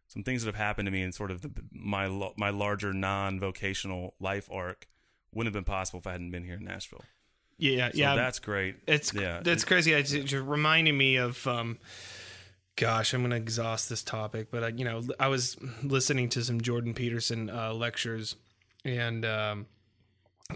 some 0.09 0.23
things 0.25 0.43
that 0.43 0.49
have 0.49 0.61
happened 0.63 0.87
to 0.87 0.91
me 0.91 1.03
in 1.03 1.13
sort 1.13 1.31
of 1.31 1.43
the, 1.43 1.51
my 1.71 2.09
my 2.37 2.51
larger 2.51 2.93
non-vocational 2.93 4.15
life 4.19 4.49
arc 4.51 4.89
wouldn't 5.33 5.55
have 5.55 5.59
been 5.65 5.71
possible 5.71 5.99
if 6.01 6.07
I 6.07 6.13
hadn't 6.13 6.31
been 6.31 6.45
here 6.45 6.57
in 6.57 6.65
Nashville. 6.65 7.05
Yeah, 7.59 7.91
So 7.91 7.99
yeah. 7.99 8.15
that's 8.17 8.39
great. 8.39 8.77
It's 8.87 9.13
yeah, 9.13 9.41
that's 9.43 9.65
crazy. 9.65 9.93
It's 9.93 10.11
just 10.13 10.33
reminding 10.35 10.97
me 10.97 11.17
of, 11.17 11.45
um, 11.47 11.79
gosh, 12.77 13.13
I'm 13.13 13.23
gonna 13.23 13.37
exhaust 13.37 13.89
this 13.89 14.03
topic, 14.03 14.51
but 14.51 14.63
I, 14.65 14.69
you 14.69 14.85
know, 14.85 15.03
I 15.19 15.29
was 15.29 15.57
listening 15.83 16.29
to 16.31 16.43
some 16.45 16.61
Jordan 16.61 16.95
Peterson 16.95 17.51
uh, 17.51 17.75
lectures, 17.75 18.37
and 18.85 19.25
um, 19.27 19.67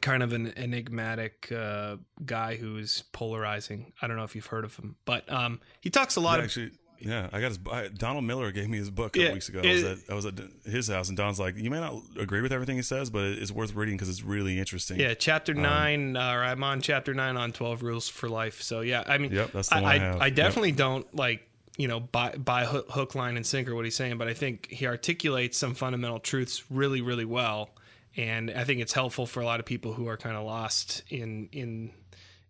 kind 0.00 0.22
of 0.22 0.32
an 0.32 0.56
enigmatic 0.56 1.50
uh, 1.52 1.96
guy 2.24 2.54
who's 2.56 3.02
polarizing. 3.12 3.92
I 4.00 4.06
don't 4.06 4.16
know 4.16 4.24
if 4.24 4.34
you've 4.36 4.46
heard 4.46 4.64
of 4.64 4.76
him, 4.76 4.96
but 5.04 5.30
um, 5.30 5.60
he 5.80 5.90
talks 5.90 6.16
a 6.16 6.20
lot 6.20 6.34
Yeah, 6.34 6.38
of 6.38 6.44
actually. 6.44 6.70
Yeah, 7.04 7.28
I 7.32 7.40
got 7.40 7.48
his. 7.48 7.58
I, 7.70 7.88
Donald 7.88 8.24
Miller 8.24 8.52
gave 8.52 8.68
me 8.68 8.78
his 8.78 8.88
book 8.90 9.08
a 9.16 9.18
couple 9.18 9.22
Yeah, 9.24 9.32
weeks 9.32 9.48
ago. 9.48 9.60
I 9.62 9.66
was, 9.72 9.82
it- 9.82 9.98
at, 10.06 10.10
I 10.10 10.14
was 10.14 10.26
at 10.26 10.34
his 10.64 10.88
house, 10.88 11.08
and 11.08 11.16
Don's 11.16 11.40
like, 11.40 11.56
"You 11.56 11.70
may 11.70 11.80
not 11.80 12.00
agree 12.18 12.40
with 12.40 12.52
everything 12.52 12.76
he 12.76 12.82
says, 12.82 13.10
but 13.10 13.24
it's 13.24 13.50
worth 13.50 13.74
reading 13.74 13.96
because 13.96 14.08
it's 14.08 14.22
really 14.22 14.58
interesting." 14.58 15.00
Yeah, 15.00 15.14
chapter 15.14 15.52
Um, 15.52 15.62
nine, 15.62 16.16
uh, 16.16 16.32
or 16.32 16.44
I'm 16.44 16.62
on 16.62 16.80
chapter 16.80 17.12
nine 17.12 17.36
on 17.36 17.52
twelve 17.52 17.82
rules 17.82 18.08
for 18.08 18.28
life. 18.28 18.62
So 18.62 18.80
yeah, 18.80 19.02
I 19.06 19.18
mean, 19.18 19.32
Yep, 19.32 19.52
that's 19.52 19.68
the 19.68 19.76
I, 19.76 19.80
one 19.80 19.90
I 19.90 19.94
I, 19.94 19.98
have. 19.98 20.20
I 20.22 20.26
Yep. 20.26 20.34
definitely 20.36 20.72
don't 20.72 21.14
like 21.14 21.48
you 21.76 21.88
know 21.88 22.00
buy 22.00 22.64
hook, 22.66 23.14
line, 23.14 23.36
and 23.36 23.44
sinker 23.46 23.74
what 23.74 23.84
he's 23.84 23.96
saying, 23.96 24.18
but 24.18 24.28
I 24.28 24.34
think 24.34 24.68
he 24.70 24.86
articulates 24.86 25.58
some 25.58 25.74
fundamental 25.74 26.18
truths 26.20 26.62
really, 26.70 27.00
really 27.00 27.24
well, 27.24 27.70
and 28.16 28.50
I 28.50 28.64
think 28.64 28.80
it's 28.80 28.92
helpful 28.92 29.26
for 29.26 29.40
a 29.40 29.44
lot 29.44 29.58
of 29.58 29.66
people 29.66 29.94
who 29.94 30.06
are 30.06 30.16
kind 30.16 30.36
of 30.36 30.44
lost 30.44 31.02
in 31.08 31.48
in 31.52 31.90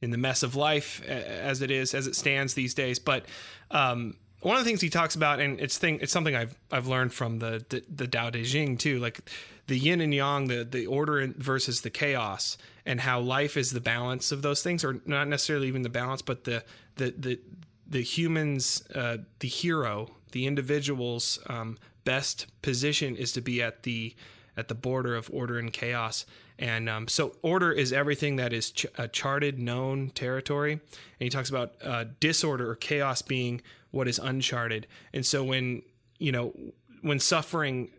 in 0.01 0.11
the 0.11 0.19
mess 0.19 0.43
of 0.43 0.57
life 0.57 1.01
as 1.07 1.63
it 1.63 1.71
is 1.71 1.95
as 1.95 2.09
it 2.09 2.17
stands 2.17 2.55
these 2.55 2.75
days. 2.75 2.99
But 2.99 3.25
um, 3.71 4.17
one 4.43 4.57
of 4.57 4.65
the 4.65 4.69
things 4.69 4.81
he 4.81 4.91
talks 4.91 5.15
about, 5.15 5.41
and 5.41 5.61
it's 5.61 5.79
thing, 5.79 5.99
it's 6.01 6.13
something 6.13 6.35
I've 6.35 6.55
I've 6.71 6.87
learned 6.87 7.13
from 7.13 7.39
the 7.39 7.65
the, 7.69 7.83
the 7.89 8.07
Tao 8.07 8.31
Te 8.31 8.45
Ching 8.45 8.77
too, 8.77 8.99
like 8.99 9.31
the 9.69 9.79
yin 9.79 10.01
and 10.01 10.13
yang, 10.13 10.49
the 10.49 10.65
the 10.65 10.87
order 10.87 11.33
versus 11.37 11.81
the 11.81 11.91
chaos, 11.91 12.59
and 12.85 13.01
how 13.01 13.21
life 13.21 13.57
is 13.57 13.71
the 13.71 13.81
balance 13.81 14.33
of 14.33 14.43
those 14.43 14.63
things, 14.63 14.85
or 14.85 15.01
not 15.07 15.29
necessarily 15.29 15.69
even 15.69 15.83
the 15.83 15.89
balance, 15.89 16.23
but 16.23 16.45
the 16.45 16.65
the 16.97 17.15
the 17.17 17.41
the 17.89 18.03
humans, 18.03 18.83
uh, 18.95 19.19
the 19.39 19.49
hero, 19.49 20.09
the 20.33 20.47
individual's 20.47 21.39
um, 21.47 21.79
best 22.05 22.47
position 22.63 23.17
is 23.17 23.33
to 23.33 23.41
be 23.41 23.63
at 23.63 23.85
the 23.85 24.15
at 24.57 24.69
the 24.69 24.75
border 24.75 25.15
of 25.15 25.31
order 25.33 25.59
and 25.59 25.73
chaos. 25.73 26.27
And 26.63 26.89
um, 26.89 27.09
so, 27.09 27.35
order 27.43 27.73
is 27.73 27.93
everything 27.93 28.37
that 28.37 28.53
is 28.53 28.71
ch- 28.71 28.87
a 28.97 29.09
charted, 29.09 29.59
known 29.59 30.11
territory. 30.11 30.75
And 30.75 30.81
he 31.19 31.29
talks 31.29 31.51
about 31.51 31.75
uh, 31.83 32.05
disorder 32.21 32.71
or 32.71 32.77
chaos 32.77 33.21
being 33.21 33.63
what 33.91 34.07
is 34.07 34.21
uncharted. 34.21 34.87
And 35.13 35.27
so, 35.27 35.43
when 35.43 35.83
you 36.21 36.31
know, 36.31 36.55
when 37.01 37.19
suffering 37.19 37.91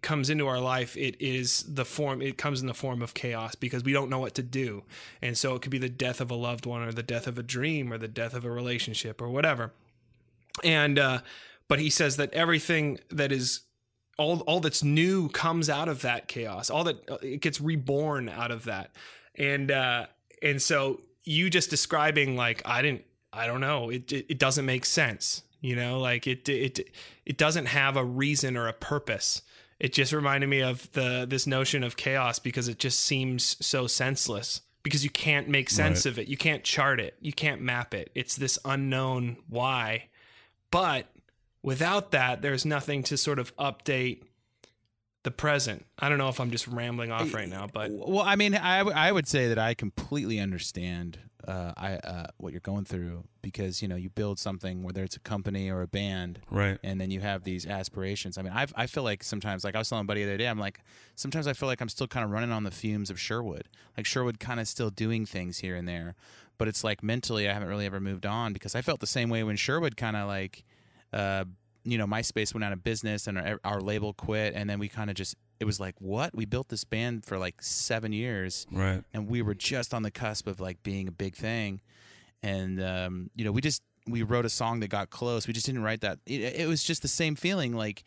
comes 0.00 0.30
into 0.30 0.46
our 0.46 0.58
life, 0.58 0.96
it 0.96 1.20
is 1.20 1.62
the 1.68 1.84
form. 1.84 2.22
It 2.22 2.38
comes 2.38 2.62
in 2.62 2.66
the 2.66 2.72
form 2.72 3.02
of 3.02 3.12
chaos 3.12 3.54
because 3.54 3.84
we 3.84 3.92
don't 3.92 4.08
know 4.08 4.20
what 4.20 4.34
to 4.36 4.42
do. 4.42 4.84
And 5.20 5.36
so, 5.36 5.54
it 5.54 5.60
could 5.60 5.70
be 5.70 5.76
the 5.76 5.90
death 5.90 6.22
of 6.22 6.30
a 6.30 6.34
loved 6.34 6.64
one, 6.64 6.80
or 6.80 6.92
the 6.92 7.02
death 7.02 7.26
of 7.26 7.36
a 7.36 7.42
dream, 7.42 7.92
or 7.92 7.98
the 7.98 8.08
death 8.08 8.32
of 8.32 8.46
a 8.46 8.50
relationship, 8.50 9.20
or 9.20 9.28
whatever 9.28 9.72
and 10.64 10.98
uh 10.98 11.20
but 11.68 11.80
he 11.80 11.90
says 11.90 12.16
that 12.16 12.32
everything 12.32 12.98
that 13.10 13.30
is 13.32 13.60
all 14.18 14.40
all 14.40 14.60
that's 14.60 14.82
new 14.82 15.28
comes 15.28 15.68
out 15.68 15.88
of 15.88 16.02
that 16.02 16.26
chaos 16.28 16.70
all 16.70 16.84
that 16.84 16.96
uh, 17.10 17.16
it 17.22 17.40
gets 17.40 17.60
reborn 17.60 18.28
out 18.28 18.50
of 18.50 18.64
that. 18.64 18.90
And 19.34 19.70
uh 19.70 20.06
and 20.42 20.60
so 20.60 21.00
you 21.24 21.50
just 21.50 21.70
describing 21.70 22.36
like 22.36 22.62
i 22.64 22.80
didn't 22.82 23.04
i 23.32 23.46
don't 23.46 23.60
know 23.60 23.90
it 23.90 24.12
it, 24.12 24.26
it 24.28 24.38
doesn't 24.38 24.64
make 24.64 24.84
sense 24.86 25.42
you 25.60 25.74
know 25.76 25.98
like 26.00 26.26
it 26.26 26.48
it 26.48 26.90
it 27.24 27.36
doesn't 27.36 27.66
have 27.66 27.96
a 27.96 28.04
reason 28.04 28.56
or 28.56 28.68
a 28.68 28.72
purpose. 28.72 29.42
It 29.78 29.92
just 29.92 30.12
reminded 30.14 30.48
me 30.48 30.62
of 30.62 30.90
the 30.92 31.26
this 31.28 31.46
notion 31.46 31.82
of 31.84 31.96
chaos 31.98 32.38
because 32.38 32.68
it 32.68 32.78
just 32.78 33.00
seems 33.00 33.56
so 33.64 33.86
senseless 33.86 34.62
because 34.82 35.04
you 35.04 35.10
can't 35.10 35.48
make 35.48 35.68
sense 35.68 36.06
Right. 36.06 36.12
of 36.12 36.18
it. 36.20 36.28
You 36.28 36.36
can't 36.38 36.64
chart 36.64 36.98
it. 37.00 37.14
You 37.20 37.32
can't 37.32 37.60
map 37.60 37.92
it. 37.92 38.10
It's 38.14 38.36
this 38.36 38.58
unknown 38.64 39.36
why. 39.48 40.04
But 40.70 41.08
without 41.66 42.12
that, 42.12 42.40
there's 42.40 42.64
nothing 42.64 43.02
to 43.02 43.16
sort 43.16 43.38
of 43.38 43.54
update 43.56 44.22
the 45.24 45.30
present. 45.32 45.84
I 45.98 46.08
don't 46.08 46.18
know 46.18 46.28
if 46.28 46.38
I'm 46.38 46.52
just 46.52 46.68
rambling 46.68 47.10
off 47.10 47.34
right 47.34 47.48
now, 47.48 47.66
but 47.66 47.90
Well, 47.90 48.20
I 48.20 48.36
mean, 48.36 48.54
I, 48.54 48.78
w- 48.78 48.96
I 48.96 49.10
would 49.10 49.26
say 49.26 49.48
that 49.48 49.58
I 49.58 49.74
completely 49.74 50.38
understand 50.38 51.18
uh, 51.48 51.72
I 51.76 51.92
uh, 51.94 52.26
what 52.38 52.52
you're 52.52 52.60
going 52.60 52.84
through 52.84 53.24
because 53.42 53.80
you 53.82 53.86
know 53.86 53.94
you 53.96 54.08
build 54.10 54.38
something 54.38 54.82
whether 54.82 55.04
it's 55.04 55.14
a 55.16 55.20
company 55.20 55.68
or 55.70 55.82
a 55.82 55.86
band, 55.86 56.40
Right. 56.50 56.76
and 56.82 57.00
then 57.00 57.10
you 57.12 57.20
have 57.20 57.42
these 57.44 57.66
aspirations. 57.66 58.36
I 58.38 58.42
mean, 58.42 58.52
I 58.52 58.66
I 58.74 58.86
feel 58.88 59.02
like 59.04 59.22
sometimes, 59.24 59.62
like 59.64 59.74
I 59.76 59.78
was 59.78 59.88
telling 59.88 60.02
a 60.04 60.06
buddy 60.06 60.22
the 60.24 60.30
other 60.30 60.38
day, 60.38 60.46
I'm 60.48 60.58
like 60.58 60.80
sometimes 61.14 61.46
I 61.46 61.52
feel 61.52 61.68
like 61.68 61.80
I'm 61.80 61.88
still 61.88 62.08
kind 62.08 62.24
of 62.24 62.30
running 62.32 62.50
on 62.52 62.64
the 62.64 62.72
fumes 62.72 63.10
of 63.10 63.20
Sherwood, 63.20 63.68
like 63.96 64.06
Sherwood 64.06 64.40
kind 64.40 64.58
of 64.58 64.66
still 64.66 64.90
doing 64.90 65.24
things 65.24 65.58
here 65.58 65.76
and 65.76 65.86
there, 65.86 66.14
but 66.58 66.66
it's 66.66 66.82
like 66.82 67.02
mentally 67.04 67.48
I 67.48 67.52
haven't 67.52 67.68
really 67.68 67.86
ever 67.86 68.00
moved 68.00 68.26
on 68.26 68.52
because 68.52 68.74
I 68.74 68.82
felt 68.82 68.98
the 69.00 69.06
same 69.06 69.28
way 69.28 69.42
when 69.44 69.56
Sherwood 69.56 69.96
kind 69.96 70.16
of 70.16 70.26
like. 70.28 70.62
Uh, 71.16 71.44
you 71.84 71.98
know, 71.98 72.06
MySpace 72.06 72.52
went 72.52 72.64
out 72.64 72.72
of 72.72 72.82
business 72.82 73.26
and 73.28 73.38
our, 73.38 73.60
our 73.64 73.80
label 73.80 74.12
quit, 74.12 74.54
and 74.54 74.68
then 74.68 74.78
we 74.78 74.88
kind 74.88 75.08
of 75.10 75.16
just 75.16 75.34
it 75.60 75.64
was 75.64 75.80
like, 75.80 75.94
what? 76.00 76.34
We 76.34 76.44
built 76.44 76.68
this 76.68 76.84
band 76.84 77.24
for 77.24 77.38
like 77.38 77.62
seven 77.62 78.12
years, 78.12 78.66
Right. 78.70 79.02
and 79.14 79.26
we 79.28 79.40
were 79.40 79.54
just 79.54 79.94
on 79.94 80.02
the 80.02 80.10
cusp 80.10 80.46
of 80.48 80.60
like 80.60 80.82
being 80.82 81.08
a 81.08 81.12
big 81.12 81.34
thing 81.36 81.80
and 82.42 82.82
um, 82.82 83.30
you 83.34 83.44
know 83.46 83.50
we 83.52 83.62
just 83.62 83.80
we 84.06 84.22
wrote 84.22 84.44
a 84.44 84.50
song 84.50 84.80
that 84.80 84.88
got 84.88 85.08
close 85.08 85.46
we 85.48 85.54
just 85.54 85.64
didn't 85.64 85.82
write 85.82 86.02
that 86.02 86.18
it, 86.26 86.42
it 86.60 86.68
was 86.68 86.82
just 86.84 87.00
the 87.00 87.08
same 87.08 87.34
feeling 87.34 87.72
like 87.74 88.04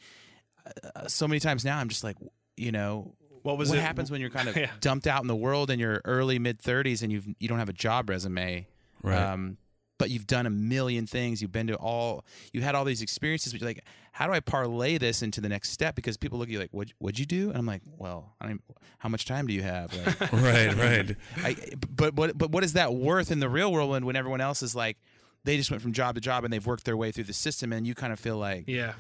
uh, 0.96 1.08
so 1.08 1.28
many 1.28 1.40
times 1.40 1.66
now, 1.66 1.80
I'm 1.80 1.90
just 1.90 2.04
like, 2.04 2.16
you 2.56 2.72
know, 2.72 3.14
What 3.42 3.58
was 3.58 3.70
what 3.70 3.80
it? 3.80 3.82
happens 3.82 4.12
when 4.12 4.22
you're 4.22 4.30
kind 4.30 4.48
of 4.50 4.56
Yeah. 4.64 4.70
dumped 4.82 5.08
out 5.08 5.22
in 5.22 5.28
the 5.28 5.36
world 5.36 5.72
in 5.72 5.80
your 5.80 6.02
early 6.06 6.38
mid 6.38 6.60
30s 6.60 7.02
and 7.02 7.12
you've 7.12 7.26
you 7.40 7.48
don't 7.48 7.60
have 7.60 7.70
a 7.70 7.74
job 7.74 8.10
resume, 8.10 8.68
Right. 9.02 9.18
um, 9.18 9.58
but 10.00 10.10
you've 10.10 10.26
done 10.26 10.48
a 10.48 10.50
million 10.50 11.06
things. 11.06 11.40
You've 11.44 11.52
been 11.52 11.68
to 11.68 11.76
all, 11.76 12.26
you 12.52 12.62
had 12.62 12.74
all 12.74 12.84
these 12.86 13.04
experiences. 13.04 13.54
But 13.54 13.62
you're 13.62 13.70
like, 13.70 13.84
how 14.14 14.26
do 14.26 14.34
I 14.34 14.40
parlay 14.40 14.98
this 14.98 15.22
into 15.22 15.40
the 15.42 15.50
next 15.50 15.70
step? 15.70 15.94
Because 15.94 16.18
people 16.18 16.40
look 16.40 16.48
at 16.48 16.52
you 16.54 16.58
like, 16.60 16.72
what 16.74 16.88
what'd 16.98 17.20
you 17.20 17.28
do? 17.28 17.50
And 17.50 17.58
I'm 17.60 17.68
like, 17.68 17.84
well, 17.98 18.34
I 18.42 18.48
mean, 18.48 18.60
how 18.98 19.10
much 19.10 19.26
time 19.26 19.46
do 19.46 19.54
you 19.54 19.62
have? 19.62 19.94
Like, 19.96 20.32
right, 20.34 20.76
right. 20.76 21.16
I, 21.44 21.56
but 21.96 22.16
what 22.16 22.36
but 22.36 22.50
what 22.50 22.64
is 22.64 22.74
that 22.74 22.96
worth 22.96 23.30
in 23.32 23.40
the 23.40 23.50
real 23.50 23.72
world 23.72 23.92
when, 23.92 24.06
when 24.08 24.16
everyone 24.16 24.42
else 24.42 24.64
is 24.64 24.74
like 24.74 24.98
they 25.44 25.56
just 25.56 25.70
went 25.70 25.84
from 25.84 25.94
job 25.94 26.16
to 26.16 26.22
job 26.22 26.44
and 26.44 26.52
they've 26.52 26.66
worked 26.66 26.86
their 26.86 26.98
way 26.98 27.12
through 27.12 27.24
the 27.26 27.34
system 27.34 27.72
and 27.72 27.86
you 27.86 27.94
kind 27.94 28.12
of 28.12 28.20
feel 28.20 28.38
like 28.38 28.66
Yeah. 28.68 28.94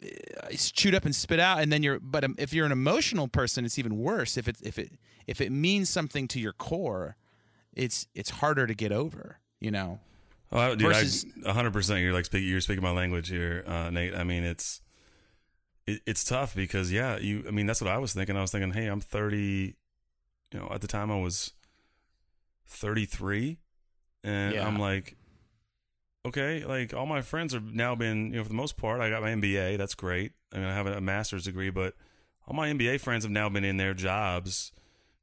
it's 0.00 0.70
chewed 0.70 0.94
up 0.94 1.04
and 1.04 1.14
spit 1.14 1.40
out 1.40 1.60
and 1.60 1.72
then 1.72 1.82
you're 1.82 1.98
but 2.00 2.24
um, 2.24 2.34
if 2.38 2.52
you're 2.54 2.64
an 2.66 2.72
emotional 2.72 3.28
person 3.28 3.64
it's 3.64 3.78
even 3.78 3.98
worse 3.98 4.36
if 4.36 4.48
it 4.48 4.56
if 4.62 4.78
it 4.78 4.92
if 5.26 5.40
it 5.40 5.50
means 5.50 5.90
something 5.90 6.26
to 6.28 6.40
your 6.40 6.52
core 6.52 7.16
it's 7.74 8.06
it's 8.14 8.30
harder 8.30 8.66
to 8.66 8.74
get 8.74 8.92
over 8.92 9.36
you 9.60 9.70
know 9.70 10.00
Oh, 10.50 10.74
dude, 10.74 10.88
Versus- 10.88 11.24
100%. 11.44 12.00
You're 12.02 12.12
like 12.12 12.24
speak, 12.24 12.44
you're 12.44 12.60
speaking 12.60 12.82
my 12.82 12.90
language 12.90 13.28
here, 13.28 13.64
uh, 13.66 13.90
Nate. 13.90 14.14
I 14.14 14.24
mean, 14.24 14.44
it's 14.44 14.80
it, 15.86 16.00
it's 16.06 16.24
tough 16.24 16.54
because 16.54 16.90
yeah, 16.92 17.18
you. 17.18 17.44
I 17.46 17.50
mean, 17.50 17.66
that's 17.66 17.80
what 17.80 17.90
I 17.90 17.98
was 17.98 18.12
thinking. 18.14 18.36
I 18.36 18.40
was 18.40 18.50
thinking, 18.50 18.72
hey, 18.72 18.86
I'm 18.86 19.00
30. 19.00 19.76
You 20.52 20.58
know, 20.58 20.68
at 20.70 20.80
the 20.80 20.86
time 20.88 21.10
I 21.10 21.20
was 21.20 21.52
33, 22.66 23.58
and 24.24 24.54
Yeah. 24.54 24.66
I'm 24.66 24.78
like, 24.78 25.16
okay, 26.26 26.64
like 26.64 26.94
all 26.94 27.06
my 27.06 27.22
friends 27.22 27.52
have 27.52 27.74
now 27.74 27.94
been, 27.94 28.30
you 28.32 28.36
know, 28.38 28.42
for 28.44 28.48
the 28.48 28.54
most 28.54 28.76
part, 28.76 29.00
I 29.00 29.10
got 29.10 29.22
my 29.22 29.30
MBA. 29.30 29.76
That's 29.78 29.94
great. 29.94 30.32
I 30.52 30.56
mean, 30.56 30.66
I 30.66 30.74
have 30.74 30.86
a 30.86 31.00
master's 31.00 31.44
degree, 31.44 31.70
but 31.70 31.94
all 32.46 32.54
my 32.54 32.68
MBA 32.70 33.00
friends 33.00 33.24
have 33.24 33.30
now 33.30 33.48
been 33.48 33.64
in 33.64 33.76
their 33.76 33.94
jobs, 33.94 34.72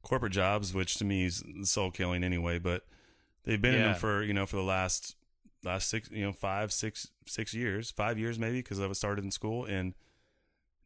corporate 0.02 0.32
jobs, 0.32 0.72
which 0.72 0.94
to 0.96 1.04
me 1.04 1.24
is 1.24 1.42
soul 1.64 1.90
killing 1.90 2.22
anyway. 2.22 2.58
But 2.58 2.84
they've 3.46 3.62
been 3.62 3.74
in 3.74 3.82
them 3.82 3.94
for 3.94 4.22
you 4.22 4.34
know 4.34 4.44
for 4.44 4.56
the 4.56 4.62
last 4.62 5.16
last 5.64 5.88
six 5.88 6.10
you 6.10 6.24
know 6.24 6.32
five 6.32 6.72
six 6.72 7.08
six 7.26 7.54
years 7.54 7.90
five 7.90 8.18
years 8.18 8.38
maybe 8.38 8.58
because 8.58 8.78
I 8.78 8.86
was 8.86 8.98
started 8.98 9.24
in 9.24 9.30
school 9.30 9.64
and 9.64 9.94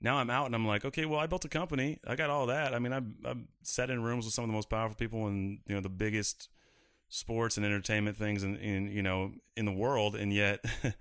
now 0.00 0.16
I'm 0.16 0.30
out 0.30 0.46
and 0.46 0.54
I'm 0.54 0.66
like 0.66 0.84
okay 0.84 1.04
well 1.04 1.18
I 1.18 1.26
built 1.26 1.44
a 1.44 1.48
company. 1.48 1.98
I 2.06 2.14
got 2.14 2.30
all 2.30 2.46
that. 2.46 2.74
I 2.74 2.78
mean 2.78 2.92
I've, 2.92 3.08
I've 3.24 3.42
sat 3.62 3.90
in 3.90 4.02
rooms 4.02 4.24
with 4.24 4.34
some 4.34 4.44
of 4.44 4.48
the 4.48 4.54
most 4.54 4.70
powerful 4.70 4.96
people 4.96 5.26
and 5.26 5.58
you 5.66 5.74
know 5.74 5.80
the 5.80 5.88
biggest 5.88 6.48
sports 7.08 7.56
and 7.56 7.66
entertainment 7.66 8.16
things 8.16 8.44
in, 8.44 8.56
in 8.56 8.90
you 8.92 9.02
know 9.02 9.32
in 9.56 9.64
the 9.64 9.72
world 9.72 10.14
and 10.14 10.32
yet 10.32 10.64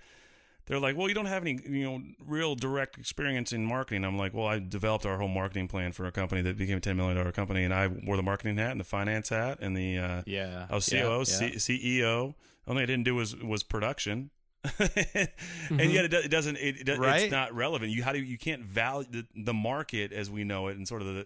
they're 0.69 0.79
like 0.79 0.95
well 0.95 1.09
you 1.09 1.13
don't 1.13 1.25
have 1.25 1.41
any 1.43 1.59
you 1.67 1.83
know 1.83 2.01
real 2.25 2.55
direct 2.55 2.97
experience 2.97 3.51
in 3.51 3.65
marketing 3.65 4.05
I'm 4.05 4.17
like 4.17 4.33
well 4.33 4.47
I 4.47 4.59
developed 4.59 5.05
our 5.05 5.17
whole 5.17 5.27
marketing 5.27 5.67
plan 5.67 5.91
for 5.91 6.05
a 6.05 6.11
company 6.13 6.41
that 6.43 6.57
became 6.57 6.77
a 6.77 6.81
$10 6.81 6.95
million 6.95 7.29
company 7.33 7.65
and 7.65 7.73
I 7.73 7.87
wore 7.87 8.15
the 8.15 8.23
marketing 8.23 8.55
hat 8.57 8.71
and 8.71 8.79
the 8.79 8.85
finance 8.85 9.27
hat 9.29 9.57
and 9.59 9.75
the 9.75 9.97
uh, 9.97 10.21
yeah 10.25 10.67
I 10.69 10.75
was 10.75 10.87
COO, 10.87 11.25
C- 11.25 11.55
CEO. 11.57 12.35
Only 12.65 12.83
I 12.83 12.85
didn't 12.85 13.03
do 13.05 13.15
was 13.15 13.35
was 13.35 13.63
production, 13.63 14.29
and 14.79 15.91
yet 15.91 16.05
it, 16.05 16.13
it 16.13 16.29
doesn't. 16.29 16.57
It, 16.57 16.87
it, 16.87 16.99
Right. 16.99 17.23
It's 17.23 17.31
not 17.31 17.53
relevant. 17.55 17.91
You 17.91 18.03
how 18.03 18.11
do 18.13 18.19
you 18.19 18.37
can't 18.37 18.63
value 18.63 19.07
the, 19.09 19.25
the 19.35 19.53
market 19.53 20.11
as 20.13 20.29
we 20.29 20.43
know 20.43 20.67
it, 20.67 20.77
and 20.77 20.87
sort 20.87 21.01
of 21.01 21.07
the 21.07 21.25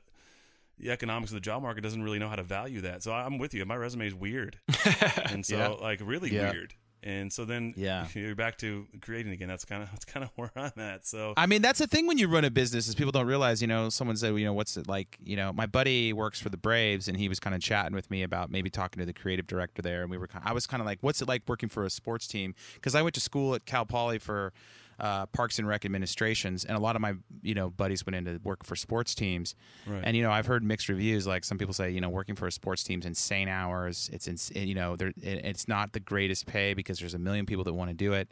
the 0.80 0.90
economics 0.90 1.32
of 1.32 1.36
the 1.36 1.42
job 1.42 1.62
market 1.62 1.82
doesn't 1.82 2.02
really 2.02 2.18
know 2.20 2.30
how 2.30 2.36
to 2.38 2.44
value 2.44 2.82
that. 2.82 3.04
So 3.04 3.12
I'm 3.12 3.38
with 3.38 3.54
you. 3.54 3.66
My 3.66 3.76
resume 3.76 4.08
is 4.08 4.16
weird, 4.16 4.58
and 5.30 5.46
so 5.46 5.58
Yeah. 5.58 5.68
like 5.70 6.00
really 6.02 6.34
Yeah. 6.34 6.52
weird. 6.52 6.76
And 7.04 7.32
so 7.32 7.46
then 7.46 7.74
Yeah. 7.78 8.08
you're 8.14 8.36
back 8.36 8.58
to 8.60 8.88
creating 9.02 9.34
again. 9.34 9.48
That's 9.50 9.66
kind 9.66 9.84
of 9.84 9.90
that's 9.92 10.06
kind 10.06 10.24
of 10.24 10.30
where 10.36 10.52
I'm 10.56 10.72
at. 10.80 11.06
So 11.06 11.34
I 11.38 11.46
mean, 11.46 11.62
that's 11.62 11.80
the 11.80 11.88
thing 11.88 12.08
when 12.08 12.18
you 12.18 12.28
run 12.28 12.46
a 12.46 12.50
business 12.52 12.88
is 12.88 12.96
people 12.96 13.12
don't 13.12 13.28
realize, 13.28 13.62
you 13.62 13.68
know, 13.68 13.90
someone 13.90 14.16
said, 14.18 14.36
you 14.36 14.46
know, 14.46 14.54
what's 14.54 14.78
it 14.78 14.88
like? 14.88 15.18
You 15.24 15.36
know, 15.36 15.52
my 15.54 15.66
buddy 15.66 16.14
works 16.14 16.40
for 16.42 16.50
the 16.50 16.58
Braves 16.58 17.08
and 17.08 17.18
he 17.18 17.30
was 17.30 17.40
kind 17.40 17.56
of 17.56 17.62
chatting 17.62 17.94
with 17.94 18.10
me 18.10 18.24
about 18.24 18.50
maybe 18.50 18.70
talking 18.70 19.00
to 19.02 19.06
the 19.06 19.14
creative 19.14 19.48
director 19.48 19.82
there. 19.82 20.02
And 20.02 20.10
we 20.10 20.18
were, 20.18 20.28
Kinda, 20.28 20.48
I 20.48 20.54
was 20.54 20.66
kind 20.66 20.82
of 20.82 20.86
like, 20.88 21.00
what's 21.02 21.22
it 21.22 21.28
like 21.28 21.44
working 21.48 21.70
for 21.70 21.84
a 21.84 21.90
sports 21.90 22.28
team? 22.28 22.56
Because 22.76 22.96
I 22.96 23.02
went 23.02 23.16
to 23.16 23.22
school 23.22 23.54
at 23.56 23.66
Cal 23.66 23.86
Poly 23.86 24.18
for 24.20 24.54
uh, 25.00 25.26
Parks 25.28 25.60
and 25.60 25.68
Rec 25.68 25.86
administrations, 25.86 26.66
and 26.66 26.78
a 26.78 26.80
lot 26.80 26.96
of 26.96 27.02
my, 27.02 27.14
you 27.42 27.54
know, 27.54 27.70
buddies 27.70 28.06
went 28.06 28.16
into 28.16 28.40
work 28.44 28.64
for 28.66 28.76
sports 28.76 29.16
teams. 29.16 29.56
Right. 29.86 30.02
And, 30.04 30.16
you 30.16 30.24
know, 30.24 30.32
I've 30.32 30.46
heard 30.46 30.64
mixed 30.64 30.90
reviews. 30.90 31.28
Like 31.28 31.44
some 31.44 31.58
people 31.58 31.74
say, 31.74 31.90
you 31.92 32.02
know, 32.02 32.10
working 32.10 32.36
for 32.36 32.48
a 32.48 32.52
sports 32.52 32.84
team's 32.84 33.06
insane 33.06 33.48
hours. 33.48 34.10
It's, 34.14 34.28
ins- 34.28 34.52
you 34.56 34.76
know, 34.76 34.96
there, 34.96 35.10
it, 35.10 35.46
it's 35.46 35.68
not 35.68 35.94
the 35.94 36.00
greatest 36.00 36.46
pay 36.46 36.74
because 36.74 37.00
there's 37.00 37.14
a 37.14 37.20
million 37.20 37.46
people 37.46 37.64
that 37.64 37.74
want 37.74 37.90
to 37.90 37.96
do 37.96 38.14
it. 38.14 38.30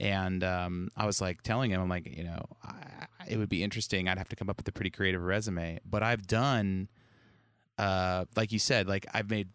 And 0.00 0.44
um, 0.44 0.90
I 0.96 1.06
was 1.06 1.20
like 1.20 1.42
telling 1.42 1.70
him, 1.72 1.80
I'm 1.80 1.88
like, 1.88 2.06
you 2.06 2.24
know, 2.24 2.42
I- 2.64 3.06
it 3.28 3.36
would 3.36 3.48
be 3.48 3.62
interesting. 3.62 4.08
I'd 4.08 4.16
have 4.18 4.28
to 4.30 4.36
come 4.36 4.48
up 4.48 4.56
with 4.56 4.68
a 4.68 4.72
pretty 4.72 4.90
creative 4.90 5.22
resume, 5.22 5.80
but 5.84 6.02
I've 6.02 6.26
done, 6.26 6.88
uh, 7.76 8.24
like 8.36 8.52
you 8.52 8.58
said, 8.58 8.88
like 8.88 9.06
I've 9.12 9.28
made 9.28 9.48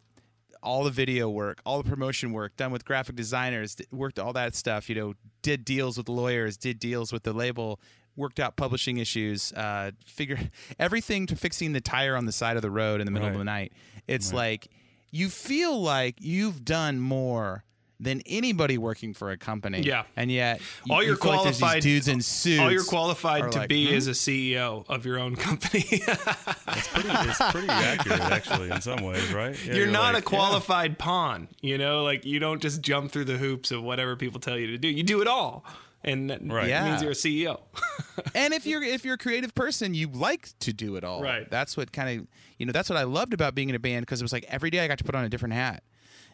all 0.64 0.84
the 0.84 0.92
video 0.92 1.30
work, 1.30 1.62
all 1.66 1.82
the 1.82 1.90
promotion 1.90 2.32
work, 2.32 2.56
done 2.56 2.72
with 2.72 2.86
graphic 2.86 3.16
designers, 3.16 3.78
worked 3.92 4.18
all 4.18 4.34
that 4.34 4.56
stuff. 4.56 4.90
You 4.90 4.96
know, 4.96 5.14
did 5.42 5.66
deals 5.66 5.98
with 5.98 6.10
lawyers, 6.10 6.58
did 6.58 6.80
deals 6.80 7.12
with 7.14 7.24
the 7.24 7.34
label, 7.34 7.80
worked 8.16 8.40
out 8.40 8.56
publishing 8.56 8.98
issues, 8.98 9.52
uh, 9.54 9.92
figure 10.06 10.40
everything 10.80 11.28
to 11.28 11.36
fixing 11.36 11.74
the 11.74 11.82
tire 11.82 12.16
on 12.16 12.26
the 12.26 12.32
side 12.32 12.56
of 12.56 12.62
the 12.62 12.72
road 12.72 13.02
in 13.02 13.06
the 13.06 13.12
middle 13.12 13.28
of 13.28 13.38
the 13.38 13.44
night. 13.44 13.74
It's 14.08 14.34
like 14.34 14.70
you 15.12 15.30
feel 15.30 15.80
like 15.80 16.16
you've 16.20 16.66
done 16.66 17.00
more 17.00 17.64
than 18.00 18.22
anybody 18.26 18.78
working 18.78 19.14
for 19.14 19.32
a 19.32 19.38
company. 19.38 19.82
Yeah. 19.82 20.04
and 20.16 20.30
yet 20.32 20.60
you, 20.86 20.94
All 20.94 21.02
you 21.02 21.10
you're 21.10 21.18
feel 21.18 21.32
like 21.32 21.46
these 21.46 21.58
qualified- 21.60 21.84
dudes 21.84 22.08
in 22.08 22.22
suits. 22.22 22.60
All 22.60 22.72
you're 22.72 22.84
qualified 22.84 23.52
to 23.54 23.60
like, 23.60 23.70
be 23.70 23.88
"Hmm?" 23.88 23.94
is 23.94 24.08
a 24.08 24.12
CEO 24.12 24.84
of 24.90 25.06
your 25.06 25.20
own 25.20 25.36
company. 25.36 25.86
it's 25.92 26.88
pretty 26.88 27.10
it's 27.12 27.52
pretty 27.52 27.70
accurate 27.70 28.20
actually 28.22 28.72
in 28.72 28.82
some 28.82 29.04
ways, 29.04 29.32
right? 29.34 29.58
Yeah, 29.66 29.76
you're, 29.76 29.88
not 29.88 30.14
like, 30.16 30.24
a 30.24 30.26
qualified 30.26 30.98
pawn. 30.98 31.48
You 31.62 31.78
know, 31.78 32.04
like 32.04 32.26
you 32.26 32.40
don't 32.40 32.62
just 32.62 32.82
jump 32.82 33.12
through 33.12 33.26
the 33.26 33.38
hoops 33.38 33.72
of 33.72 33.84
whatever 33.84 34.16
people 34.16 34.40
tell 34.40 34.58
you 34.58 34.68
to 34.68 34.78
do. 34.78 34.88
You 34.88 35.04
do 35.04 35.22
it 35.22 35.28
all, 35.28 35.64
and 36.04 36.30
that 36.30 36.42
Right. 36.46 36.68
Yeah. 36.68 36.90
means 36.90 37.02
you're 37.02 37.12
a 37.12 37.16
CEO. 37.16 37.62
and 38.36 38.54
if 38.54 38.66
you're 38.66 38.84
if 38.84 39.06
you're 39.06 39.16
a 39.16 39.18
creative 39.20 39.54
person, 39.56 39.94
you 39.94 40.08
like 40.08 40.50
to 40.60 40.74
do 40.74 40.96
it 40.96 41.04
all. 41.04 41.22
Right. 41.22 41.50
That's 41.50 41.78
what 41.78 41.92
kind 41.94 42.20
of 42.20 42.28
you 42.58 42.66
know. 42.66 42.72
That's 42.72 42.90
what 42.90 42.98
I 42.98 43.04
loved 43.04 43.34
about 43.34 43.56
being 43.56 43.70
in 43.70 43.76
a 43.76 43.80
band 43.80 44.02
because 44.06 44.20
it 44.22 44.24
was 44.24 44.34
like 44.34 44.46
every 44.50 44.70
day 44.70 44.80
I 44.80 44.88
got 44.88 44.98
to 44.98 45.04
put 45.04 45.16
on 45.16 45.24
a 45.24 45.30
different 45.30 45.54
hat. 45.54 45.84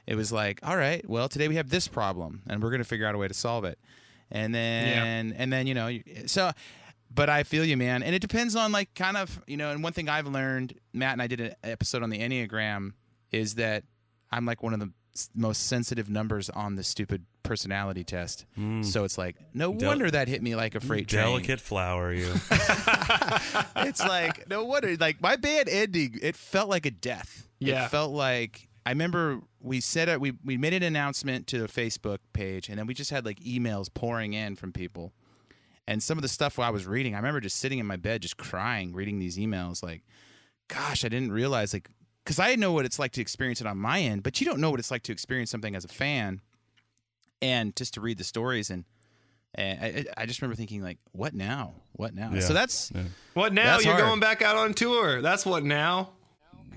It 0.07 0.15
was 0.15 0.31
like, 0.31 0.59
all 0.63 0.75
right, 0.75 1.07
well 1.07 1.29
today 1.29 1.47
we 1.47 1.55
have 1.55 1.69
this 1.69 1.87
problem, 1.87 2.41
and 2.47 2.61
we're 2.63 2.71
gonna 2.71 2.83
figure 2.83 3.05
out 3.05 3.15
a 3.15 3.17
way 3.17 3.27
to 3.27 3.33
solve 3.33 3.65
it. 3.65 3.79
And 4.31 4.53
then 4.53 5.33
and 5.37 5.51
then 5.51 5.67
you 5.67 5.73
know 5.73 5.99
so. 6.25 6.51
But 7.11 7.27
I 7.27 7.41
feel 7.41 7.65
you, 7.65 7.75
man, 7.75 8.03
and 8.03 8.13
it 8.13 8.19
depends 8.19 8.55
on 8.55 8.71
like 8.71 8.93
kind 8.93 9.17
of 9.17 9.41
you 9.47 9.57
know. 9.57 9.71
And 9.71 9.83
one 9.83 9.93
thing 9.93 10.09
I've 10.09 10.27
learned, 10.27 10.75
Matt 10.93 11.13
and 11.13 11.21
I 11.21 11.27
did 11.27 11.41
an 11.41 11.55
episode 11.63 12.03
on 12.03 12.11
the 12.11 12.19
Enneagram, 12.19 12.93
is 13.31 13.55
that 13.55 13.83
I'm 14.31 14.45
like 14.45 14.61
one 14.61 14.73
of 14.73 14.79
the 14.79 14.91
most 15.35 15.67
sensitive 15.67 16.09
numbers 16.09 16.49
on 16.49 16.75
the 16.75 16.83
stupid 16.83 17.25
personality 17.43 18.03
test. 18.03 18.45
Hmm. 18.55 18.83
So 18.83 19.03
it's 19.03 19.17
like 19.17 19.35
no 19.53 19.73
Del- 19.73 19.89
wonder 19.89 20.09
that 20.11 20.27
hit 20.27 20.41
me 20.41 20.55
like 20.55 20.75
a 20.75 20.79
freight 20.79 21.07
train 21.07 21.25
delicate 21.25 21.59
flower. 21.59 22.13
You. 22.13 22.27
it's 23.77 24.01
like 24.01 24.47
no 24.49 24.65
wonder. 24.65 24.95
Like 24.97 25.21
my 25.21 25.35
band 25.35 25.67
ending, 25.69 26.19
it 26.21 26.35
felt 26.35 26.69
like 26.69 26.85
a 26.85 26.91
death. 26.91 27.47
Yeah. 27.59 27.85
it 27.85 27.89
felt 27.89 28.11
like 28.11 28.67
I 28.85 28.91
remember 28.91 29.41
we 29.61 29.79
said 29.81 30.09
it. 30.09 30.19
We 30.21 30.33
we 30.43 30.57
made 30.57 30.73
an 30.73 30.83
announcement 30.83 31.47
to 31.47 31.59
the 31.59 31.67
Facebook 31.67 32.19
page, 32.33 32.69
and 32.69 32.77
then 32.77 32.87
we 32.87 32.93
just 32.93 33.11
had 33.11 33.25
like 33.25 33.39
emails 33.41 33.93
pouring 33.93 34.33
in 34.33 34.55
from 34.55 34.71
people. 34.71 35.13
And 35.87 36.03
some 36.03 36.17
of 36.17 36.21
the 36.21 36.27
stuff 36.27 36.59
I 36.59 36.69
was 36.69 36.85
reading, 36.85 37.15
I 37.15 37.17
remember 37.17 37.39
just 37.39 37.57
sitting 37.57 37.79
in 37.79 37.85
my 37.87 37.95
bed, 37.95 38.21
just 38.21 38.37
crying, 38.37 38.93
reading 38.93 39.17
these 39.17 39.37
emails. 39.37 39.81
Like, 39.81 40.03
gosh, 40.67 41.03
I 41.03 41.09
didn't 41.09 41.31
realize 41.31 41.73
like 41.73 41.89
because 42.23 42.39
I 42.39 42.55
know 42.55 42.71
what 42.73 42.85
it's 42.85 42.99
like 42.99 43.11
to 43.13 43.21
experience 43.21 43.59
it 43.59 43.67
on 43.67 43.77
my 43.77 43.99
end, 44.01 44.21
but 44.23 44.39
you 44.39 44.45
don't 44.45 44.59
know 44.59 44.69
what 44.69 44.79
it's 44.79 44.91
like 44.91 45.03
to 45.03 45.11
experience 45.11 45.49
something 45.49 45.75
as 45.75 45.83
a 45.85 45.87
fan, 45.89 46.41
and 47.41 47.75
just 47.75 47.95
to 47.95 48.01
read 48.01 48.17
the 48.17 48.23
stories 48.23 48.69
and. 48.69 48.85
Eh, 49.57 49.61
and 49.81 50.07
I, 50.15 50.21
I 50.21 50.25
just 50.27 50.43
remember 50.43 50.55
thinking, 50.55 50.83
like, 50.83 50.99
what 51.11 51.33
now? 51.33 51.73
What 51.93 52.13
now? 52.13 52.29
Yeah. 52.31 52.41
So 52.41 52.53
that's 52.53 52.91
Yeah. 52.93 53.01
What 53.33 53.51
now? 53.51 53.63
That's 53.63 53.83
you're 53.85 53.95
hard. 53.95 54.05
going 54.05 54.19
back 54.19 54.43
out 54.43 54.55
on 54.57 54.75
tour. 54.75 55.23
That's 55.23 55.43
what 55.43 55.63
now. 55.63 56.11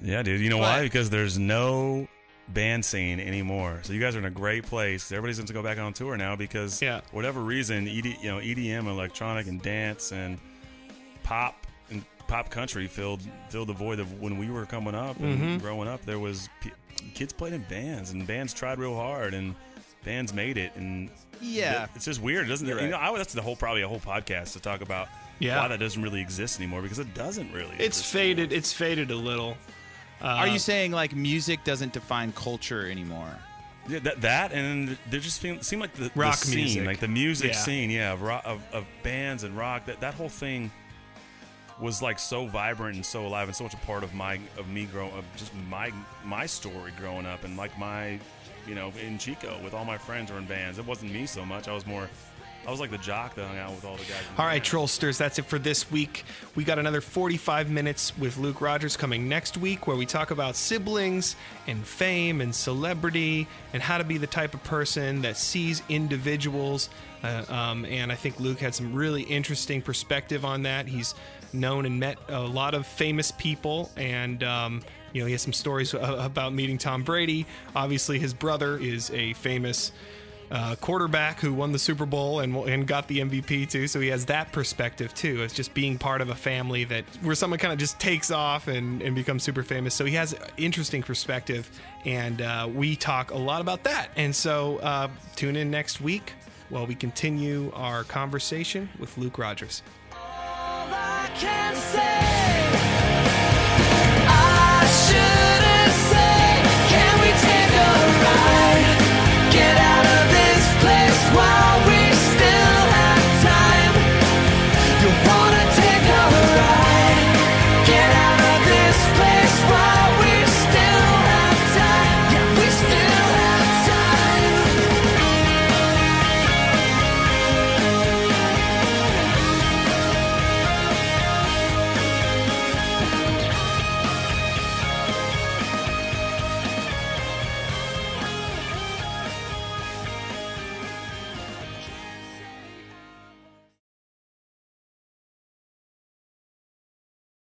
Yeah, 0.02 0.22
dude. 0.22 0.40
You 0.40 0.48
know 0.48 0.56
But- 0.56 0.62
why? 0.78 0.82
Because 0.82 1.10
there's 1.10 1.38
no 1.38 2.08
band 2.48 2.84
scene 2.84 3.20
anymore. 3.20 3.80
So 3.82 3.92
you 3.92 4.00
guys 4.00 4.14
are 4.16 4.18
in 4.18 4.24
a 4.24 4.30
great 4.30 4.64
place. 4.66 5.10
Everybody's 5.10 5.36
going 5.38 5.46
to 5.46 5.52
go 5.52 5.62
back 5.62 5.78
on 5.78 5.92
tour 5.92 6.16
now 6.16 6.36
because 6.36 6.82
Yeah. 6.82 7.00
whatever 7.12 7.40
reason, 7.40 7.86
ED, 7.88 8.16
you 8.20 8.30
know, 8.30 8.38
EDM, 8.40 8.86
electronic, 8.88 9.46
and 9.46 9.62
dance 9.62 10.12
and 10.12 10.38
pop 11.22 11.66
and 11.90 12.04
pop 12.26 12.50
country 12.50 12.86
filled 12.86 13.22
filled 13.48 13.68
the 13.68 13.72
void 13.74 14.00
of 14.00 14.20
when 14.20 14.38
we 14.38 14.50
were 14.50 14.66
coming 14.66 14.94
up 14.94 15.18
and 15.20 15.38
Mm-hmm. 15.38 15.58
growing 15.58 15.88
up. 15.88 16.04
There 16.04 16.18
was 16.18 16.48
p- 16.60 16.72
kids 17.14 17.32
played 17.32 17.52
in 17.52 17.62
bands 17.62 18.10
and 18.10 18.26
bands 18.26 18.52
tried 18.54 18.78
real 18.78 18.94
hard 18.94 19.34
and 19.34 19.54
bands 20.04 20.34
made 20.34 20.56
it 20.58 20.72
and 20.74 21.10
Yeah. 21.40 21.86
it's 21.94 22.04
just 22.04 22.20
weird, 22.20 22.48
doesn't 22.48 22.66
it? 22.66 22.70
You're 22.70 22.80
You 22.80 22.88
know, 22.88 22.98
right. 22.98 23.12
I, 23.12 23.16
that's 23.18 23.32
the 23.34 23.42
whole 23.42 23.56
probably 23.56 23.82
a 23.82 23.88
whole 23.88 24.00
podcast 24.00 24.52
to 24.54 24.60
talk 24.60 24.80
about 24.80 25.08
Yeah. 25.38 25.60
why 25.60 25.68
that 25.68 25.78
doesn't 25.78 26.02
really 26.02 26.20
exist 26.20 26.58
anymore 26.58 26.82
because 26.82 26.98
it 26.98 27.14
doesn't 27.14 27.52
really. 27.52 27.70
It's 27.78 27.98
exist 27.98 28.12
faded. 28.12 28.52
It's 28.52 28.72
faded 28.72 29.10
a 29.12 29.16
little. 29.16 29.56
Are 30.22 30.46
you 30.46 30.52
um, 30.54 30.58
saying 30.58 30.92
like 30.92 31.14
music 31.14 31.64
doesn't 31.64 31.92
define 31.92 32.32
culture 32.32 32.88
anymore? 32.90 33.38
Yeah, 33.88 33.98
that, 34.00 34.20
that 34.20 34.52
and 34.52 34.96
they 35.10 35.18
just 35.18 35.40
feel, 35.40 35.60
seem 35.60 35.80
like 35.80 35.92
the, 35.94 36.04
the 36.04 36.12
Rock 36.14 36.36
scene, 36.36 36.56
music. 36.56 36.86
like 36.86 37.00
the 37.00 37.08
music 37.08 37.52
Yeah. 37.52 37.58
scene, 37.58 37.90
yeah, 37.90 38.12
of, 38.12 38.22
rock, 38.22 38.42
of 38.44 38.62
of 38.72 38.86
bands 39.02 39.42
and 39.42 39.56
rock. 39.56 39.86
That 39.86 40.00
that 40.00 40.14
whole 40.14 40.28
thing 40.28 40.70
was 41.80 42.00
like 42.00 42.18
so 42.20 42.46
vibrant 42.46 42.94
and 42.94 43.04
so 43.04 43.26
alive 43.26 43.48
and 43.48 43.56
so 43.56 43.64
much 43.64 43.74
a 43.74 43.78
part 43.78 44.04
of 44.04 44.14
my 44.14 44.38
of 44.56 44.68
me 44.68 44.84
growing 44.84 45.12
of 45.14 45.24
just 45.36 45.52
my 45.68 45.90
my 46.24 46.46
story 46.46 46.92
growing 46.96 47.26
up 47.26 47.42
and 47.42 47.56
like 47.56 47.76
my 47.76 48.20
you 48.68 48.76
know 48.76 48.92
in 49.04 49.18
Chico 49.18 49.58
with 49.64 49.74
all 49.74 49.84
my 49.84 49.98
friends 49.98 50.30
were 50.30 50.38
in 50.38 50.46
bands. 50.46 50.78
It 50.78 50.86
wasn't 50.86 51.12
me 51.12 51.26
so 51.26 51.44
much. 51.44 51.66
I 51.66 51.72
was 51.72 51.84
more 51.84 52.08
I 52.66 52.70
was 52.70 52.78
like 52.78 52.90
the 52.90 52.98
jock 52.98 53.34
that 53.34 53.44
hung 53.44 53.58
out 53.58 53.72
with 53.72 53.84
all 53.84 53.96
the 53.96 54.04
guys. 54.04 54.22
All 54.38 54.46
right. 54.46 54.62
Trollsters, 54.62 55.18
that's 55.18 55.38
it 55.38 55.46
for 55.46 55.58
this 55.58 55.90
week. 55.90 56.24
We 56.54 56.62
got 56.62 56.78
another 56.78 57.00
45 57.00 57.70
minutes 57.70 58.16
with 58.16 58.38
Luke 58.38 58.60
Rodgers 58.60 58.96
coming 58.96 59.28
next 59.28 59.56
week 59.56 59.86
where 59.88 59.96
we 59.96 60.06
talk 60.06 60.30
about 60.30 60.54
siblings 60.54 61.34
and 61.66 61.84
fame 61.84 62.40
and 62.40 62.54
celebrity 62.54 63.48
and 63.72 63.82
how 63.82 63.98
to 63.98 64.04
be 64.04 64.16
the 64.16 64.28
type 64.28 64.54
of 64.54 64.62
person 64.62 65.22
that 65.22 65.36
sees 65.36 65.82
individuals. 65.88 66.88
Uh, 67.24 67.44
um, 67.48 67.84
and 67.86 68.12
I 68.12 68.14
think 68.14 68.38
Luke 68.38 68.60
had 68.60 68.74
some 68.74 68.94
really 68.94 69.22
interesting 69.22 69.82
perspective 69.82 70.44
on 70.44 70.62
that. 70.62 70.86
He's 70.86 71.14
known 71.52 71.84
and 71.84 71.98
met 71.98 72.18
a 72.28 72.40
lot 72.40 72.74
of 72.74 72.86
famous 72.86 73.32
people 73.32 73.90
and. 73.96 74.42
Um, 74.42 74.82
you 75.12 75.20
know, 75.20 75.26
he 75.26 75.32
has 75.32 75.42
some 75.42 75.52
stories 75.52 75.92
about 75.92 76.54
meeting 76.54 76.78
Tom 76.78 77.02
Brady. 77.02 77.44
Obviously, 77.76 78.18
his 78.18 78.32
brother 78.32 78.78
is 78.78 79.10
a 79.10 79.34
famous 79.34 79.92
uh, 80.52 80.76
quarterback 80.76 81.40
who 81.40 81.54
won 81.54 81.72
the 81.72 81.78
Super 81.78 82.04
Bowl 82.04 82.40
and 82.40 82.54
and 82.54 82.86
got 82.86 83.08
the 83.08 83.20
MVP 83.20 83.70
too. 83.70 83.88
So 83.88 84.00
he 84.00 84.08
has 84.08 84.26
that 84.26 84.52
perspective 84.52 85.14
too. 85.14 85.42
It's 85.42 85.54
just 85.54 85.72
being 85.72 85.96
part 85.96 86.20
of 86.20 86.28
a 86.28 86.34
family 86.34 86.84
that 86.84 87.04
where 87.22 87.34
someone 87.34 87.58
kind 87.58 87.72
of 87.72 87.78
just 87.78 87.98
takes 87.98 88.30
off 88.30 88.68
and 88.68 89.00
and 89.00 89.14
becomes 89.14 89.42
super 89.42 89.62
famous. 89.62 89.94
So 89.94 90.04
he 90.04 90.14
has 90.14 90.34
interesting 90.58 91.02
perspective, 91.02 91.70
and 92.04 92.42
uh, 92.42 92.68
we 92.72 92.96
talk 92.96 93.30
a 93.30 93.38
lot 93.38 93.62
about 93.62 93.84
that. 93.84 94.10
And 94.16 94.36
so 94.36 94.76
uh, 94.78 95.08
tune 95.36 95.56
in 95.56 95.70
next 95.70 96.02
week 96.02 96.34
while 96.68 96.86
we 96.86 96.94
continue 96.94 97.72
our 97.74 98.04
conversation 98.04 98.90
with 98.98 99.16
Luke 99.16 99.38
Rodgers. 99.38 99.82